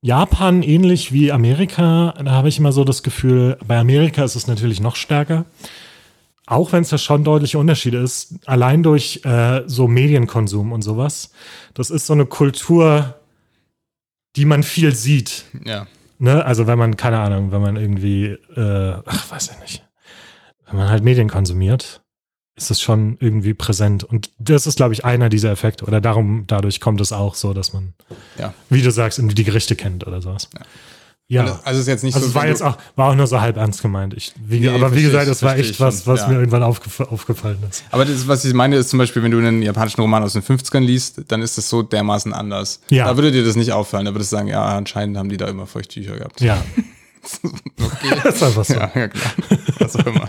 Japan, 0.02 0.64
ähnlich 0.64 1.12
wie 1.12 1.32
Amerika, 1.32 2.16
da 2.24 2.32
habe 2.32 2.50
ich 2.50 2.58
immer 2.58 2.72
so 2.72 2.84
das 2.84 3.04
Gefühl, 3.04 3.58
bei 3.68 3.78
Amerika 3.78 4.24
ist 4.24 4.36
es 4.36 4.48
natürlich 4.48 4.80
noch 4.80 4.96
stärker. 4.96 5.46
Auch 6.48 6.72
wenn 6.72 6.82
es 6.82 6.90
da 6.90 6.98
schon 6.98 7.24
deutliche 7.24 7.60
Unterschiede 7.60 8.00
ist, 8.00 8.40
allein 8.46 8.82
durch 8.82 9.22
äh, 9.24 9.62
so 9.68 9.88
Medienkonsum 9.88 10.72
und 10.72 10.82
sowas. 10.82 11.32
Das 11.76 11.90
ist 11.90 12.08
so 12.08 12.14
eine 12.14 12.26
Kultur, 12.26 13.21
die 14.36 14.46
man 14.46 14.64
viel 14.64 14.96
sieht. 14.96 15.46
Ja. 15.66 15.88
Ne? 16.20 16.46
Also 16.46 16.68
wenn 16.68 16.78
man, 16.78 16.98
keine 16.98 17.20
Ahnung, 17.20 17.52
wenn 17.52 17.62
man 17.62 17.76
irgendwie, 17.76 18.38
äh, 18.56 19.02
ach, 19.06 19.32
weiß 19.32 19.52
ich 19.52 19.60
nicht, 19.60 19.88
wenn 20.68 20.78
man 20.78 20.90
halt 20.90 21.04
Medien 21.04 21.30
konsumiert, 21.30 22.02
ist 22.56 22.70
es 22.70 22.82
schon 22.82 23.18
irgendwie 23.20 23.54
präsent. 23.54 24.04
Und 24.04 24.30
das 24.38 24.68
ist, 24.68 24.78
glaube 24.78 24.94
ich, 24.94 25.04
einer 25.04 25.30
dieser 25.30 25.52
Effekte. 25.52 25.86
Oder 25.86 26.02
darum, 26.02 26.46
dadurch 26.48 26.80
kommt 26.80 27.02
es 27.02 27.12
auch 27.12 27.36
so, 27.36 27.54
dass 27.54 27.74
man, 27.74 27.94
ja. 28.38 28.54
wie 28.70 28.82
du 28.82 28.92
sagst, 28.92 29.20
irgendwie 29.20 29.36
die 29.36 29.44
Gerichte 29.44 29.76
kennt 29.76 30.06
oder 30.06 30.22
sowas. 30.22 30.50
Ja. 30.54 30.66
Ja. 31.32 31.44
Also, 31.44 31.60
also 31.64 31.80
ist 31.80 31.88
jetzt 31.88 32.04
nicht 32.04 32.16
also 32.16 32.28
so. 32.28 32.32
Es 32.32 32.36
war 32.36 32.46
jetzt 32.46 32.62
auch, 32.62 32.78
war 32.98 33.10
auch 33.10 33.16
nur 33.16 33.26
so 33.26 33.40
halb 33.40 33.56
ernst 33.56 33.82
gemeint. 33.82 34.14
Ich, 34.14 34.34
wie, 34.46 34.60
nee, 34.60 34.68
aber 34.68 34.94
wie 34.94 35.02
gesagt, 35.02 35.30
es 35.30 35.42
war 35.42 35.58
echt 35.58 35.80
was, 35.80 36.06
was 36.06 36.22
ja. 36.22 36.28
mir 36.28 36.36
irgendwann 36.36 36.62
aufgef 36.62 37.00
aufgefallen 37.00 37.58
ist. 37.70 37.86
Aber 37.90 38.04
das, 38.04 38.28
was 38.28 38.44
ich 38.44 38.54
meine, 38.54 38.76
ist 38.76 38.90
zum 38.90 39.00
Beispiel, 39.00 39.24
wenn 39.24 39.32
du 39.32 39.38
einen 39.38 39.62
japanischen 39.62 40.02
Roman 40.02 40.24
aus 40.24 40.34
den 40.34 40.42
50ern 40.42 40.82
liest, 40.82 41.22
dann 41.30 41.42
ist 41.42 41.58
das 41.58 41.70
so 41.70 41.84
dermaßen 41.84 42.34
anders. 42.34 42.82
Ja. 42.90 43.06
Da 43.06 43.16
würde 43.16 43.32
dir 43.32 43.46
das 43.46 43.56
nicht 43.56 43.72
auffallen. 43.72 44.06
Da 44.06 44.14
würdest 44.14 44.34
du 44.34 44.36
sagen, 44.36 44.50
ja, 44.50 44.62
anscheinend 44.76 45.18
haben 45.18 45.30
die 45.30 45.38
da 45.38 45.48
immer 45.48 45.68
Feuchttücher 45.68 46.18
gehabt. 46.18 46.42
Ja. 46.42 46.62
okay. 47.44 48.20
das 48.24 48.36
ist 48.36 48.44
einfach 48.44 48.66
so. 48.66 48.74
Ja, 48.74 48.92
ja 48.94 49.08
klar. 49.08 49.32
Was 49.80 49.96
auch 49.96 50.06
immer. 50.06 50.28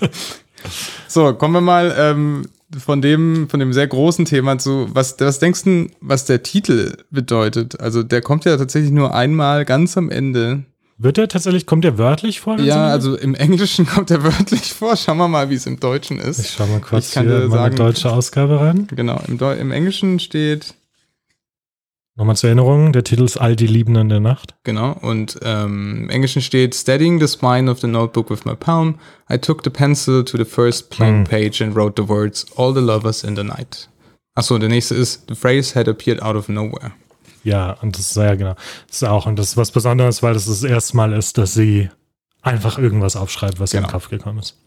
so, 1.09 1.35
kommen 1.35 1.55
wir 1.55 1.61
mal 1.61 1.93
ähm, 1.99 2.47
von 2.79 3.03
dem, 3.03 3.49
von 3.49 3.59
dem 3.59 3.73
sehr 3.73 3.89
großen 3.89 4.25
Thema 4.25 4.57
zu, 4.59 4.87
was, 4.95 5.17
was 5.19 5.41
denkst 5.41 5.65
du, 5.65 5.89
was 6.01 6.27
der 6.27 6.45
Titel 6.45 6.97
bedeutet? 7.11 7.81
Also 7.81 8.05
der 8.05 8.23
kommt 8.23 8.45
ja 8.45 8.57
tatsächlich 8.57 8.93
nur 8.93 9.15
einmal 9.15 9.65
ganz 9.65 9.97
am 9.97 10.11
Ende 10.11 10.65
wird 11.03 11.19
er 11.19 11.29
tatsächlich, 11.29 11.67
kommt 11.67 11.85
er 11.85 11.99
wörtlich 11.99 12.41
vor? 12.41 12.59
Ja, 12.59 12.87
also 12.87 13.17
im 13.17 13.35
Englischen 13.35 13.87
kommt 13.95 14.11
er 14.11 14.23
wörtlich 14.23 14.73
vor. 14.73 14.97
Schauen 14.97 15.19
wir 15.19 15.29
mal, 15.29 15.51
wie 15.51 15.55
es 15.55 15.67
im 15.67 15.81
Deutschen 15.81 16.19
ist. 16.19 16.39
Ich 16.39 16.51
schau 16.51 16.67
mal 16.67 16.81
kurz 16.81 17.09
ich 17.09 17.15
kann 17.15 17.27
hier 17.27 17.41
meine 17.41 17.51
sagen, 17.51 17.77
deutsche 17.77 18.11
Ausgabe 18.11 18.61
rein. 18.61 18.87
Genau, 18.95 19.21
im, 19.27 19.39
Deu 19.39 19.55
im 19.55 19.71
Englischen 19.71 20.19
steht. 20.21 20.75
Nochmal 22.15 22.37
zur 22.37 22.49
Erinnerung, 22.49 22.93
der 22.93 23.05
Titel 23.05 23.25
ist 23.25 23.39
All 23.39 23.57
die 23.57 23.67
Liebenden 23.67 24.11
der 24.11 24.21
Nacht. 24.21 24.55
Genau, 24.65 24.93
und 25.01 25.41
ähm, 25.43 26.03
im 26.03 26.11
Englischen 26.11 26.43
steht 26.43 26.75
Steadying 26.75 27.19
the 27.19 27.27
spine 27.27 27.71
of 27.71 27.81
the 27.81 27.87
notebook 27.87 28.29
with 28.29 28.45
my 28.45 28.55
palm, 28.55 28.99
I 29.31 29.39
took 29.39 29.65
the 29.65 29.71
pencil 29.71 30.23
to 30.23 30.37
the 30.37 30.45
first 30.45 30.91
blank 30.91 31.27
hm. 31.27 31.31
page 31.31 31.63
and 31.63 31.75
wrote 31.75 32.01
the 32.01 32.07
words 32.07 32.47
All 32.57 32.75
the 32.75 32.81
lovers 32.81 33.25
in 33.25 33.35
the 33.35 33.45
night. 33.45 33.89
Achso, 34.35 34.59
der 34.59 34.69
nächste 34.69 34.95
ist 34.95 35.25
The 35.29 35.35
phrase 35.35 35.75
had 35.75 35.89
appeared 35.89 36.23
out 36.23 36.37
of 36.37 36.49
nowhere. 36.49 36.93
Ja, 37.45 37.73
und 37.83 37.97
das 37.97 38.11
ist 38.11 38.17
ja 38.17 38.35
genau. 38.35 38.55
Das 38.87 38.97
ist 38.97 39.05
auch, 39.05 39.27
und 39.27 39.39
das 39.39 39.51
ist 39.51 39.57
was 39.57 39.71
Besonderes, 39.71 40.23
weil 40.23 40.35
das 40.35 40.47
das 40.47 40.63
erste 40.63 40.97
Mal 40.97 41.13
ist, 41.13 41.39
dass 41.39 41.55
sie 41.55 41.91
einfach 42.43 42.79
irgendwas 42.79 43.17
aufschreibt, 43.17 43.61
was 43.61 43.71
genau. 43.71 43.83
ihr 43.83 43.85
in 43.85 43.89
den 43.89 43.93
Kopf 43.93 44.09
gekommen 44.11 44.39
ist. 44.39 44.59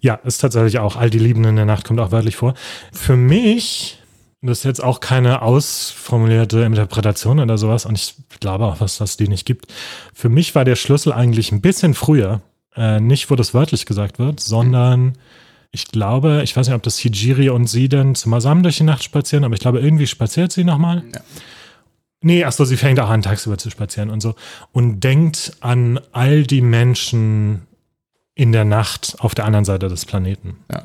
Ja, 0.00 0.14
ist 0.24 0.38
tatsächlich 0.38 0.78
auch, 0.78 0.96
all 0.96 1.10
die 1.10 1.18
Liebenden 1.18 1.50
in 1.50 1.56
der 1.56 1.64
Nacht 1.64 1.84
kommt 1.84 2.00
auch 2.00 2.12
wörtlich 2.12 2.36
vor. 2.36 2.54
Für 2.92 3.16
mich, 3.16 3.98
das 4.42 4.58
ist 4.58 4.64
jetzt 4.64 4.84
auch 4.84 5.00
keine 5.00 5.42
ausformulierte 5.42 6.60
Interpretation 6.62 7.40
oder 7.40 7.58
sowas, 7.58 7.86
und 7.86 7.96
ich 7.96 8.14
glaube 8.40 8.66
auch, 8.66 8.80
was 8.80 8.98
das 8.98 9.16
die 9.16 9.28
nicht 9.28 9.46
gibt. 9.46 9.72
Für 10.14 10.28
mich 10.28 10.54
war 10.54 10.64
der 10.64 10.76
Schlüssel 10.76 11.12
eigentlich 11.12 11.50
ein 11.50 11.60
bisschen 11.60 11.94
früher, 11.94 12.40
äh, 12.76 13.00
nicht 13.00 13.30
wo 13.30 13.36
das 13.36 13.54
wörtlich 13.54 13.86
gesagt 13.86 14.18
wird, 14.18 14.40
sondern 14.40 15.14
ich 15.72 15.88
glaube, 15.88 16.42
ich 16.44 16.56
weiß 16.56 16.68
nicht, 16.68 16.76
ob 16.76 16.82
das 16.82 16.98
Hijiri 16.98 17.50
und 17.50 17.66
sie 17.66 17.88
dann 17.88 18.14
zusammen 18.14 18.62
durch 18.62 18.78
die 18.78 18.84
Nacht 18.84 19.02
spazieren, 19.02 19.44
aber 19.44 19.54
ich 19.54 19.60
glaube, 19.60 19.80
irgendwie 19.80 20.06
spaziert 20.06 20.52
sie 20.52 20.64
nochmal. 20.64 21.02
Ja. 21.12 21.20
Nee, 22.26 22.42
achso, 22.42 22.64
sie 22.64 22.76
fängt 22.76 22.98
auch 22.98 23.08
an, 23.08 23.22
tagsüber 23.22 23.56
zu 23.56 23.70
spazieren 23.70 24.10
und 24.10 24.20
so. 24.20 24.34
Und 24.72 24.98
denkt 24.98 25.52
an 25.60 26.00
all 26.10 26.42
die 26.42 26.60
Menschen 26.60 27.68
in 28.34 28.50
der 28.50 28.64
Nacht 28.64 29.14
auf 29.20 29.36
der 29.36 29.44
anderen 29.44 29.64
Seite 29.64 29.86
des 29.88 30.06
Planeten. 30.06 30.56
Ja. 30.68 30.82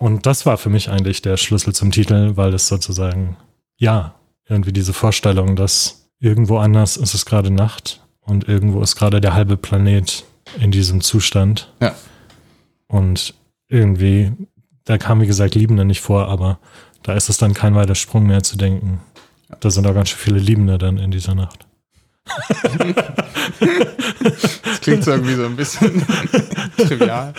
Und 0.00 0.26
das 0.26 0.44
war 0.44 0.58
für 0.58 0.70
mich 0.70 0.90
eigentlich 0.90 1.22
der 1.22 1.36
Schlüssel 1.36 1.72
zum 1.72 1.92
Titel, 1.92 2.32
weil 2.34 2.52
es 2.52 2.66
sozusagen, 2.66 3.36
ja, 3.76 4.16
irgendwie 4.48 4.72
diese 4.72 4.92
Vorstellung, 4.92 5.54
dass 5.54 6.10
irgendwo 6.18 6.58
anders 6.58 6.96
ist 6.96 7.14
es 7.14 7.26
gerade 7.26 7.52
Nacht 7.52 8.00
und 8.20 8.48
irgendwo 8.48 8.82
ist 8.82 8.96
gerade 8.96 9.20
der 9.20 9.34
halbe 9.34 9.56
Planet 9.56 10.24
in 10.58 10.72
diesem 10.72 11.00
Zustand. 11.00 11.72
Ja. 11.80 11.94
Und 12.88 13.34
irgendwie, 13.68 14.32
da 14.84 14.98
kam 14.98 15.20
wie 15.20 15.28
gesagt 15.28 15.54
Liebende 15.54 15.84
nicht 15.84 16.00
vor, 16.00 16.26
aber 16.26 16.58
da 17.04 17.12
ist 17.12 17.28
es 17.28 17.36
dann 17.36 17.54
kein 17.54 17.76
weiter 17.76 17.94
Sprung 17.94 18.26
mehr 18.26 18.42
zu 18.42 18.56
denken, 18.56 19.00
da 19.62 19.70
sind 19.70 19.86
auch 19.86 19.94
ganz 19.94 20.08
schön 20.08 20.18
viele 20.18 20.40
Liebende 20.40 20.76
dann 20.76 20.98
in 20.98 21.12
dieser 21.12 21.34
Nacht. 21.34 21.66
das 24.64 24.80
klingt 24.80 25.04
so 25.04 25.12
irgendwie 25.12 25.34
so 25.34 25.44
ein 25.44 25.56
bisschen 25.56 26.04
trivial. 26.76 27.32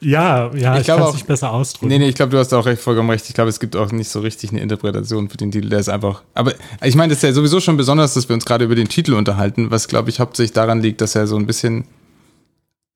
Ja, 0.00 0.52
ja, 0.54 0.74
ich, 0.74 0.82
ich 0.82 0.86
kann 0.86 1.02
es 1.02 1.14
nicht 1.14 1.26
besser 1.26 1.52
ausdrücken. 1.52 1.88
Nee, 1.88 1.98
nee, 1.98 2.08
ich 2.08 2.14
glaube, 2.14 2.30
du 2.30 2.38
hast 2.38 2.52
auch 2.54 2.66
recht, 2.66 2.80
vollkommen 2.80 3.10
recht. 3.10 3.28
Ich 3.28 3.34
glaube, 3.34 3.50
es 3.50 3.58
gibt 3.58 3.74
auch 3.74 3.90
nicht 3.90 4.08
so 4.08 4.20
richtig 4.20 4.50
eine 4.50 4.60
Interpretation 4.60 5.28
für 5.28 5.36
den 5.36 5.50
Titel. 5.50 5.68
Der 5.68 5.80
ist 5.80 5.88
einfach. 5.88 6.22
Aber 6.34 6.54
ich 6.84 6.94
meine, 6.94 7.10
das 7.10 7.18
ist 7.18 7.22
ja 7.22 7.32
sowieso 7.32 7.60
schon 7.60 7.76
besonders, 7.76 8.14
dass 8.14 8.28
wir 8.28 8.34
uns 8.34 8.44
gerade 8.44 8.64
über 8.64 8.76
den 8.76 8.88
Titel 8.88 9.14
unterhalten, 9.14 9.70
was, 9.72 9.88
glaube 9.88 10.10
ich, 10.10 10.20
hauptsächlich 10.20 10.52
daran 10.52 10.80
liegt, 10.80 11.00
dass 11.00 11.16
er 11.16 11.26
so 11.26 11.36
ein 11.36 11.46
bisschen. 11.46 11.84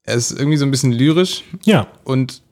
Er 0.05 0.15
ist 0.15 0.31
irgendwie 0.33 0.57
so 0.57 0.65
ein 0.65 0.71
bisschen 0.71 0.93
lyrisch. 0.93 1.43
Ja. 1.65 1.87
Und 2.05 2.43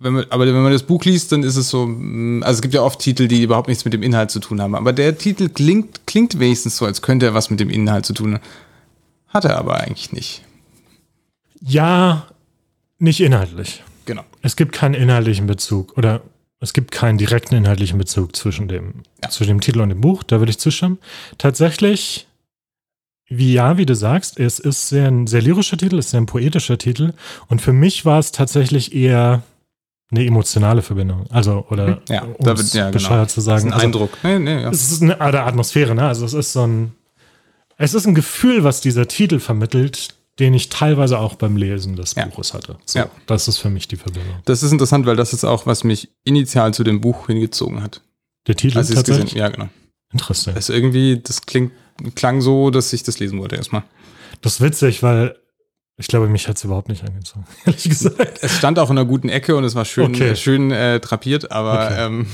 wenn 0.00 0.12
man, 0.14 0.26
aber 0.30 0.46
wenn 0.46 0.62
man 0.62 0.72
das 0.72 0.82
Buch 0.82 1.04
liest, 1.04 1.32
dann 1.32 1.42
ist 1.42 1.56
es 1.56 1.70
so, 1.70 1.86
mm, 1.86 2.42
also 2.42 2.58
es 2.58 2.62
gibt 2.62 2.74
ja 2.74 2.82
oft 2.82 2.98
Titel, 3.00 3.28
die 3.28 3.42
überhaupt 3.42 3.68
nichts 3.68 3.84
mit 3.84 3.94
dem 3.94 4.02
Inhalt 4.02 4.30
zu 4.30 4.40
tun 4.40 4.60
haben. 4.60 4.74
Aber 4.74 4.92
der 4.92 5.16
Titel 5.16 5.48
klingt, 5.48 6.06
klingt 6.06 6.38
wenigstens 6.38 6.76
so, 6.76 6.84
als 6.84 7.00
könnte 7.02 7.26
er 7.26 7.34
was 7.34 7.50
mit 7.50 7.60
dem 7.60 7.70
Inhalt 7.70 8.04
zu 8.06 8.12
tun 8.12 8.34
haben. 8.34 8.42
Hat 9.28 9.44
er 9.44 9.56
aber 9.58 9.80
eigentlich 9.80 10.12
nicht. 10.12 10.42
Ja, 11.60 12.26
nicht 12.98 13.20
inhaltlich. 13.20 13.82
Genau. 14.04 14.22
Es 14.42 14.56
gibt 14.56 14.72
keinen 14.72 14.94
inhaltlichen 14.94 15.46
Bezug 15.46 15.96
oder 15.96 16.20
es 16.60 16.72
gibt 16.72 16.90
keinen 16.92 17.18
direkten 17.18 17.54
inhaltlichen 17.54 17.98
Bezug 17.98 18.36
zwischen 18.36 18.68
dem, 18.68 19.02
Ja. 19.22 19.30
zwischen 19.30 19.50
dem 19.50 19.60
Titel 19.60 19.80
und 19.80 19.88
dem 19.90 20.00
Buch, 20.00 20.22
da 20.22 20.38
würde 20.38 20.50
ich 20.50 20.58
zustimmen. 20.58 20.98
Tatsächlich, 21.38 22.26
wie 23.28 23.52
ja, 23.52 23.76
wie 23.76 23.86
du 23.86 23.94
sagst, 23.94 24.38
es 24.38 24.58
ist 24.58 24.88
sehr 24.88 25.08
ein 25.08 25.26
sehr 25.26 25.42
lyrischer 25.42 25.76
Titel, 25.76 25.98
es 25.98 26.06
ist 26.06 26.10
sehr 26.12 26.20
ein 26.20 26.26
poetischer 26.26 26.78
Titel. 26.78 27.12
Und 27.48 27.62
für 27.62 27.72
mich 27.72 28.04
war 28.04 28.18
es 28.18 28.32
tatsächlich 28.32 28.94
eher 28.94 29.42
eine 30.16 30.24
emotionale 30.26 30.82
Verbindung. 30.82 31.26
Also, 31.30 31.66
oder 31.70 32.00
Ja, 32.08 32.22
um 32.22 32.34
da 32.44 32.52
es 32.52 32.58
wird, 32.58 32.74
ja, 32.74 32.90
genau. 32.90 32.98
zu 33.08 33.14
Das 33.14 33.36
ist 33.38 33.44
sagen. 33.44 33.66
ein 33.68 33.72
Also, 33.72 33.84
Eindruck. 33.86 34.10
Nee, 34.22 34.38
nee, 34.38 34.62
ja. 34.62 34.70
es 34.70 34.90
ist 34.92 35.02
eine 35.02 35.20
Art 35.20 35.34
Atmosphäre, 35.34 35.94
ne? 35.94 36.06
Also 36.06 36.24
es 36.24 36.34
ist 36.34 36.52
so 36.52 36.66
ein, 36.66 36.92
es 37.76 37.94
ist 37.94 38.06
ein 38.06 38.14
Gefühl, 38.14 38.64
was 38.64 38.80
dieser 38.80 39.08
Titel 39.08 39.38
vermittelt, 39.40 40.14
den 40.38 40.54
ich 40.54 40.68
teilweise 40.68 41.18
auch 41.18 41.34
beim 41.36 41.56
Lesen 41.56 41.96
des 41.96 42.14
Ja. 42.14 42.26
Buches 42.26 42.54
hatte. 42.54 42.76
So, 42.86 42.98
Ja. 43.00 43.08
Das 43.26 43.48
ist 43.48 43.58
für 43.58 43.70
mich 43.70 43.88
die 43.88 43.96
Verbindung. 43.96 44.34
Das 44.44 44.62
ist 44.62 44.72
interessant, 44.72 45.06
weil 45.06 45.16
das 45.16 45.32
ist 45.32 45.44
auch, 45.44 45.66
was 45.66 45.84
mich 45.84 46.08
initial 46.24 46.74
zu 46.74 46.84
dem 46.84 47.00
Buch 47.00 47.26
hingezogen 47.26 47.82
hat. 47.82 48.00
Der 48.46 48.56
Titel 48.56 48.78
Als 48.78 48.90
ich 48.90 48.96
es 48.96 49.02
gesehen 49.04 49.20
tatsächlich? 49.22 49.40
Ja, 49.40 49.48
genau. 49.48 49.68
Interessant. 50.12 50.56
Das 50.56 50.68
irgendwie, 50.68 51.20
das 51.22 51.42
klingt, 51.46 51.72
klang 52.14 52.40
so, 52.40 52.70
dass 52.70 52.92
ich 52.92 53.02
das 53.02 53.18
lesen 53.18 53.38
wollte 53.40 53.56
erstmal. 53.56 53.82
Das 54.42 54.54
ist 54.54 54.60
witzig, 54.60 55.02
weil 55.02 55.36
ich 55.96 56.08
glaube, 56.08 56.28
mich 56.28 56.48
hat 56.48 56.56
es 56.56 56.64
überhaupt 56.64 56.88
nicht 56.88 57.04
angezogen, 57.04 57.44
ehrlich 57.66 57.84
gesagt. 57.88 58.38
Es 58.42 58.56
stand 58.56 58.78
auch 58.78 58.90
in 58.90 58.98
einer 58.98 59.06
guten 59.06 59.28
Ecke 59.28 59.54
und 59.56 59.64
es 59.64 59.74
war 59.74 59.84
schön, 59.84 60.06
Okay. 60.06 60.34
schön 60.36 60.70
äh, 60.70 60.98
drapiert, 61.00 61.50
aber 61.52 61.86
Okay. 61.86 62.06
ähm, 62.06 62.26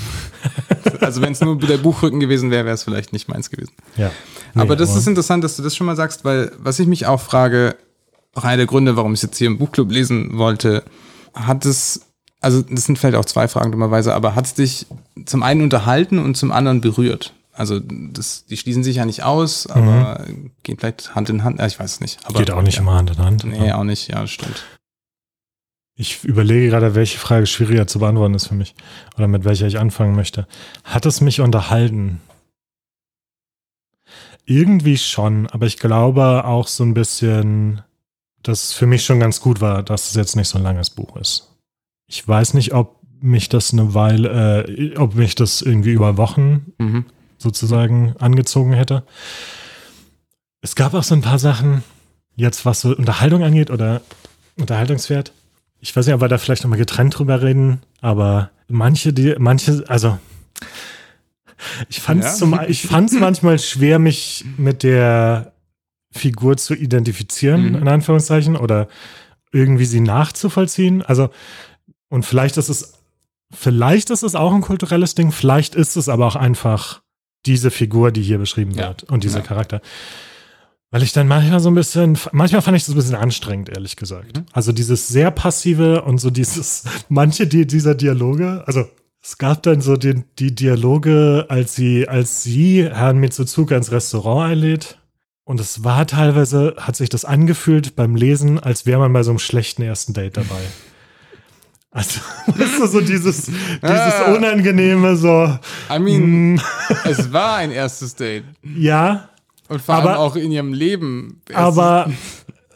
also 1.01 1.21
wenn 1.23 1.33
es 1.33 1.41
nur 1.41 1.59
der 1.59 1.77
Buchrücken 1.79 2.21
gewesen 2.21 2.51
wäre, 2.51 2.65
wäre 2.65 2.75
es 2.75 2.85
vielleicht 2.85 3.13
nicht 3.13 3.29
meins 3.29 3.51
gewesen. 3.51 3.73
Ja. 3.97 4.11
aber 4.55 4.75
Nee, 4.75 4.81
das 4.81 4.97
ist 4.97 5.07
interessant, 5.07 5.45
dass 5.45 5.57
du 5.57 5.63
das 5.63 5.77
schon 5.77 5.87
mal 5.87 5.97
sagst, 5.97 6.25
weil 6.25 6.53
was 6.59 6.79
ich 6.79 6.87
mich 6.87 7.07
auch 7.07 7.21
frage, 7.21 7.77
auch 8.35 8.45
einer 8.45 8.57
der 8.59 8.67
Gründe, 8.67 8.97
warum 8.97 9.13
ich 9.13 9.19
es 9.19 9.23
jetzt 9.23 9.37
hier 9.39 9.49
im 9.49 9.59
Buchclub 9.59 9.91
lesen 9.91 10.39
wollte, 10.39 10.85
hat 11.35 11.67
es, 11.67 12.01
also 12.41 12.63
das 12.63 12.85
sind 12.85 12.99
vielleicht 12.99 13.17
auch 13.17 13.25
zwei 13.25 13.47
Fragen 13.49 13.73
dummerweise, 13.73 14.15
aber 14.15 14.35
hat 14.35 14.47
es 14.47 14.55
dich 14.55 14.87
zum 15.27 15.43
einen 15.43 15.63
unterhalten 15.63 16.19
und 16.19 16.37
zum 16.37 16.51
anderen 16.53 16.81
berührt? 16.81 17.35
Also 17.53 17.81
das, 17.81 18.47
die 18.47 18.57
schließen 18.57 18.83
sich 18.85 18.97
ja 18.97 19.05
nicht 19.05 19.23
aus, 19.23 19.67
aber 19.67 20.25
gehen 20.63 20.79
vielleicht 20.79 21.15
Hand 21.15 21.29
in 21.31 21.45
Hand. 21.45 21.59
Ja, 21.59 21.67
ich 21.67 21.79
weiß 21.79 21.93
es 21.95 22.01
nicht. 22.01 22.19
Aber, 22.25 22.39
Mhm. 22.39 22.45
Geht 22.45 22.51
auch 22.53 22.63
nicht 22.63 22.77
ja. 22.77 22.83
immer 22.83 22.95
Hand 22.95 23.11
in 23.11 23.19
Hand. 23.19 23.45
Nee, 23.45 23.73
auch 23.73 23.85
nicht. 23.85 24.09
Ja, 24.09 24.27
stimmt. 24.27 24.65
Ich 25.97 26.25
überlege 26.25 26.69
gerade, 26.71 26.95
welche 26.95 27.19
Frage 27.19 27.47
schwieriger 27.47 27.87
zu 27.87 27.99
beantworten 27.99 28.33
ist 28.35 28.47
für 28.47 28.55
mich 28.55 28.75
oder 29.17 29.29
mit 29.29 29.45
welcher 29.45 29.67
ich 29.67 29.79
anfangen 29.79 30.15
möchte. 30.15 30.47
Hat 30.85 31.05
es 31.05 31.21
mich 31.21 31.41
unterhalten? 31.41 32.21
Irgendwie 34.47 34.97
schon, 34.97 35.47
aber 35.49 35.67
ich 35.67 35.77
glaube 35.79 36.45
auch 36.45 36.67
so 36.67 36.83
ein 36.85 36.95
bisschen, 36.95 37.83
dass 38.43 38.65
es 38.65 38.73
für 38.73 38.87
mich 38.87 39.05
schon 39.05 39.21
ganz 39.21 39.41
gut 39.41 39.61
war, 39.61 39.83
dass 39.83 40.09
es 40.09 40.15
jetzt 40.15 40.35
nicht 40.37 40.49
so 40.49 40.59
ein 40.59 40.65
langes 40.65 40.91
Buch 40.91 41.17
ist. 41.17 41.55
Ich 42.07 42.27
weiß 42.27 42.55
nicht, 42.55 42.73
ob 42.73 42.97
mich 43.21 43.49
das 43.51 43.73
eine 43.73 43.93
Weile, 43.95 44.65
äh, 44.67 44.97
ob 44.97 45.15
mich 45.15 45.35
das 45.35 45.61
irgendwie 45.63 45.93
über 45.93 46.17
Wochen 46.17 46.73
Mhm. 46.79 47.05
Sozusagen 47.41 48.15
angezogen 48.19 48.73
hätte. 48.73 49.03
Es 50.61 50.75
gab 50.77 50.95
auch 50.95 51.03
so 51.03 51.15
ein 51.15 51.23
paar 51.23 51.39
Sachen, 51.39 51.83
jetzt 52.37 52.67
was 52.67 52.81
so 52.83 52.95
Unterhaltung 52.95 53.43
angeht 53.43 53.71
oder 53.71 54.03
Unterhaltungswert. 54.59 55.33
Ich 55.81 55.97
weiß 55.97 56.07
nicht, 56.07 56.15
ob 56.15 56.21
wir 56.21 56.29
da 56.29 56.37
vielleicht 56.39 56.63
nochmal 56.63 56.79
getrennt 56.79 57.19
drüber 57.19 57.41
reden, 57.43 57.81
aber 58.03 58.51
manche, 58.69 59.13
die, 59.15 59.35
manche, 59.39 59.83
also 59.89 60.19
ich 61.89 62.01
fand 62.01 62.23
es 62.25 62.41
Ja. 62.41 62.65
ich 62.69 62.87
fand's 62.87 63.13
manchmal 63.15 63.59
schwer, 63.59 63.99
mich 63.99 64.45
mit 64.57 64.83
der 64.83 65.53
Figur 66.13 66.57
zu 66.57 66.75
identifizieren, 66.75 67.71
Mhm. 67.71 67.75
in 67.77 67.89
Anführungszeichen, 67.89 68.57
oder 68.57 68.89
irgendwie 69.53 69.85
sie 69.87 70.01
nachzuvollziehen. 70.01 71.03
Also, 71.03 71.31
und 72.09 72.25
vielleicht 72.27 72.57
ist 72.57 72.69
es, 72.69 72.95
vielleicht 73.53 74.11
ist 74.11 74.23
es 74.23 74.35
auch 74.35 74.53
ein 74.53 74.61
kulturelles 74.61 75.15
Ding, 75.15 75.33
vielleicht 75.33 75.75
ist 75.75 75.97
es 75.97 76.09
aber 76.09 76.27
auch 76.27 76.37
einfach 76.37 77.01
diese 77.47 77.71
Figur, 77.71 78.11
die 78.13 78.23
hier 78.23 78.39
beschrieben 78.39 78.73
Ja. 78.73 78.89
wird 78.89 79.05
und 79.05 79.25
dieser 79.25 79.39
Ja. 79.41 79.45
Charakter. 79.47 79.81
Weil 80.93 81.03
ich 81.05 81.13
dann 81.13 81.29
manchmal 81.29 81.61
so 81.61 81.71
ein 81.71 81.75
bisschen, 81.75 82.19
manchmal 82.33 82.63
fand 82.63 82.77
ich 82.77 82.85
das 82.85 82.95
ein 82.95 82.97
bisschen 82.97 83.15
anstrengend, 83.15 83.69
ehrlich 83.69 83.95
gesagt. 83.97 84.37
Mhm. 84.39 84.47
Also 84.53 84.73
dieses 84.73 85.07
sehr 85.09 85.31
passive 85.31 86.03
und 86.03 86.19
so 86.19 86.31
dieses, 86.31 86.85
manche 87.09 87.47
die, 87.47 87.67
dieser 87.67 87.95
Dialoge, 87.95 88.65
also 88.67 88.89
es 89.23 89.39
gab 89.39 89.63
dann 89.63 89.81
so 89.83 89.97
die, 89.97 90.25
die 90.39 90.55
Dialoge, 90.55 91.47
als 91.49 91.77
sie, 91.77 92.09
als 92.09 92.43
sie 92.43 92.85
Herrn 92.91 93.19
Mitsuzuka 93.19 93.77
ins 93.77 93.93
Restaurant 93.93 94.51
einlädt. 94.53 94.97
Und 95.45 95.61
es 95.61 95.85
war 95.85 96.07
teilweise, 96.07 96.75
hat 96.79 96.97
sich 96.97 97.09
das 97.09 97.25
angefühlt 97.25 97.97
beim 97.97 98.15
Lesen, 98.17 98.59
als 98.59 98.87
wäre 98.87 98.99
man 99.01 99.13
bei 99.13 99.23
so 99.23 99.31
einem 99.31 99.39
schlechten 99.39 99.83
ersten 99.83 100.13
Date 100.15 100.37
dabei. 100.37 100.61
Also, 101.93 102.21
weißt 102.47 102.79
du, 102.81 102.87
so 102.87 103.01
dieses, 103.01 103.47
dieses 103.47 103.83
Ah. 103.83 104.33
unangenehme, 104.35 105.17
so, 105.17 105.59
I 105.93 105.99
mean, 105.99 106.55
mm, 106.55 106.61
es 107.05 107.33
war 107.33 107.57
ein 107.57 107.73
erstes 107.73 108.15
Date. 108.15 108.45
ja, 108.63 109.29
Und 109.69 109.83
vor 109.83 109.97
Aber- 109.97 110.11
allem 110.11 110.19
auch 110.21 110.37
in 110.37 110.53
ihrem 110.53 110.73
Leben. 110.73 111.43
Aber 111.53 112.09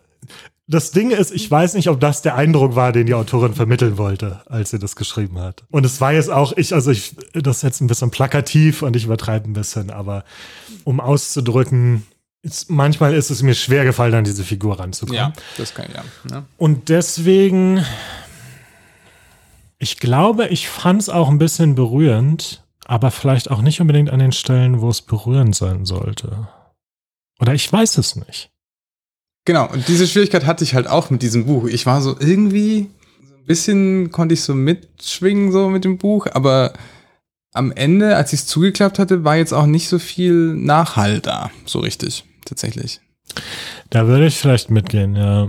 das 0.67 0.91
Ding 0.91 1.11
ist, 1.11 1.31
ich 1.33 1.49
weiß 1.51 1.75
nicht, 1.75 1.89
ob 1.89 2.01
das 2.01 2.23
der 2.23 2.35
Eindruck 2.37 2.75
war, 2.75 2.91
den 2.93 3.07
die 3.07 3.15
Autorin 3.15 3.55
vermitteln 3.55 3.99
wollte, 3.99 4.41
als 4.47 4.71
sie 4.71 4.79
das 4.79 4.97
geschrieben 4.97 5.39
hat. 5.39 5.63
Und 5.71 5.85
es 5.87 6.01
war 6.01 6.13
jetzt 6.13 6.31
auch, 6.31 6.53
ich, 6.57 6.73
also 6.75 6.91
ich, 6.91 7.15
das 7.35 7.59
ist 7.59 7.63
jetzt 7.63 7.81
ein 7.83 7.87
bisschen 7.87 8.11
plakativ 8.11 8.83
und 8.83 8.97
ich 8.97 9.05
übertreibe 9.05 9.49
ein 9.49 9.53
bisschen, 9.53 9.91
aber 9.91 10.25
um 10.85 11.01
auszudrücken, 11.01 12.05
ist, 12.43 12.69
manchmal 12.71 13.15
ist 13.15 13.31
es 13.31 13.43
mir 13.43 13.55
schwer 13.55 13.85
gefallen, 13.85 14.13
an 14.15 14.25
diese 14.25 14.45
Figur 14.45 14.79
ranzukommen. 14.79 15.17
Ja, 15.19 15.33
das 15.57 15.73
kann 15.75 15.87
ja. 15.95 16.03
Ne? 16.31 16.45
Und 16.59 16.89
deswegen, 16.91 17.83
ich 19.79 19.99
glaube, 19.99 20.49
ich 20.49 20.69
fand 20.69 21.03
es 21.03 21.09
auch 21.09 21.29
ein 21.29 21.39
bisschen 21.39 21.75
berührend, 21.75 22.63
aber 22.85 23.11
vielleicht 23.11 23.51
auch 23.51 23.63
nicht 23.63 23.81
unbedingt 23.81 24.11
an 24.11 24.19
den 24.19 24.33
Stellen, 24.33 24.81
wo 24.81 24.89
es 24.89 25.03
berührend 25.03 25.55
sein 25.55 25.85
sollte. 25.85 26.49
Oder 27.41 27.55
ich 27.55 27.71
weiß 27.71 27.99
es 27.99 28.17
nicht. 28.17 28.51
Genau, 29.45 29.69
und 29.71 29.89
diese 29.89 30.07
Schwierigkeit 30.07 30.47
hatte 30.47 30.65
ich 30.65 30.75
halt 30.75 30.87
auch 30.87 31.11
mit 31.11 31.23
diesem 31.23 31.47
Buch. 31.47 31.67
Ich 31.67 31.85
war 31.85 32.01
so 32.01 32.17
irgendwie, 32.19 32.89
so 33.29 33.35
ein 33.35 33.45
bisschen 33.45 34.11
konnte 34.11 34.35
ich 34.35 34.43
so 34.43 34.55
mitschwingen 34.55 35.53
so 35.53 35.69
mit 35.69 35.85
dem 35.85 35.99
Buch, 35.99 36.27
aber 36.33 36.73
am 37.53 37.71
Ende, 37.71 38.17
als 38.17 38.33
ich 38.33 38.41
es 38.41 38.47
zugeklappt 38.47 38.99
hatte, 38.99 39.25
war 39.25 39.37
jetzt 39.37 39.53
auch 39.53 39.67
nicht 39.67 39.89
so 39.89 39.99
viel 39.99 40.55
Nachhalt 40.55 41.27
da, 41.27 41.51
so 41.67 41.81
richtig, 41.81 42.25
tatsächlich. 42.45 43.01
Da 43.91 44.07
würde 44.07 44.27
ich 44.27 44.37
vielleicht 44.37 44.71
mitgehen, 44.71 45.15
ja. 45.15 45.49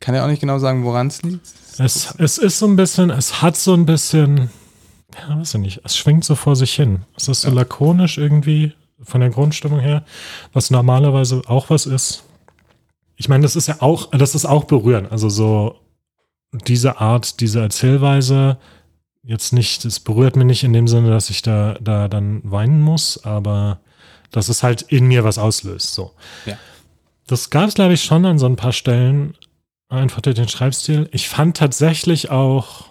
Kann 0.00 0.14
ja 0.14 0.24
auch 0.24 0.28
nicht 0.30 0.40
genau 0.40 0.58
sagen, 0.58 0.84
woran 0.84 1.08
es 1.08 1.22
liegt. 1.22 1.46
Es, 1.82 2.14
es 2.18 2.38
ist 2.38 2.58
so 2.58 2.66
ein 2.66 2.76
bisschen, 2.76 3.10
es 3.10 3.40
hat 3.40 3.56
so 3.56 3.72
ein 3.74 3.86
bisschen, 3.86 4.50
ja, 5.18 5.38
weiß 5.38 5.54
ich 5.54 5.60
nicht, 5.60 5.80
es 5.84 5.96
schwingt 5.96 6.24
so 6.24 6.34
vor 6.34 6.54
sich 6.54 6.74
hin. 6.74 7.04
Es 7.16 7.28
ist 7.28 7.42
so 7.42 7.48
Ja. 7.48 7.54
lakonisch 7.54 8.18
irgendwie 8.18 8.74
von 9.02 9.20
der 9.22 9.30
Grundstimmung 9.30 9.80
her, 9.80 10.04
was 10.52 10.70
normalerweise 10.70 11.42
auch 11.46 11.70
was 11.70 11.86
ist. 11.86 12.22
Ich 13.16 13.28
meine, 13.28 13.42
das 13.42 13.56
ist 13.56 13.66
ja 13.66 13.76
auch, 13.80 14.10
das 14.10 14.34
ist 14.34 14.44
auch 14.44 14.64
berührend. 14.64 15.10
Also 15.10 15.28
so 15.30 15.76
diese 16.66 17.00
Art, 17.00 17.40
diese 17.40 17.60
Erzählweise, 17.60 18.58
jetzt 19.22 19.52
nicht, 19.52 19.84
es 19.86 20.00
berührt 20.00 20.36
mich 20.36 20.46
nicht 20.46 20.64
in 20.64 20.72
dem 20.74 20.86
Sinne, 20.88 21.08
dass 21.10 21.30
ich 21.30 21.40
da, 21.40 21.76
da 21.80 22.08
dann 22.08 22.40
weinen 22.44 22.82
muss, 22.82 23.24
aber 23.24 23.80
dass 24.32 24.48
es 24.48 24.62
halt 24.62 24.82
in 24.82 25.06
mir 25.06 25.24
was 25.24 25.38
auslöst. 25.38 25.94
So. 25.94 26.12
Ja. 26.44 26.56
Das 27.26 27.48
gab 27.48 27.68
es, 27.68 27.74
glaube 27.74 27.94
ich, 27.94 28.04
schon 28.04 28.26
an 28.26 28.38
so 28.38 28.46
ein 28.46 28.56
paar 28.56 28.72
Stellen, 28.72 29.34
einfach 29.90 30.20
durch 30.20 30.36
den 30.36 30.48
Schreibstil. 30.48 31.08
Ich 31.12 31.28
fand 31.28 31.56
tatsächlich 31.56 32.30
auch, 32.30 32.86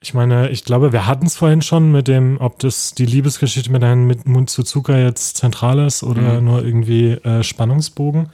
ich 0.00 0.14
meine, 0.14 0.48
ich 0.50 0.64
glaube, 0.64 0.92
wir 0.92 1.06
hatten 1.06 1.26
es 1.26 1.36
vorhin 1.36 1.62
schon 1.62 1.92
mit 1.92 2.08
dem, 2.08 2.38
ob 2.40 2.58
das 2.58 2.92
die 2.94 3.06
Liebesgeschichte 3.06 3.70
mit 3.70 3.82
Herrn 3.82 4.04
mit 4.06 4.26
Mutsuzuka 4.26 4.96
jetzt 4.98 5.36
zentral 5.36 5.78
ist 5.86 6.02
oder 6.02 6.40
Mhm. 6.40 6.44
nur 6.44 6.64
irgendwie 6.64 7.10
äh, 7.12 7.42
Spannungsbogen. 7.42 8.30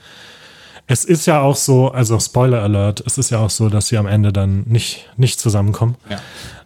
Es 0.85 1.05
ist 1.05 1.25
ja 1.25 1.41
auch 1.41 1.55
so, 1.55 1.91
also 1.91 2.19
Spoiler 2.19 2.61
Alert, 2.61 3.01
es 3.05 3.17
ist 3.17 3.29
ja 3.29 3.39
auch 3.39 3.49
so, 3.49 3.69
dass 3.69 3.87
sie 3.87 3.97
am 3.97 4.05
Ende 4.07 4.33
dann 4.33 4.63
nicht, 4.63 5.09
nicht 5.15 5.39
zusammenkommen. 5.39 5.95
Ja. 6.09 6.19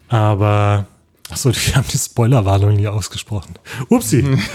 Aber, 0.10 0.88
achso, 1.30 1.52
die 1.52 1.58
haben 1.76 1.88
die 1.92 1.98
Spoilerwarnung 2.00 2.76
nie 2.76 2.88
ausgesprochen. 2.88 3.56
Upsi. 3.90 4.24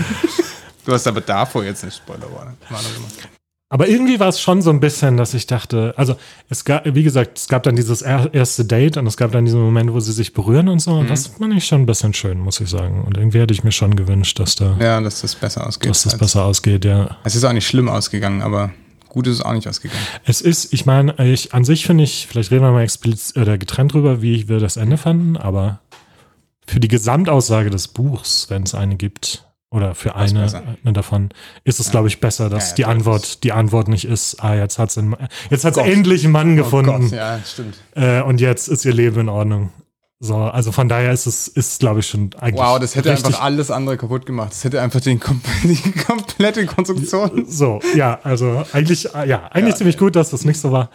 Du 0.85 0.93
hast 0.93 1.07
aber 1.07 1.21
davor 1.21 1.63
jetzt 1.63 1.85
nicht 1.85 1.97
Spoilerwarnung 1.97 2.57
gemacht. 2.69 3.29
Aber 3.73 3.89
irgendwie 3.89 4.21
war 4.21 4.29
es 4.29 4.39
schon 4.39 4.61
so 4.61 4.69
ein 4.69 4.81
bisschen, 4.81 5.17
dass 5.17 5.33
ich 5.33 5.47
dachte, 5.47 5.95
also 5.97 6.17
es 6.51 6.67
gab, 6.67 6.85
wie 6.95 7.03
gesagt, 7.03 7.39
es 7.39 7.49
gab 7.49 7.63
dann 7.63 7.75
dieses 7.75 8.03
er 8.03 8.29
erste 8.35 8.67
Date 8.67 8.99
und 8.99 9.07
es 9.07 9.17
gab 9.17 9.33
dann 9.33 9.47
diesen 9.47 9.63
Moment, 9.63 9.95
wo 9.95 9.99
sie 9.99 10.13
sich 10.13 10.35
berühren 10.35 10.69
und 10.69 10.79
so. 10.81 10.91
Und 10.93 11.05
Mhm. 11.05 11.09
das 11.09 11.29
fand 11.29 11.55
ich 11.55 11.65
schon 11.65 11.81
ein 11.81 11.87
bisschen 11.87 12.13
schön, 12.13 12.39
muss 12.39 12.61
ich 12.61 12.69
sagen. 12.69 13.03
Und 13.07 13.17
irgendwie 13.17 13.41
hätte 13.41 13.55
ich 13.55 13.65
mir 13.65 13.73
schon 13.73 13.97
gewünscht, 13.97 14.39
dass 14.39 14.57
da, 14.57 14.77
Ja, 14.79 15.01
dass 15.01 15.23
das 15.23 15.35
besser 15.37 15.67
ausgeht. 15.67 15.89
dass 15.89 16.03
das 16.03 16.19
besser 16.19 16.45
ausgeht, 16.45 16.85
ja. 16.85 17.17
Es 17.25 17.35
ist 17.35 17.45
auch 17.45 17.53
nicht 17.55 17.67
schlimm 17.67 17.89
ausgegangen, 17.89 18.43
aber 18.43 18.73
gut 19.09 19.27
ist 19.27 19.37
es 19.37 19.41
auch 19.43 19.55
nicht 19.55 19.67
ausgegangen. 19.67 20.03
Es 20.27 20.43
ist, 20.43 20.75
ich 20.75 20.85
meine, 20.85 21.15
ich, 21.33 21.55
an 21.55 21.65
sich 21.65 21.87
finde 21.87 22.05
ich, 22.05 22.27
vielleicht 22.29 22.51
reden 22.51 22.65
wir 22.65 22.73
mal 22.73 22.83
explizit 22.83 23.39
oder 23.39 23.57
getrennt 23.57 23.95
drüber, 23.95 24.21
wie 24.21 24.51
wir 24.51 24.59
das 24.61 24.77
Ende 24.77 24.99
fanden, 24.99 25.39
aber 25.39 25.81
für 26.67 26.79
die 26.79 26.89
Gesamtaussage 26.89 27.71
des 27.71 27.89
Buchs, 27.89 28.47
wenn 28.51 28.65
es 28.65 28.75
eine 28.75 28.97
gibt, 28.97 29.47
oder 29.73 29.95
für 29.95 30.15
eine, 30.15 30.47
eine 30.85 30.93
davon, 30.93 31.31
ist 31.65 31.81
es, 31.81 31.87
Ja. 31.87 31.91
glaube 31.93 32.09
ich, 32.09 32.21
besser, 32.21 32.49
dass 32.51 32.71
Ja, 32.71 32.75
die 32.77 32.85
Antwort, 32.85 33.43
die 33.43 33.53
Antwort 33.53 33.89
nicht 33.89 34.05
ist, 34.05 34.37
ah, 34.43 34.55
jetzt 34.55 34.79
hat's 34.79 34.97
einen, 34.99 35.17
jetzt 35.51 35.65
hat's 35.65 35.77
Gott. 35.79 35.87
endlich 35.87 36.23
einen 36.25 36.33
Mann 36.33 36.57
gefunden. 36.57 37.09
Oh 37.11 37.15
ja, 37.15 37.41
stimmt. 37.45 37.77
Äh, 37.95 38.23
und 38.23 38.41
jetzt 38.41 38.69
ist 38.69 38.85
ihr 38.85 38.93
Leben 38.95 39.21
in 39.21 39.29
Ordnung. 39.29 39.71
So, 40.25 40.37
also 40.37 40.71
von 40.71 40.89
daher 40.89 41.11
ist 41.11 41.27
es, 41.27 41.49
ist 41.49 41.81
glaube 41.81 41.99
ich 41.99 42.07
schon 42.07 42.31
eigentlich. 42.39 42.65
Wow, 42.65 42.79
das 42.79 42.95
hätte 42.95 43.11
einfach 43.11 43.41
alles 43.43 43.73
andere 43.73 43.97
kaputt 43.97 44.25
gemacht. 44.25 44.53
Das 44.53 44.63
hätte 44.63 44.81
einfach 44.81 45.01
den, 45.01 45.19
die 45.65 45.93
komplette 46.07 46.65
Konstruktion. 46.67 47.45
So, 47.49 47.81
ja, 47.97 48.21
also 48.23 48.63
eigentlich, 48.73 49.13
äh, 49.17 49.29
ja, 49.29 49.49
eigentlich 49.51 49.73
Ja. 49.73 49.79
ziemlich 49.79 49.99
gut, 49.99 50.15
dass 50.15 50.31
das 50.31 50.45
nicht 50.45 50.61
so 50.61 50.71
war. 50.71 50.91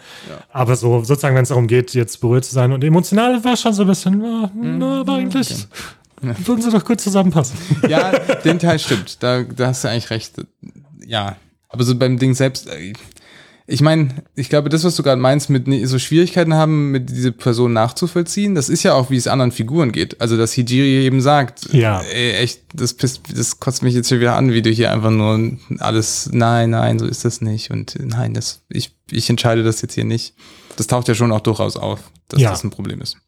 Aber 0.50 0.76
so, 0.76 1.04
sozusagen, 1.04 1.36
wenn 1.36 1.42
es 1.42 1.50
darum 1.50 1.66
geht, 1.66 1.92
jetzt 1.92 2.22
berührt 2.22 2.46
zu 2.46 2.54
sein 2.54 2.72
und 2.72 2.82
emotional 2.82 3.44
war 3.44 3.54
schon 3.58 3.74
so 3.74 3.82
ein 3.82 3.88
bisschen, 3.88 4.18
na, 4.18 4.50
Mhm. 4.54 4.78
na, 4.78 5.00
aber 5.00 5.16
eigentlich 5.16 5.66
würden 6.46 6.62
sie 6.62 6.70
doch 6.70 6.84
gut 6.84 7.00
zusammenpassen. 7.00 7.56
Ja, 7.88 8.10
den 8.44 8.58
Teil 8.58 8.78
stimmt. 8.78 9.22
Da, 9.22 9.42
da 9.42 9.68
hast 9.68 9.84
du 9.84 9.88
eigentlich 9.88 10.10
recht. 10.10 10.34
Ja. 11.06 11.36
Aber 11.68 11.84
so 11.84 11.94
beim 11.96 12.18
Ding 12.18 12.34
selbst, 12.34 12.68
äh, 12.68 12.92
ich 13.70 13.82
meine, 13.82 14.08
ich 14.34 14.48
glaube, 14.48 14.70
das, 14.70 14.84
was 14.84 14.96
du 14.96 15.02
gerade 15.02 15.20
meinst, 15.20 15.50
mit 15.50 15.66
ne- 15.68 15.84
so 15.86 15.98
Schwierigkeiten 15.98 16.54
haben, 16.54 16.90
mit 16.90 17.10
diese 17.10 17.32
Person 17.32 17.74
nachzuvollziehen, 17.74 18.54
das 18.54 18.70
ist 18.70 18.82
ja 18.82 18.94
auch, 18.94 19.10
wie 19.10 19.16
es 19.18 19.26
anderen 19.26 19.52
Figuren 19.52 19.92
geht. 19.92 20.20
Also, 20.22 20.38
dass 20.38 20.54
Hijiri 20.54 21.04
eben 21.04 21.20
sagt, 21.20 21.72
Ja. 21.74 22.00
ey, 22.00 22.32
echt, 22.32 22.62
das, 22.72 22.94
pisst, 22.94 23.20
das 23.36 23.60
kotzt 23.60 23.82
mich 23.82 23.92
jetzt 23.94 24.08
schon 24.08 24.20
wieder 24.20 24.36
an, 24.36 24.52
wie 24.54 24.62
du 24.62 24.70
hier 24.70 24.90
einfach 24.90 25.10
nur 25.10 25.58
alles, 25.80 26.30
nein, 26.32 26.70
nein, 26.70 26.98
so 26.98 27.04
ist 27.04 27.26
das 27.26 27.42
nicht 27.42 27.70
und 27.70 27.96
nein, 28.00 28.32
das, 28.32 28.62
ich, 28.70 28.96
ich 29.10 29.28
entscheide 29.28 29.62
das 29.62 29.82
jetzt 29.82 29.92
hier 29.94 30.04
nicht. 30.04 30.34
Das 30.76 30.86
taucht 30.86 31.06
ja 31.08 31.14
schon 31.14 31.30
auch 31.32 31.40
durchaus 31.40 31.76
auf, 31.76 32.10
dass 32.28 32.40
Ja. 32.40 32.48
das 32.50 32.64
ein 32.64 32.70
Problem 32.70 33.02
ist. 33.02 33.18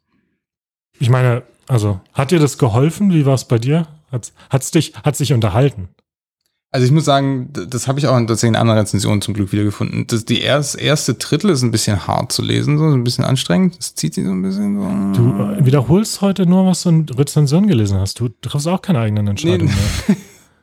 Ich 0.99 1.11
meine, 1.11 1.43
also, 1.71 2.01
hat 2.13 2.33
dir 2.33 2.41
das 2.41 2.59
geholfen? 2.59 3.13
Wie 3.13 3.25
war 3.27 3.35
es 3.35 3.45
bei 3.45 3.59
dir? 3.59 3.87
Hat's, 4.11 4.33
hat's 4.51 4.73
dich, 4.73 4.93
hat's 5.05 5.19
dich 5.19 5.33
unterhalten? 5.33 5.89
Also 6.73 6.85
ich 6.85 6.93
muss 6.93 7.05
sagen, 7.05 7.49
das 7.53 7.87
habe 7.87 7.99
ich 7.99 8.07
auch 8.09 8.17
in 8.17 8.27
tatsächlich 8.27 8.57
in 8.57 8.61
anderen 8.61 8.79
Rezensionen 8.81 9.23
zum 9.23 9.35
Glück 9.35 9.53
wiedergefunden. 9.53 10.07
Das, 10.09 10.25
die 10.25 10.41
erst, 10.41 10.79
erste 10.79 11.15
Drittel 11.15 11.51
ist 11.51 11.63
ein 11.63 11.71
bisschen 11.71 12.09
hart 12.09 12.33
zu 12.33 12.43
lesen, 12.43 12.79
so 12.79 12.85
ein 12.85 13.05
bisschen 13.05 13.25
anstrengend. 13.25 13.79
Das 13.79 13.95
zieht 13.95 14.15
sich 14.15 14.25
so 14.25 14.31
ein 14.31 14.43
bisschen 14.43 15.15
so. 15.15 15.21
Du 15.21 15.43
äh, 15.43 15.65
wiederholst 15.65 16.21
heute 16.21 16.47
nur, 16.47 16.67
was 16.67 16.83
du 16.83 16.89
in 16.89 17.09
Rezension 17.09 17.67
gelesen 17.69 17.99
hast. 17.99 18.19
Du 18.19 18.29
triffst 18.29 18.67
auch 18.67 18.83
keine 18.83 19.01
eigenen 19.01 19.29
Entscheidungen 19.29 19.75
mehr. 20.07 20.17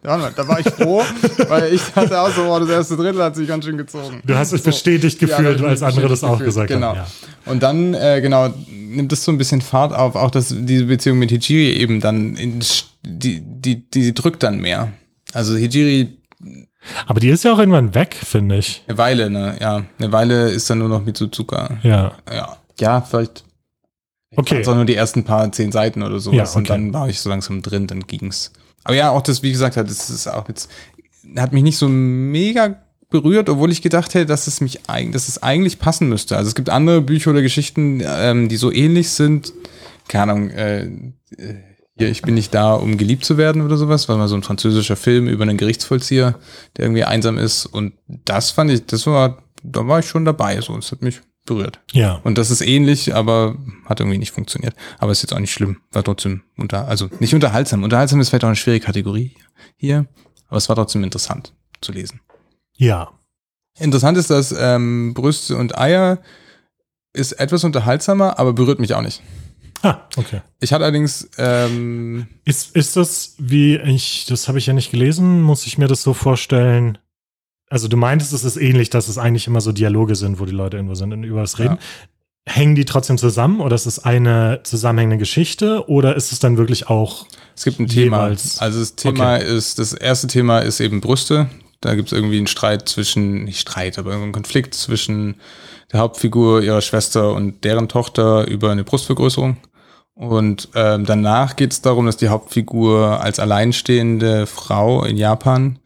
Ja, 0.04 0.30
da 0.30 0.48
war 0.48 0.60
ich 0.60 0.70
froh, 0.70 1.02
weil 1.50 1.74
ich 1.74 1.82
dachte 1.94 2.20
auch 2.20 2.30
so, 2.30 2.44
oh, 2.44 2.60
das 2.60 2.70
erste 2.70 2.96
Drittel 2.96 3.22
hat 3.22 3.36
sich 3.36 3.48
ganz 3.48 3.66
schön 3.66 3.78
gezogen. 3.78 4.22
Du 4.26 4.36
hast 4.36 4.54
dich 4.54 4.62
So. 4.62 4.70
bestätigt 4.70 5.22
Ja, 5.22 5.28
gefühlt, 5.28 5.60
ich 5.60 5.66
als 5.66 5.84
andere 5.84 6.08
das 6.08 6.24
auch 6.24 6.34
gefühlt, 6.34 6.48
gesagt 6.48 6.68
genau. 6.70 6.90
haben. 6.90 6.98
Ja. 6.98 7.52
Und 7.52 7.64
dann, 7.64 7.94
äh, 7.94 8.22
genau, 8.22 8.54
nimmt 8.70 9.12
es 9.12 9.24
so 9.24 9.32
ein 9.32 9.38
bisschen 9.38 9.62
Fahrt 9.62 9.94
auf, 9.94 10.16
auch 10.16 10.32
dass 10.32 10.54
diese 10.56 10.86
Beziehung 10.86 11.20
mit 11.20 11.32
Hijiri 11.32 11.74
eben 11.74 12.00
dann, 12.00 12.36
in, 12.36 12.60
die, 13.04 13.42
die, 13.42 13.90
die 13.90 14.14
drückt 14.14 14.44
dann 14.44 14.60
mehr. 14.60 14.92
Also 15.34 15.56
Hijiri 15.56 16.18
Aber 17.06 17.20
die 17.20 17.30
ist 17.30 17.44
ja 17.44 17.54
auch 17.54 17.60
irgendwann 17.60 17.94
weg, 17.94 18.16
finde 18.16 18.58
ich. 18.58 18.84
Eine 18.88 18.98
Weile, 18.98 19.30
ne? 19.30 19.58
Ja, 19.60 19.84
eine 20.00 20.12
Weile 20.12 20.50
ist 20.50 20.70
dann 20.70 20.80
nur 20.80 20.90
noch 20.90 21.04
mit 21.04 21.18
Suzuka. 21.18 21.80
Ja. 21.84 22.14
Ja, 22.32 22.58
ja 22.80 23.02
vielleicht. 23.02 23.44
Okay. 24.36 24.58
Also 24.58 24.76
nur 24.76 24.86
die 24.86 24.96
ersten 24.96 25.24
paar 25.24 25.52
zehn 25.52 25.72
Seiten 25.72 26.04
oder 26.04 26.20
sowas. 26.20 26.38
Ja, 26.38 26.44
okay. 26.44 26.58
Und 26.58 26.70
dann 26.70 26.94
war 26.94 27.10
ich 27.10 27.20
so 27.20 27.30
langsam 27.30 27.62
drin, 27.62 27.88
dann 27.88 28.02
ging's. 28.02 28.52
Aber 28.88 28.96
ja, 28.96 29.10
auch 29.10 29.22
das, 29.22 29.44
wie 29.44 29.52
gesagt, 29.52 29.76
das 29.76 30.10
ist 30.10 30.28
auch 30.28 30.48
jetzt, 30.48 30.70
hat 31.36 31.52
mich 31.52 31.62
nicht 31.62 31.78
so 31.78 31.90
mega 31.90 32.82
berührt, 33.10 33.50
obwohl 33.50 33.70
ich 33.70 33.82
gedacht 33.82 34.14
hätte, 34.14 34.26
dass 34.26 34.48
es 34.48 34.62
mich 34.62 34.90
eigentlich, 34.90 35.12
dass 35.12 35.28
es 35.28 35.44
eigentlich 35.44 35.78
passen 35.78 36.08
müsste. 36.08 36.38
Also 36.38 36.48
es 36.48 36.56
gibt 36.56 36.70
andere 36.70 37.02
Bücher 37.02 37.32
oder 37.32 37.42
Geschichten, 37.42 38.02
ähm, 38.02 38.48
die 38.48 38.56
so 38.56 38.72
ähnlich 38.72 39.10
sind. 39.10 39.52
Keine 40.08 40.32
Ahnung, 40.32 40.50
äh, 40.52 40.86
äh, 40.86 40.92
hier, 41.98 42.10
ich 42.10 42.22
bin 42.22 42.36
nicht 42.36 42.54
da, 42.54 42.76
um 42.76 42.98
geliebt 42.98 43.26
zu 43.26 43.38
werden 43.38 43.62
oder 43.62 43.76
sowas, 43.76 44.08
war 44.08 44.16
mal 44.16 44.30
so 44.30 44.36
ein 44.36 44.44
französischer 44.44 44.96
Film 44.96 45.28
über 45.28 45.44
einen 45.44 45.58
Gerichtsvollzieher, 45.58 46.36
der 46.78 46.86
irgendwie 46.86 47.04
einsam 47.04 47.38
ist. 47.38 47.66
Und 47.66 47.92
das 48.08 48.52
fand 48.52 48.72
ich, 48.72 48.86
das 48.86 49.06
war, 49.06 49.44
da 49.64 49.86
war 49.86 50.00
ich 50.00 50.08
schon 50.08 50.24
dabei. 50.24 50.62
So, 50.62 50.78
es 50.78 50.94
hat 50.94 51.02
mich 51.02 51.20
berührt. 51.48 51.80
Ja. 51.92 52.22
Und 52.24 52.38
das 52.38 52.52
ist 52.52 52.62
ähnlich, 52.62 53.16
aber 53.16 53.58
hat 53.86 54.00
irgendwie 54.00 54.20
nicht 54.20 54.32
funktioniert. 54.32 54.76
Aber 55.00 55.12
ist 55.12 55.24
jetzt 55.24 55.34
auch 55.34 55.40
nicht 55.40 55.52
schlimm. 55.52 55.78
War 55.92 56.04
trotzdem 56.04 56.44
unter, 56.56 56.88
also 56.88 57.10
nicht 57.20 57.34
unterhaltsam. 57.34 57.84
Unterhaltsam 57.84 58.20
ist 58.20 58.30
vielleicht 58.30 58.44
auch 58.44 58.50
eine 58.50 58.56
schwere 58.56 58.80
Kategorie 58.80 59.36
hier, 59.76 60.06
aber 60.48 60.58
es 60.58 60.70
war 60.70 60.76
trotzdem 60.76 61.04
interessant 61.04 61.54
zu 61.82 61.92
lesen. 61.92 62.22
Ja. 62.76 63.12
Interessant 63.80 64.18
ist, 64.18 64.30
dass 64.30 64.52
ähm, 64.52 65.14
Brüste 65.16 65.58
und 65.58 65.78
Eier 65.78 66.20
ist 67.14 67.34
etwas 67.34 67.64
unterhaltsamer, 67.64 68.38
aber 68.38 68.54
berührt 68.54 68.80
mich 68.80 68.94
auch 68.94 69.02
nicht. 69.02 69.24
Ah, 69.84 70.02
okay. 70.16 70.42
Ich 70.60 70.74
hatte 70.74 70.84
allerdings, 70.84 71.30
ähm, 71.38 72.28
Ist, 72.46 72.76
ist 72.76 72.96
das, 72.96 73.36
wie 73.38 73.78
ich, 73.78 74.26
das 74.26 74.48
habe 74.48 74.58
ich 74.58 74.66
ja 74.66 74.74
nicht 74.74 74.92
gelesen, 74.92 75.42
muss 75.42 75.68
ich 75.68 75.78
mir 75.78 75.88
das 75.88 76.02
so 76.02 76.14
vorstellen? 76.14 76.98
Also 77.70 77.88
du 77.88 77.98
meintest, 77.98 78.34
es 78.34 78.44
ist 78.44 78.58
ähnlich, 78.58 78.90
dass 78.90 79.08
es 79.08 79.18
eigentlich 79.18 79.48
immer 79.48 79.62
so 79.62 79.72
Dialoge 79.72 80.16
sind, 80.16 80.40
wo 80.40 80.46
die 80.46 80.54
Leute 80.54 80.78
irgendwo 80.78 80.96
sind 80.96 81.12
und 81.14 81.24
über 81.24 81.42
was 81.42 81.60
reden. 81.60 81.78
Hängen 82.46 82.76
die 82.76 82.86
trotzdem 82.86 83.18
zusammen 83.18 83.60
oder 83.60 83.76
ist 83.76 83.86
es 83.86 84.00
eine 84.00 84.62
zusammenhängende 84.64 85.18
Geschichte 85.18 85.90
oder 85.90 86.16
ist 86.16 86.32
es 86.32 86.40
dann 86.40 86.56
wirklich 86.56 86.88
auch 86.88 87.26
es 87.58 87.64
gibt 87.64 87.80
ein 87.80 87.88
Thema. 87.88 88.24
Jeweils. 88.26 88.60
Also 88.60 88.80
das 88.80 88.96
Thema 88.96 89.38
ist, 89.38 89.80
das 89.80 89.94
erste 89.94 90.28
Thema 90.28 90.60
ist 90.60 90.80
eben 90.80 91.02
Brüste. 91.02 91.50
Da 91.82 91.96
gibt 91.96 92.12
es 92.12 92.14
irgendwie 92.14 92.38
einen 92.38 92.48
Streit 92.48 92.88
zwischen, 92.88 93.46
nicht 93.46 93.60
Streit, 93.60 93.98
aber 93.98 94.14
einen 94.14 94.32
Konflikt 94.32 94.76
zwischen 94.76 95.42
der 95.92 96.02
Hauptfigur, 96.02 96.62
ihrer 96.62 96.82
Schwester 96.82 97.34
und 97.34 97.64
deren 97.64 97.90
Tochter 97.90 98.48
über 98.48 98.72
eine 98.72 98.84
Brustvergrößerung. 98.84 99.58
Und 100.14 100.70
ähm, 100.76 101.06
danach 101.06 101.56
geht 101.56 101.72
es 101.72 101.82
darum, 101.82 102.06
dass 102.06 102.18
die 102.18 102.30
Hauptfigur 102.30 103.22
als 103.22 103.40
alleinstehende 103.40 104.46
Frau 104.46 105.04
in 105.04 105.18
Japan 105.18 105.80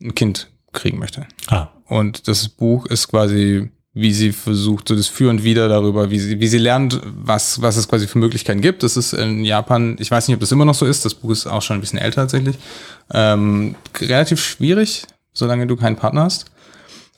ein 0.00 0.14
Kind 0.14 0.48
kriegen 0.72 0.98
möchte. 0.98 1.26
Ah, 1.48 1.68
Und 1.86 2.28
das 2.28 2.48
Buch 2.48 2.86
ist 2.86 3.08
quasi, 3.08 3.70
wie 3.94 4.12
sie 4.12 4.32
versucht, 4.32 4.88
so 4.88 4.94
das 4.96 5.06
Für 5.08 5.30
und 5.30 5.42
Wider 5.44 5.68
darüber, 5.68 6.10
wie 6.10 6.18
sie, 6.18 6.40
wie 6.40 6.46
sie 6.48 6.58
lernt, 6.58 7.00
was, 7.04 7.60
was 7.62 7.76
es 7.76 7.88
quasi 7.88 8.06
für 8.06 8.18
Möglichkeiten 8.18 8.60
gibt. 8.60 8.82
Das 8.82 8.96
ist 8.96 9.12
in 9.12 9.44
Japan, 9.44 9.96
ich 9.98 10.10
weiß 10.10 10.28
nicht, 10.28 10.34
ob 10.34 10.40
das 10.40 10.52
immer 10.52 10.64
noch 10.64 10.74
so 10.74 10.86
ist, 10.86 11.04
das 11.04 11.14
Buch 11.14 11.30
ist 11.30 11.46
auch 11.46 11.62
schon 11.62 11.78
ein 11.78 11.80
bisschen 11.80 11.98
älter 11.98 12.22
tatsächlich. 12.22 12.56
Ähm, 13.12 13.74
relativ 14.00 14.44
schwierig, 14.44 15.04
solange 15.32 15.66
du 15.66 15.76
keinen 15.76 15.96
Partner 15.96 16.22
hast. 16.24 16.46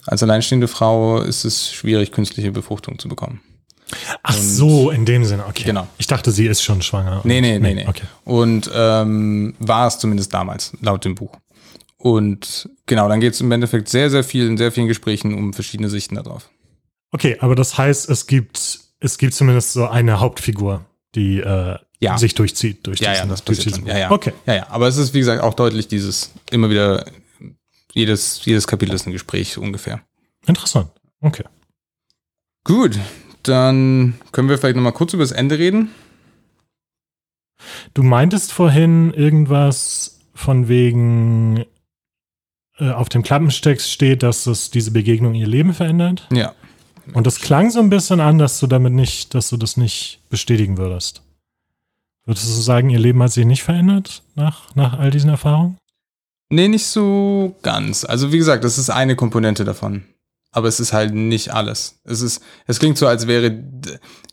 Als 0.06 0.22
alleinstehende 0.22 0.68
Frau 0.68 1.20
ist 1.20 1.44
es 1.44 1.70
schwierig, 1.72 2.12
künstliche 2.12 2.52
Befruchtung 2.52 2.98
zu 2.98 3.08
bekommen. 3.08 3.40
Ach 4.22 4.32
so, 4.34 4.90
in 4.90 5.04
dem 5.04 5.24
Sinne, 5.24 5.44
okay. 5.46 5.64
Genau. 5.64 5.86
Ich 5.98 6.06
dachte, 6.06 6.30
sie 6.30 6.46
ist 6.46 6.62
schon 6.62 6.80
schwanger. 6.80 7.20
Nee, 7.24 7.40
nee, 7.40 7.58
nee, 7.58 7.74
nee. 7.74 7.86
Okay. 7.88 8.04
Und 8.24 8.70
ähm, 8.72 9.54
war 9.58 9.88
es 9.88 9.98
zumindest 9.98 10.32
damals, 10.32 10.72
laut 10.80 11.04
dem 11.04 11.16
Buch. 11.16 11.32
Und 12.02 12.70
genau, 12.86 13.08
dann 13.10 13.20
geht 13.20 13.34
es 13.34 13.42
im 13.42 13.52
Endeffekt 13.52 13.90
sehr, 13.90 14.08
sehr 14.08 14.24
viel 14.24 14.46
in 14.46 14.56
sehr 14.56 14.72
vielen 14.72 14.88
Gesprächen 14.88 15.34
um 15.34 15.52
verschiedene 15.52 15.90
Sichten 15.90 16.14
darauf. 16.14 16.48
Okay, 17.12 17.36
aber 17.40 17.54
das 17.54 17.76
heißt, 17.76 18.08
es 18.08 18.26
gibt, 18.26 18.80
es 19.00 19.18
gibt 19.18 19.34
zumindest 19.34 19.74
so 19.74 19.86
eine 19.86 20.18
Hauptfigur, 20.18 20.86
die 21.14 21.40
äh, 21.40 21.76
Ja. 22.00 22.16
sich 22.16 22.34
durchzieht. 22.34 22.86
Durch 22.86 23.00
Ja, 23.00 23.10
diesen- 23.10 23.24
ja, 23.26 23.30
das 23.30 23.44
durch 23.44 23.58
diesen. 23.58 23.84
Ja, 23.86 23.98
ja. 23.98 24.10
Okay. 24.10 24.32
Ja, 24.46 24.54
ja. 24.54 24.66
Aber 24.70 24.88
es 24.88 24.96
ist, 24.96 25.12
wie 25.12 25.18
gesagt, 25.18 25.42
auch 25.42 25.52
deutlich 25.52 25.88
dieses, 25.88 26.32
immer 26.50 26.70
wieder, 26.70 27.04
jedes, 27.92 28.42
jedes 28.46 28.66
Kapitel 28.66 28.94
ist 28.94 29.06
ein 29.06 29.12
Gespräch 29.12 29.58
ungefähr. 29.58 30.00
Interessant. 30.46 30.90
Okay. 31.20 31.44
Gut, 32.64 32.98
dann 33.42 34.14
können 34.32 34.48
wir 34.48 34.56
vielleicht 34.56 34.76
nochmal 34.76 34.92
kurz 34.92 35.12
über 35.12 35.22
das 35.22 35.32
Ende 35.32 35.58
reden. 35.58 35.90
Du 37.92 38.02
meintest 38.02 38.52
vorhin 38.54 39.12
irgendwas 39.12 40.20
von 40.34 40.68
wegen 40.68 41.66
äh, 42.80 42.90
auf 42.90 43.08
dem 43.08 43.22
Klappentext 43.22 43.90
steht, 43.90 44.22
dass 44.22 44.46
es 44.46 44.70
diese 44.70 44.90
Begegnung 44.90 45.34
ihr 45.34 45.46
Leben 45.46 45.74
verändert. 45.74 46.26
Ja. 46.32 46.54
Und 47.12 47.26
das 47.26 47.40
klang 47.40 47.70
so 47.70 47.80
ein 47.80 47.90
bisschen 47.90 48.20
an, 48.20 48.38
dass 48.38 48.60
du 48.60 48.66
damit 48.66 48.92
nicht, 48.92 49.34
dass 49.34 49.50
du 49.50 49.56
das 49.56 49.76
nicht 49.76 50.20
bestätigen 50.28 50.78
würdest. 50.78 51.22
Würdest 52.24 52.46
du 52.46 52.60
sagen, 52.60 52.90
ihr 52.90 52.98
Leben 52.98 53.22
hat 53.22 53.32
sich 53.32 53.46
nicht 53.46 53.62
verändert 53.62 54.22
nach, 54.34 54.74
nach 54.76 54.98
all 54.98 55.10
diesen 55.10 55.30
Erfahrungen? 55.30 55.78
Nee, 56.50 56.68
nicht 56.68 56.86
so 56.86 57.56
ganz. 57.62 58.04
Also 58.04 58.32
wie 58.32 58.38
gesagt, 58.38 58.64
das 58.64 58.78
ist 58.78 58.90
eine 58.90 59.16
Komponente 59.16 59.64
davon. 59.64 60.04
Aber 60.52 60.66
es 60.68 60.80
ist 60.80 60.92
halt 60.92 61.14
nicht 61.14 61.52
alles. 61.54 62.00
Es 62.04 62.20
ist, 62.22 62.42
es 62.66 62.78
klingt 62.80 62.98
so, 62.98 63.06
als 63.06 63.26
wäre, 63.26 63.62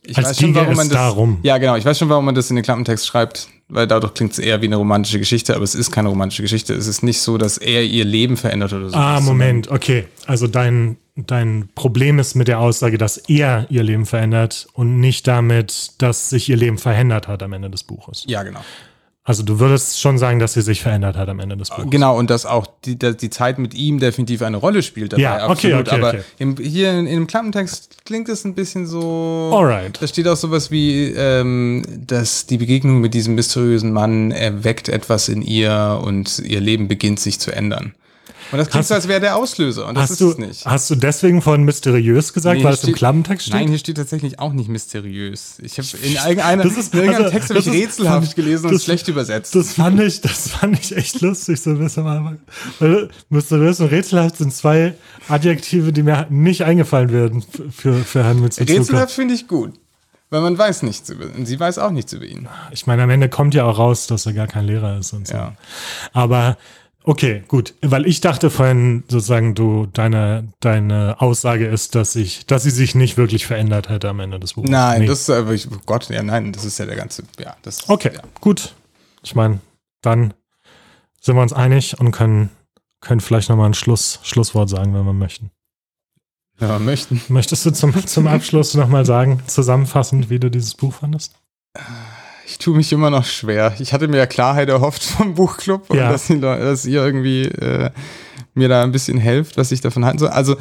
ich 0.01 0.17
Als 0.17 0.29
weiß 0.29 0.39
schon, 0.41 0.55
warum 0.55 0.75
man 0.75 0.89
das, 0.89 0.97
darum. 0.97 1.39
ja 1.43 1.57
genau, 1.59 1.75
ich 1.75 1.85
weiß 1.85 1.99
schon, 1.99 2.09
warum 2.09 2.25
man 2.25 2.33
das 2.33 2.49
in 2.49 2.55
den 2.55 2.63
Klappentext 2.65 3.05
schreibt, 3.05 3.49
weil 3.69 3.87
dadurch 3.87 4.13
klingt 4.13 4.31
es 4.31 4.39
eher 4.39 4.61
wie 4.61 4.67
eine 4.67 4.77
romantische 4.77 5.19
Geschichte, 5.19 5.55
aber 5.55 5.63
es 5.63 5.75
ist 5.75 5.91
keine 5.91 6.09
romantische 6.09 6.41
Geschichte. 6.41 6.73
Es 6.73 6.87
ist 6.87 7.03
nicht 7.03 7.19
so, 7.19 7.37
dass 7.37 7.57
er 7.57 7.83
ihr 7.83 8.05
Leben 8.05 8.37
verändert 8.37 8.73
oder 8.73 8.89
so. 8.89 8.95
Ah, 8.95 9.19
Moment, 9.19 9.69
okay. 9.69 10.05
Also 10.25 10.47
dein, 10.47 10.97
dein 11.15 11.69
Problem 11.75 12.19
ist 12.19 12.35
mit 12.35 12.47
der 12.47 12.59
Aussage, 12.59 12.97
dass 12.97 13.17
er 13.17 13.65
ihr 13.69 13.83
Leben 13.83 14.05
verändert 14.05 14.67
und 14.73 14.99
nicht 14.99 15.27
damit, 15.27 15.91
dass 15.97 16.29
sich 16.29 16.47
ihr 16.49 16.57
Leben 16.57 16.77
verändert 16.77 17.27
hat 17.27 17.43
am 17.43 17.51
Ende 17.53 17.69
des 17.69 17.83
Buches. 17.83 18.23
Ja, 18.27 18.43
genau. 18.43 18.61
Also 19.27 19.43
du 19.43 19.59
würdest 19.59 19.99
schon 19.99 20.17
sagen, 20.17 20.39
dass 20.39 20.53
sie 20.53 20.61
sich 20.61 20.81
verändert 20.81 21.17
hat 21.17 21.27
am 21.27 21.41
Ende 21.41 21.57
des 21.57 21.69
Buches. 21.69 21.89
Genau, 21.89 22.17
und 22.17 22.29
dass 22.29 22.45
auch 22.45 22.65
die, 22.85 22.97
die 22.97 23.29
Zeit 23.29 23.59
mit 23.59 23.73
ihm 23.73 23.99
definitiv 23.99 24.41
eine 24.41 24.55
Rolle 24.55 24.81
spielt 24.81 25.11
dabei. 25.11 25.21
Ja, 25.21 25.49
okay, 25.49 25.73
absolut. 25.73 25.87
okay, 25.89 25.95
Aber 25.97 26.07
okay. 26.07 26.21
Im, 26.39 26.55
hier 26.55 26.91
in, 26.91 27.07
in 27.07 27.15
dem 27.15 27.27
Klappentext 27.27 28.05
klingt 28.05 28.29
es 28.29 28.45
ein 28.45 28.55
bisschen 28.55 28.87
so. 28.87 29.51
Alright. 29.53 30.01
Da 30.01 30.07
steht 30.07 30.29
auch 30.29 30.37
sowas 30.37 30.71
wie, 30.71 31.07
ähm, 31.11 31.83
dass 32.07 32.45
die 32.45 32.57
Begegnung 32.57 33.01
mit 33.01 33.13
diesem 33.13 33.35
mysteriösen 33.35 33.91
Mann 33.91 34.31
erweckt 34.31 34.87
etwas 34.87 35.27
in 35.27 35.41
ihr 35.41 36.01
und 36.01 36.39
ihr 36.39 36.61
Leben 36.61 36.87
beginnt 36.87 37.19
sich 37.19 37.37
zu 37.37 37.51
ändern. 37.51 37.95
Und 38.51 38.57
das 38.57 38.69
klingt 38.69 38.85
so, 38.85 38.93
als 38.93 39.07
wäre 39.07 39.19
der 39.19 39.35
Auslöser. 39.35 39.87
Und 39.87 39.95
das 39.95 40.11
ist 40.11 40.21
du, 40.21 40.31
es 40.31 40.37
nicht. 40.37 40.65
Hast 40.65 40.89
du 40.89 40.95
deswegen 40.95 41.41
von 41.41 41.63
mysteriös 41.63 42.33
gesagt, 42.33 42.59
nee, 42.59 42.63
weil 42.63 42.73
es 42.73 42.83
im 42.83 42.93
Klappentext 42.93 43.47
steht? 43.47 43.59
Nein, 43.59 43.69
hier 43.69 43.77
steht 43.77 43.97
tatsächlich 43.97 44.39
auch 44.39 44.53
nicht 44.53 44.69
mysteriös. 44.69 45.57
Ich 45.61 45.77
habe 45.77 45.87
in 46.01 46.15
irgendeiner, 46.15 46.63
das 46.63 46.77
ist, 46.77 46.93
in 46.93 47.09
also, 47.09 47.29
Text 47.29 47.49
habe 47.49 47.59
ich 47.59 47.67
rätselhaft 47.67 48.35
gelesen 48.35 48.69
und 48.69 48.81
schlecht 48.81 49.07
übersetzt. 49.07 49.55
Das 49.55 49.73
fand 49.73 49.99
ich, 50.01 50.21
das 50.21 50.49
fand 50.49 50.79
ich 50.79 50.95
echt 50.95 51.21
lustig, 51.21 51.59
so 51.59 51.71
ein 51.71 51.79
bisschen 51.79 52.07
am 52.07 52.37
Anfang. 52.79 53.09
Mysteriös 53.29 53.79
und 53.79 53.87
rätselhaft 53.87 54.37
sind 54.37 54.53
zwei 54.53 54.93
Adjektive, 55.27 55.91
die 55.91 56.03
mir 56.03 56.27
nicht 56.29 56.63
eingefallen 56.63 57.11
werden 57.11 57.43
für, 57.71 57.93
für 57.93 58.23
Herrn 58.23 58.39
Mitsuzuka. 58.39 58.73
Rätselhaft 58.79 59.11
finde 59.11 59.33
ich 59.33 59.47
gut. 59.47 59.73
Weil 60.29 60.41
man 60.41 60.57
weiß 60.57 60.83
nichts 60.83 61.09
über 61.09 61.25
ihn. 61.33 61.45
Sie 61.45 61.57
weiß 61.57 61.77
auch 61.77 61.91
nichts 61.91 62.11
über 62.11 62.25
ihn. 62.25 62.49
Ich 62.71 62.85
meine, 62.85 63.03
am 63.03 63.09
Ende 63.09 63.29
kommt 63.29 63.53
ja 63.53 63.63
auch 63.63 63.77
raus, 63.79 64.07
dass 64.07 64.25
er 64.25 64.33
gar 64.33 64.47
kein 64.47 64.65
Lehrer 64.65 64.97
ist 64.97 65.13
und 65.13 65.27
so. 65.27 65.35
Ja. 65.35 65.55
Aber 66.11 66.57
Okay, 67.07 67.41
gut. 67.47 67.73
Weil 67.81 68.05
ich 68.05 68.19
dachte 68.19 68.49
vorhin 68.49 69.05
sozusagen, 69.07 69.55
du, 69.55 69.85
deine, 69.85 70.49
deine 70.59 71.15
Aussage 71.21 71.65
ist, 71.65 71.95
dass 71.95 72.17
ich, 72.17 72.45
dass 72.47 72.63
sie 72.63 72.69
sich 72.69 72.95
nicht 72.95 73.15
wirklich 73.15 73.47
verändert 73.47 73.87
hätte 73.87 74.09
am 74.09 74.19
Ende 74.19 74.41
des 74.41 74.55
Buches. 74.55 74.69
Nein, 74.69 75.01
nee. 75.01 75.07
das 75.07 75.21
ist 75.21 75.29
aber, 75.29 75.53
oh 75.53 75.77
Gott, 75.85 76.09
ja, 76.09 76.21
nein, 76.21 76.51
das 76.51 76.65
ist 76.65 76.79
ja 76.79 76.85
der 76.85 76.97
ganze, 76.97 77.23
ja, 77.39 77.55
das. 77.61 77.87
Okay, 77.87 78.11
ja. 78.13 78.21
gut. 78.41 78.75
Ich 79.23 79.35
meine, 79.35 79.61
dann 80.01 80.33
sind 81.21 81.37
wir 81.37 81.41
uns 81.41 81.53
einig 81.53 81.97
und 81.97 82.11
können, 82.11 82.49
können 82.99 83.21
vielleicht 83.21 83.47
nochmal 83.47 83.69
ein 83.69 83.73
Schluss, 83.73 84.19
Schlusswort 84.23 84.67
sagen, 84.67 84.93
wenn 84.93 85.05
wir 85.05 85.13
möchten. 85.13 85.51
Wenn 86.57 86.67
wir 86.67 86.79
möchten. 86.79 87.21
Möchtest 87.29 87.65
du 87.65 87.71
zum, 87.71 88.05
zum 88.05 88.27
Abschluss 88.27 88.73
nochmal 88.73 89.05
sagen, 89.05 89.41
zusammenfassend, 89.47 90.29
wie 90.29 90.39
du 90.39 90.51
dieses 90.51 90.73
Buch 90.73 90.93
fandest? 90.93 91.35
Ich 92.47 92.57
tue 92.57 92.77
mich 92.77 92.93
immer 92.93 93.09
noch 93.09 93.25
schwer. 93.25 93.75
Ich 93.79 93.91
hatte 93.91 94.07
mir 94.07 94.17
ja 94.17 94.25
Klarheit 94.25 94.69
erhofft 94.69 95.03
vom 95.03 95.35
Buchclub 95.35 95.89
und 95.89 95.97
ja. 95.97 96.09
dass, 96.09 96.27
die, 96.27 96.39
dass, 96.39 96.85
ihr 96.85 97.03
irgendwie 97.03 97.43
äh, 97.43 97.91
mir 98.53 98.69
da 98.69 98.83
ein 98.83 98.93
bisschen 98.93 99.17
helft, 99.17 99.57
was 99.57 99.71
ich 99.73 99.81
davon 99.81 100.05
halten 100.05 100.19
soll. 100.19 100.29
Also 100.29 100.55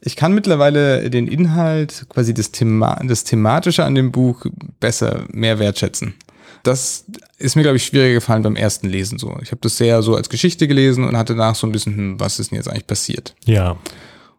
ich 0.00 0.16
kann 0.16 0.34
mittlerweile 0.34 1.10
den 1.10 1.28
Inhalt, 1.28 2.06
quasi 2.08 2.32
das, 2.32 2.52
Thema, 2.52 2.98
das 3.04 3.24
Thematische 3.24 3.84
an 3.84 3.94
dem 3.94 4.12
Buch 4.12 4.46
besser, 4.80 5.24
mehr 5.30 5.58
wertschätzen. 5.58 6.14
Das 6.62 7.04
ist 7.38 7.54
mir, 7.54 7.62
glaube 7.62 7.76
ich, 7.76 7.84
schwieriger 7.84 8.14
gefallen 8.14 8.42
beim 8.42 8.56
ersten 8.56 8.88
Lesen 8.88 9.18
so. 9.18 9.36
Ich 9.42 9.50
habe 9.50 9.60
das 9.60 9.76
sehr 9.76 10.02
so 10.02 10.16
als 10.16 10.30
Geschichte 10.30 10.66
gelesen 10.66 11.04
und 11.04 11.18
hatte 11.18 11.34
danach 11.34 11.54
so 11.54 11.66
ein 11.66 11.72
bisschen, 11.72 11.96
hm, 11.96 12.20
was 12.20 12.40
ist 12.40 12.50
denn 12.50 12.56
jetzt 12.56 12.68
eigentlich 12.68 12.86
passiert? 12.86 13.34
Ja. 13.44 13.76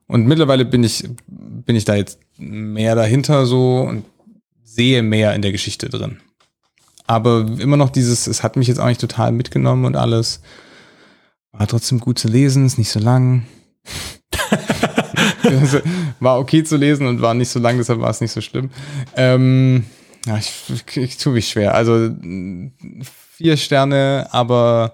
Und 0.07 0.25
mittlerweile 0.25 0.65
bin 0.65 0.83
ich, 0.83 1.07
bin 1.27 1.75
ich 1.75 1.85
da 1.85 1.95
jetzt 1.95 2.19
mehr 2.37 2.95
dahinter 2.95 3.45
so 3.45 3.81
und 3.81 4.03
sehe 4.63 5.03
mehr 5.03 5.35
in 5.35 5.43
der 5.43 5.51
Geschichte 5.51 5.89
drin. 5.89 6.17
Aber 7.07 7.45
immer 7.59 7.77
noch 7.77 7.89
dieses, 7.89 8.27
es 8.27 8.43
hat 8.43 8.57
mich 8.57 8.67
jetzt 8.67 8.79
auch 8.79 8.87
nicht 8.87 9.01
total 9.01 9.31
mitgenommen 9.31 9.85
und 9.85 9.95
alles. 9.95 10.41
War 11.51 11.67
trotzdem 11.67 11.99
gut 11.99 12.19
zu 12.19 12.27
lesen, 12.27 12.65
ist 12.65 12.77
nicht 12.77 12.91
so 12.91 12.99
lang. 12.99 13.47
war 16.19 16.39
okay 16.39 16.63
zu 16.63 16.75
lesen 16.75 17.07
und 17.07 17.21
war 17.21 17.33
nicht 17.33 17.49
so 17.49 17.59
lang, 17.59 17.77
deshalb 17.77 18.01
war 18.01 18.09
es 18.09 18.21
nicht 18.21 18.33
so 18.33 18.41
schlimm. 18.41 18.69
Ähm, 19.15 19.85
ja, 20.25 20.37
ich, 20.37 20.51
ich, 20.69 20.97
ich 20.97 21.17
tue 21.17 21.33
mich 21.33 21.47
schwer. 21.47 21.73
Also 21.73 22.11
vier 23.31 23.55
Sterne, 23.55 24.27
aber 24.31 24.93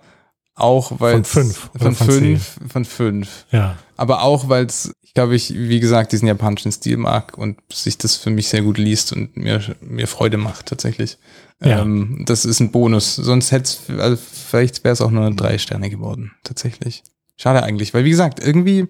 auch 0.56 1.00
weil 1.00 1.24
von 1.24 1.26
fünf 1.26 1.70
von, 1.72 1.96
von 1.96 2.08
fünf 2.08 2.60
von 2.72 2.86
fünf 2.86 3.46
ja 3.50 3.76
aber 3.98 4.22
auch 4.22 4.50
weil 4.50 4.66
es 4.66 4.94
glaube 5.14 5.36
ich 5.36 5.54
wie 5.54 5.80
gesagt 5.80 6.12
diesen 6.12 6.28
japanischen 6.28 6.72
Stil 6.72 6.98
mag 6.98 7.38
und 7.38 7.60
sich 7.72 7.98
das 7.98 8.16
für 8.16 8.30
mich 8.30 8.48
sehr 8.48 8.62
gut 8.62 8.78
liest 8.78 9.14
und 9.14 9.38
mir 9.38 9.62
mir 9.82 10.08
Freude 10.08 10.38
macht 10.38 10.68
tatsächlich 10.68 11.18
ja. 11.64 11.82
Ähm, 11.82 12.24
das 12.26 12.46
ist 12.46 12.60
ein 12.60 12.72
Bonus. 12.72 13.16
Sonst 13.16 13.52
hätte 13.52 13.64
es, 13.64 14.00
also 14.00 14.18
vielleicht 14.18 14.84
wäre 14.84 14.94
es 14.94 15.02
auch 15.02 15.12
nur 15.12 15.32
drei 15.32 15.58
Sterne 15.58 15.90
geworden, 15.90 16.32
tatsächlich. 16.44 17.04
Schade 17.38 17.64
eigentlich, 17.64 17.94
weil 17.94 18.04
wie 18.04 18.10
gesagt, 18.10 18.46
irgendwie, 18.46 18.88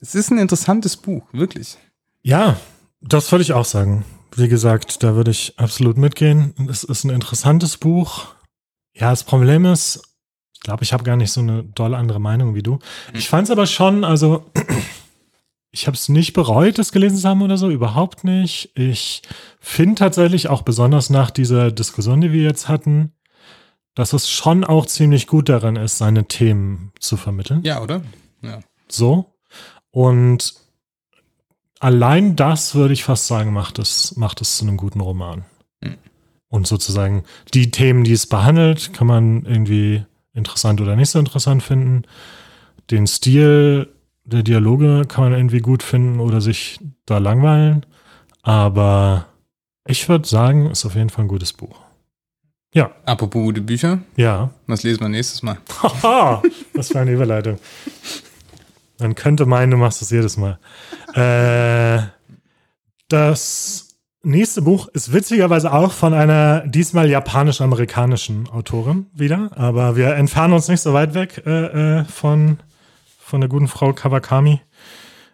es 0.00 0.14
ist 0.14 0.30
ein 0.30 0.38
interessantes 0.38 0.96
Buch, 0.96 1.24
wirklich. 1.32 1.76
Ja, 2.22 2.56
das 3.00 3.30
würde 3.30 3.42
ich 3.42 3.52
auch 3.52 3.64
sagen. 3.64 4.04
Wie 4.34 4.48
gesagt, 4.48 5.02
da 5.02 5.14
würde 5.14 5.30
ich 5.30 5.58
absolut 5.58 5.96
mitgehen. 5.96 6.54
Es 6.68 6.84
ist 6.84 7.04
ein 7.04 7.10
interessantes 7.10 7.76
Buch. 7.76 8.26
Ja, 8.94 9.10
das 9.10 9.24
Problem 9.24 9.64
ist, 9.64 10.02
ich 10.54 10.60
glaube, 10.60 10.84
ich 10.84 10.92
habe 10.92 11.04
gar 11.04 11.16
nicht 11.16 11.32
so 11.32 11.40
eine 11.40 11.62
doll 11.62 11.94
andere 11.94 12.20
Meinung 12.20 12.54
wie 12.54 12.62
du. 12.62 12.78
Ich 13.14 13.28
fand 13.28 13.44
es 13.44 13.50
aber 13.50 13.66
schon, 13.66 14.04
also 14.04 14.50
ich 15.78 15.86
habe 15.86 15.94
es 15.94 16.08
nicht 16.08 16.32
bereut, 16.32 16.76
das 16.76 16.90
gelesen 16.90 17.18
zu 17.18 17.28
haben 17.28 17.40
oder 17.40 17.56
so, 17.56 17.70
überhaupt 17.70 18.24
nicht. 18.24 18.72
Ich 18.74 19.22
finde 19.60 19.94
tatsächlich 19.94 20.48
auch 20.48 20.62
besonders 20.62 21.08
nach 21.08 21.30
dieser 21.30 21.70
Diskussion, 21.70 22.20
die 22.20 22.32
wir 22.32 22.42
jetzt 22.42 22.68
hatten, 22.68 23.12
dass 23.94 24.12
es 24.12 24.28
schon 24.28 24.64
auch 24.64 24.86
ziemlich 24.86 25.28
gut 25.28 25.48
darin 25.48 25.76
ist, 25.76 25.98
seine 25.98 26.26
Themen 26.26 26.90
zu 26.98 27.16
vermitteln. 27.16 27.62
Ja, 27.62 27.80
oder? 27.80 28.02
Ja. 28.42 28.58
So. 28.88 29.36
Und 29.92 30.54
allein 31.78 32.34
das 32.34 32.74
würde 32.74 32.94
ich 32.94 33.04
fast 33.04 33.28
sagen, 33.28 33.52
macht 33.52 33.78
es, 33.78 34.16
macht 34.16 34.40
es 34.40 34.56
zu 34.56 34.64
einem 34.64 34.78
guten 34.78 35.00
Roman. 35.00 35.44
Mhm. 35.80 35.96
Und 36.48 36.66
sozusagen 36.66 37.22
die 37.54 37.70
Themen, 37.70 38.02
die 38.02 38.14
es 38.14 38.26
behandelt, 38.26 38.92
kann 38.94 39.06
man 39.06 39.44
irgendwie 39.44 40.04
interessant 40.34 40.80
oder 40.80 40.96
nicht 40.96 41.10
so 41.10 41.20
interessant 41.20 41.62
finden. 41.62 42.02
Den 42.90 43.06
Stil 43.06 43.94
der 44.30 44.42
Dialoge 44.42 45.04
kann 45.08 45.24
man 45.24 45.32
irgendwie 45.32 45.60
gut 45.60 45.82
finden 45.82 46.20
oder 46.20 46.40
sich 46.40 46.78
da 47.06 47.18
langweilen. 47.18 47.86
Aber 48.42 49.26
ich 49.86 50.08
würde 50.08 50.28
sagen, 50.28 50.70
ist 50.70 50.84
auf 50.84 50.94
jeden 50.94 51.10
Fall 51.10 51.24
ein 51.24 51.28
gutes 51.28 51.52
Buch. 51.52 51.80
Ja. 52.74 52.90
Apropos 53.06 53.42
gute 53.42 53.62
Bücher. 53.62 54.00
Ja. 54.16 54.50
Was 54.66 54.82
lesen 54.82 55.00
wir 55.00 55.08
nächstes 55.08 55.42
Mal? 55.42 55.58
Haha, 55.82 56.42
was 56.74 56.88
für 56.88 57.00
eine 57.00 57.12
Überleitung. 57.12 57.58
Man 58.98 59.14
könnte 59.14 59.46
meinen, 59.46 59.70
du 59.70 59.76
machst 59.78 60.02
das 60.02 60.10
jedes 60.10 60.36
Mal. 60.36 60.58
Äh, 61.14 62.02
das 63.08 63.96
nächste 64.22 64.60
Buch 64.60 64.88
ist 64.88 65.12
witzigerweise 65.12 65.72
auch 65.72 65.92
von 65.92 66.12
einer 66.12 66.66
diesmal 66.66 67.08
japanisch-amerikanischen 67.08 68.48
Autorin 68.50 69.06
wieder, 69.14 69.50
aber 69.56 69.96
wir 69.96 70.14
entfernen 70.16 70.52
uns 70.52 70.68
nicht 70.68 70.82
so 70.82 70.92
weit 70.92 71.14
weg 71.14 71.42
äh, 71.46 72.00
äh 72.00 72.04
von 72.04 72.58
von 73.28 73.40
der 73.40 73.48
guten 73.48 73.68
Frau 73.68 73.92
Kawakami. 73.92 74.60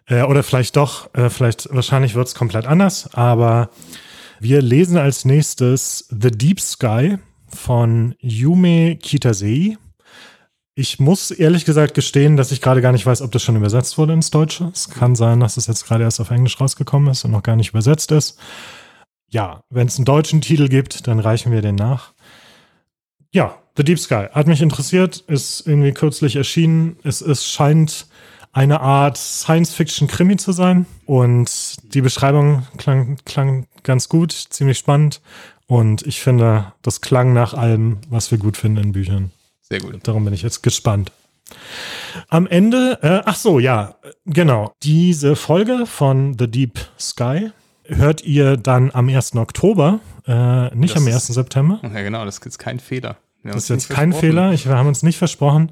Äh, 0.07 0.23
oder 0.23 0.43
vielleicht 0.43 0.77
doch, 0.77 1.13
äh, 1.15 1.31
vielleicht, 1.31 1.69
wahrscheinlich 1.73 2.15
wird 2.15 2.27
es 2.27 2.35
komplett 2.35 2.67
anders, 2.67 3.15
aber 3.15 3.71
wir 4.41 4.61
lesen 4.61 4.99
als 4.99 5.25
nächstes 5.25 6.09
The 6.11 6.31
Deep 6.31 6.61
Sky 6.61 7.19
von 7.47 8.15
Yume 8.19 8.97
Kitasei. 8.97 9.79
Ich 10.75 10.99
muss 10.99 11.31
ehrlich 11.31 11.65
gesagt 11.65 11.95
gestehen, 11.95 12.37
dass 12.37 12.51
ich 12.51 12.61
gerade 12.61 12.83
gar 12.83 12.91
nicht 12.91 13.07
weiß, 13.07 13.23
ob 13.23 13.31
das 13.31 13.43
schon 13.43 13.57
übersetzt 13.57 13.97
wurde 13.97 14.13
ins 14.13 14.31
Deutsche. 14.31 14.71
Es 14.75 14.91
kann 14.91 15.15
sein, 15.15 15.39
dass 15.39 15.57
es 15.57 15.69
jetzt 15.69 15.87
gerade 15.87 16.03
erst 16.03 16.21
auf 16.21 16.33
Englisch 16.33 16.61
rausgekommen 16.61 17.11
ist 17.11 17.25
und 17.25 17.31
noch 17.31 17.45
gar 17.45 17.55
nicht 17.55 17.71
übersetzt 17.71 18.11
ist. 18.11 18.39
Ja, 19.31 19.63
wenn 19.71 19.87
es 19.87 19.97
einen 19.97 20.05
deutschen 20.05 20.41
Titel 20.41 20.69
gibt, 20.69 21.07
dann 21.07 21.21
reichen 21.21 21.53
wir 21.53 21.63
den 21.63 21.77
nach. 21.77 22.13
Ja, 23.33 23.57
The 23.77 23.85
Deep 23.85 23.99
Sky 23.99 24.29
hat 24.33 24.47
mich 24.47 24.63
interessiert, 24.63 25.25
ist 25.27 25.67
irgendwie 25.67 25.93
kürzlich 25.93 26.37
erschienen. 26.37 26.97
Es, 27.03 27.21
es 27.21 27.49
scheint 27.49 28.07
eine 28.53 28.81
Art 28.81 29.17
Science-Fiction-Krimi 29.17 30.37
zu 30.37 30.53
sein 30.53 30.87
und 31.07 31.93
die 31.93 32.01
Beschreibung 32.01 32.67
klang, 32.79 33.17
klang 33.25 33.67
ganz 33.83 34.09
gut, 34.09 34.31
ziemlich 34.33 34.79
spannend 34.79 35.21
und 35.67 36.07
ich 36.07 36.21
finde, 36.21 36.73
das 36.83 37.01
klang 37.01 37.33
nach 37.33 37.55
allem, 37.55 37.99
was 38.09 38.31
wir 38.31 38.39
gut 38.39 38.57
finden 38.57 38.83
in 38.83 38.93
Büchern. 38.93 39.33
Sehr 39.63 39.81
gut. 39.81 40.07
Darum 40.07 40.25
bin 40.25 40.35
ich 40.35 40.43
jetzt 40.43 40.63
gespannt. 40.63 41.11
Am 42.29 42.47
Ende, 42.47 42.99
äh, 43.03 43.23
ach 43.25 43.37
so, 43.37 43.59
ja, 43.59 43.97
genau. 44.25 44.73
Diese 44.85 45.35
Folge 45.35 45.87
von 45.87 46.37
The 46.39 46.49
Deep 46.49 46.79
Sky 46.99 47.51
hört 47.85 48.23
ihr 48.23 48.57
dann 48.57 48.93
am 48.93 49.09
1. 49.09 49.35
Oktober, 49.35 49.99
äh, 50.27 50.75
nicht 50.77 50.95
das 50.95 51.03
am 51.03 51.13
1. 51.13 51.27
September. 51.27 51.81
Ja, 51.83 52.03
genau, 52.03 52.25
das 52.25 52.39
ist 52.39 52.59
kein 52.59 52.79
Fehler. 52.79 53.17
Das 53.53 53.65
ist 53.65 53.69
jetzt 53.69 53.91
kein 53.91 54.13
Fehler. 54.13 54.53
Ich, 54.53 54.67
wir 54.67 54.77
haben 54.77 54.89
uns 54.89 55.03
nicht 55.03 55.19
versprochen. 55.19 55.71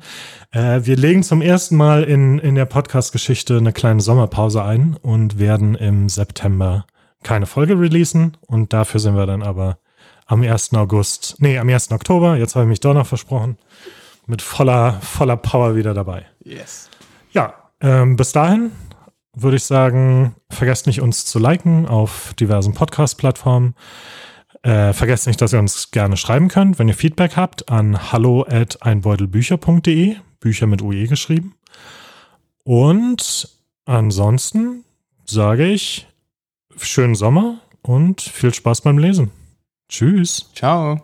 Äh, 0.51 0.81
wir 0.85 0.97
legen 0.97 1.23
zum 1.23 1.41
ersten 1.41 1.77
Mal 1.77 2.05
in, 2.05 2.39
in 2.39 2.55
der 2.55 2.67
Podcast-Geschichte 2.67 3.57
eine 3.57 3.73
kleine 3.73 4.01
Sommerpause 4.01 4.63
ein 4.63 4.97
und 5.01 5.39
werden 5.39 5.75
im 5.75 6.09
September 6.09 6.85
keine 7.23 7.47
Folge 7.47 7.79
releasen. 7.79 8.37
Und 8.47 8.73
dafür 8.73 9.01
sind 9.01 9.17
wir 9.17 9.27
dann 9.27 9.43
aber 9.43 9.79
am 10.27 10.43
1. 10.43 10.75
August, 10.75 11.37
nee, 11.39 11.59
am 11.59 11.69
1. 11.69 11.93
Oktober, 11.93 12.37
jetzt 12.37 12.55
habe 12.55 12.65
ich 12.65 12.69
mich 12.69 12.81
doch 12.81 12.95
noch 12.95 13.07
versprochen, 13.07 13.57
mit 14.27 14.43
voller, 14.43 15.01
voller 15.01 15.37
Power 15.37 15.75
wieder 15.75 15.95
dabei. 15.95 16.27
Yes. 16.45 16.91
Ja, 17.33 17.55
ähm, 17.81 18.17
bis 18.17 18.33
dahin 18.33 18.71
würde 19.35 19.57
ich 19.57 19.65
sagen, 19.65 20.35
vergesst 20.51 20.87
nicht, 20.87 21.01
uns 21.01 21.25
zu 21.25 21.39
liken 21.39 21.87
auf 21.87 22.35
diversen 22.39 22.75
Podcast-Plattformen. 22.75 23.75
Äh, 24.63 24.93
vergesst 24.93 25.27
nicht, 25.27 25.41
dass 25.41 25.53
ihr 25.53 25.59
uns 25.59 25.91
gerne 25.91 26.17
schreiben 26.17 26.49
könnt, 26.49 26.79
wenn 26.79 26.89
ihr 26.89 26.95
Feedback 26.95 27.37
habt, 27.37 27.69
an 27.69 28.13
hallo 28.13 28.47
at 28.49 28.81
einbeutelbücher.de, 28.83 30.17
Bücher 30.39 30.67
mit 30.67 30.83
UE 30.83 31.09
geschrieben. 31.09 31.55
Und 32.65 33.49
ansonsten 33.87 34.85
sage 35.25 35.67
ich 35.67 36.07
schönen 36.77 37.17
Sommer 37.17 37.61
und 37.83 38.21
viel 38.21 38.55
Spaß 38.55 38.83
beim 38.83 38.99
Lesen. 38.99 39.31
Tschüss. 39.89 40.51
Ciao. 40.55 41.03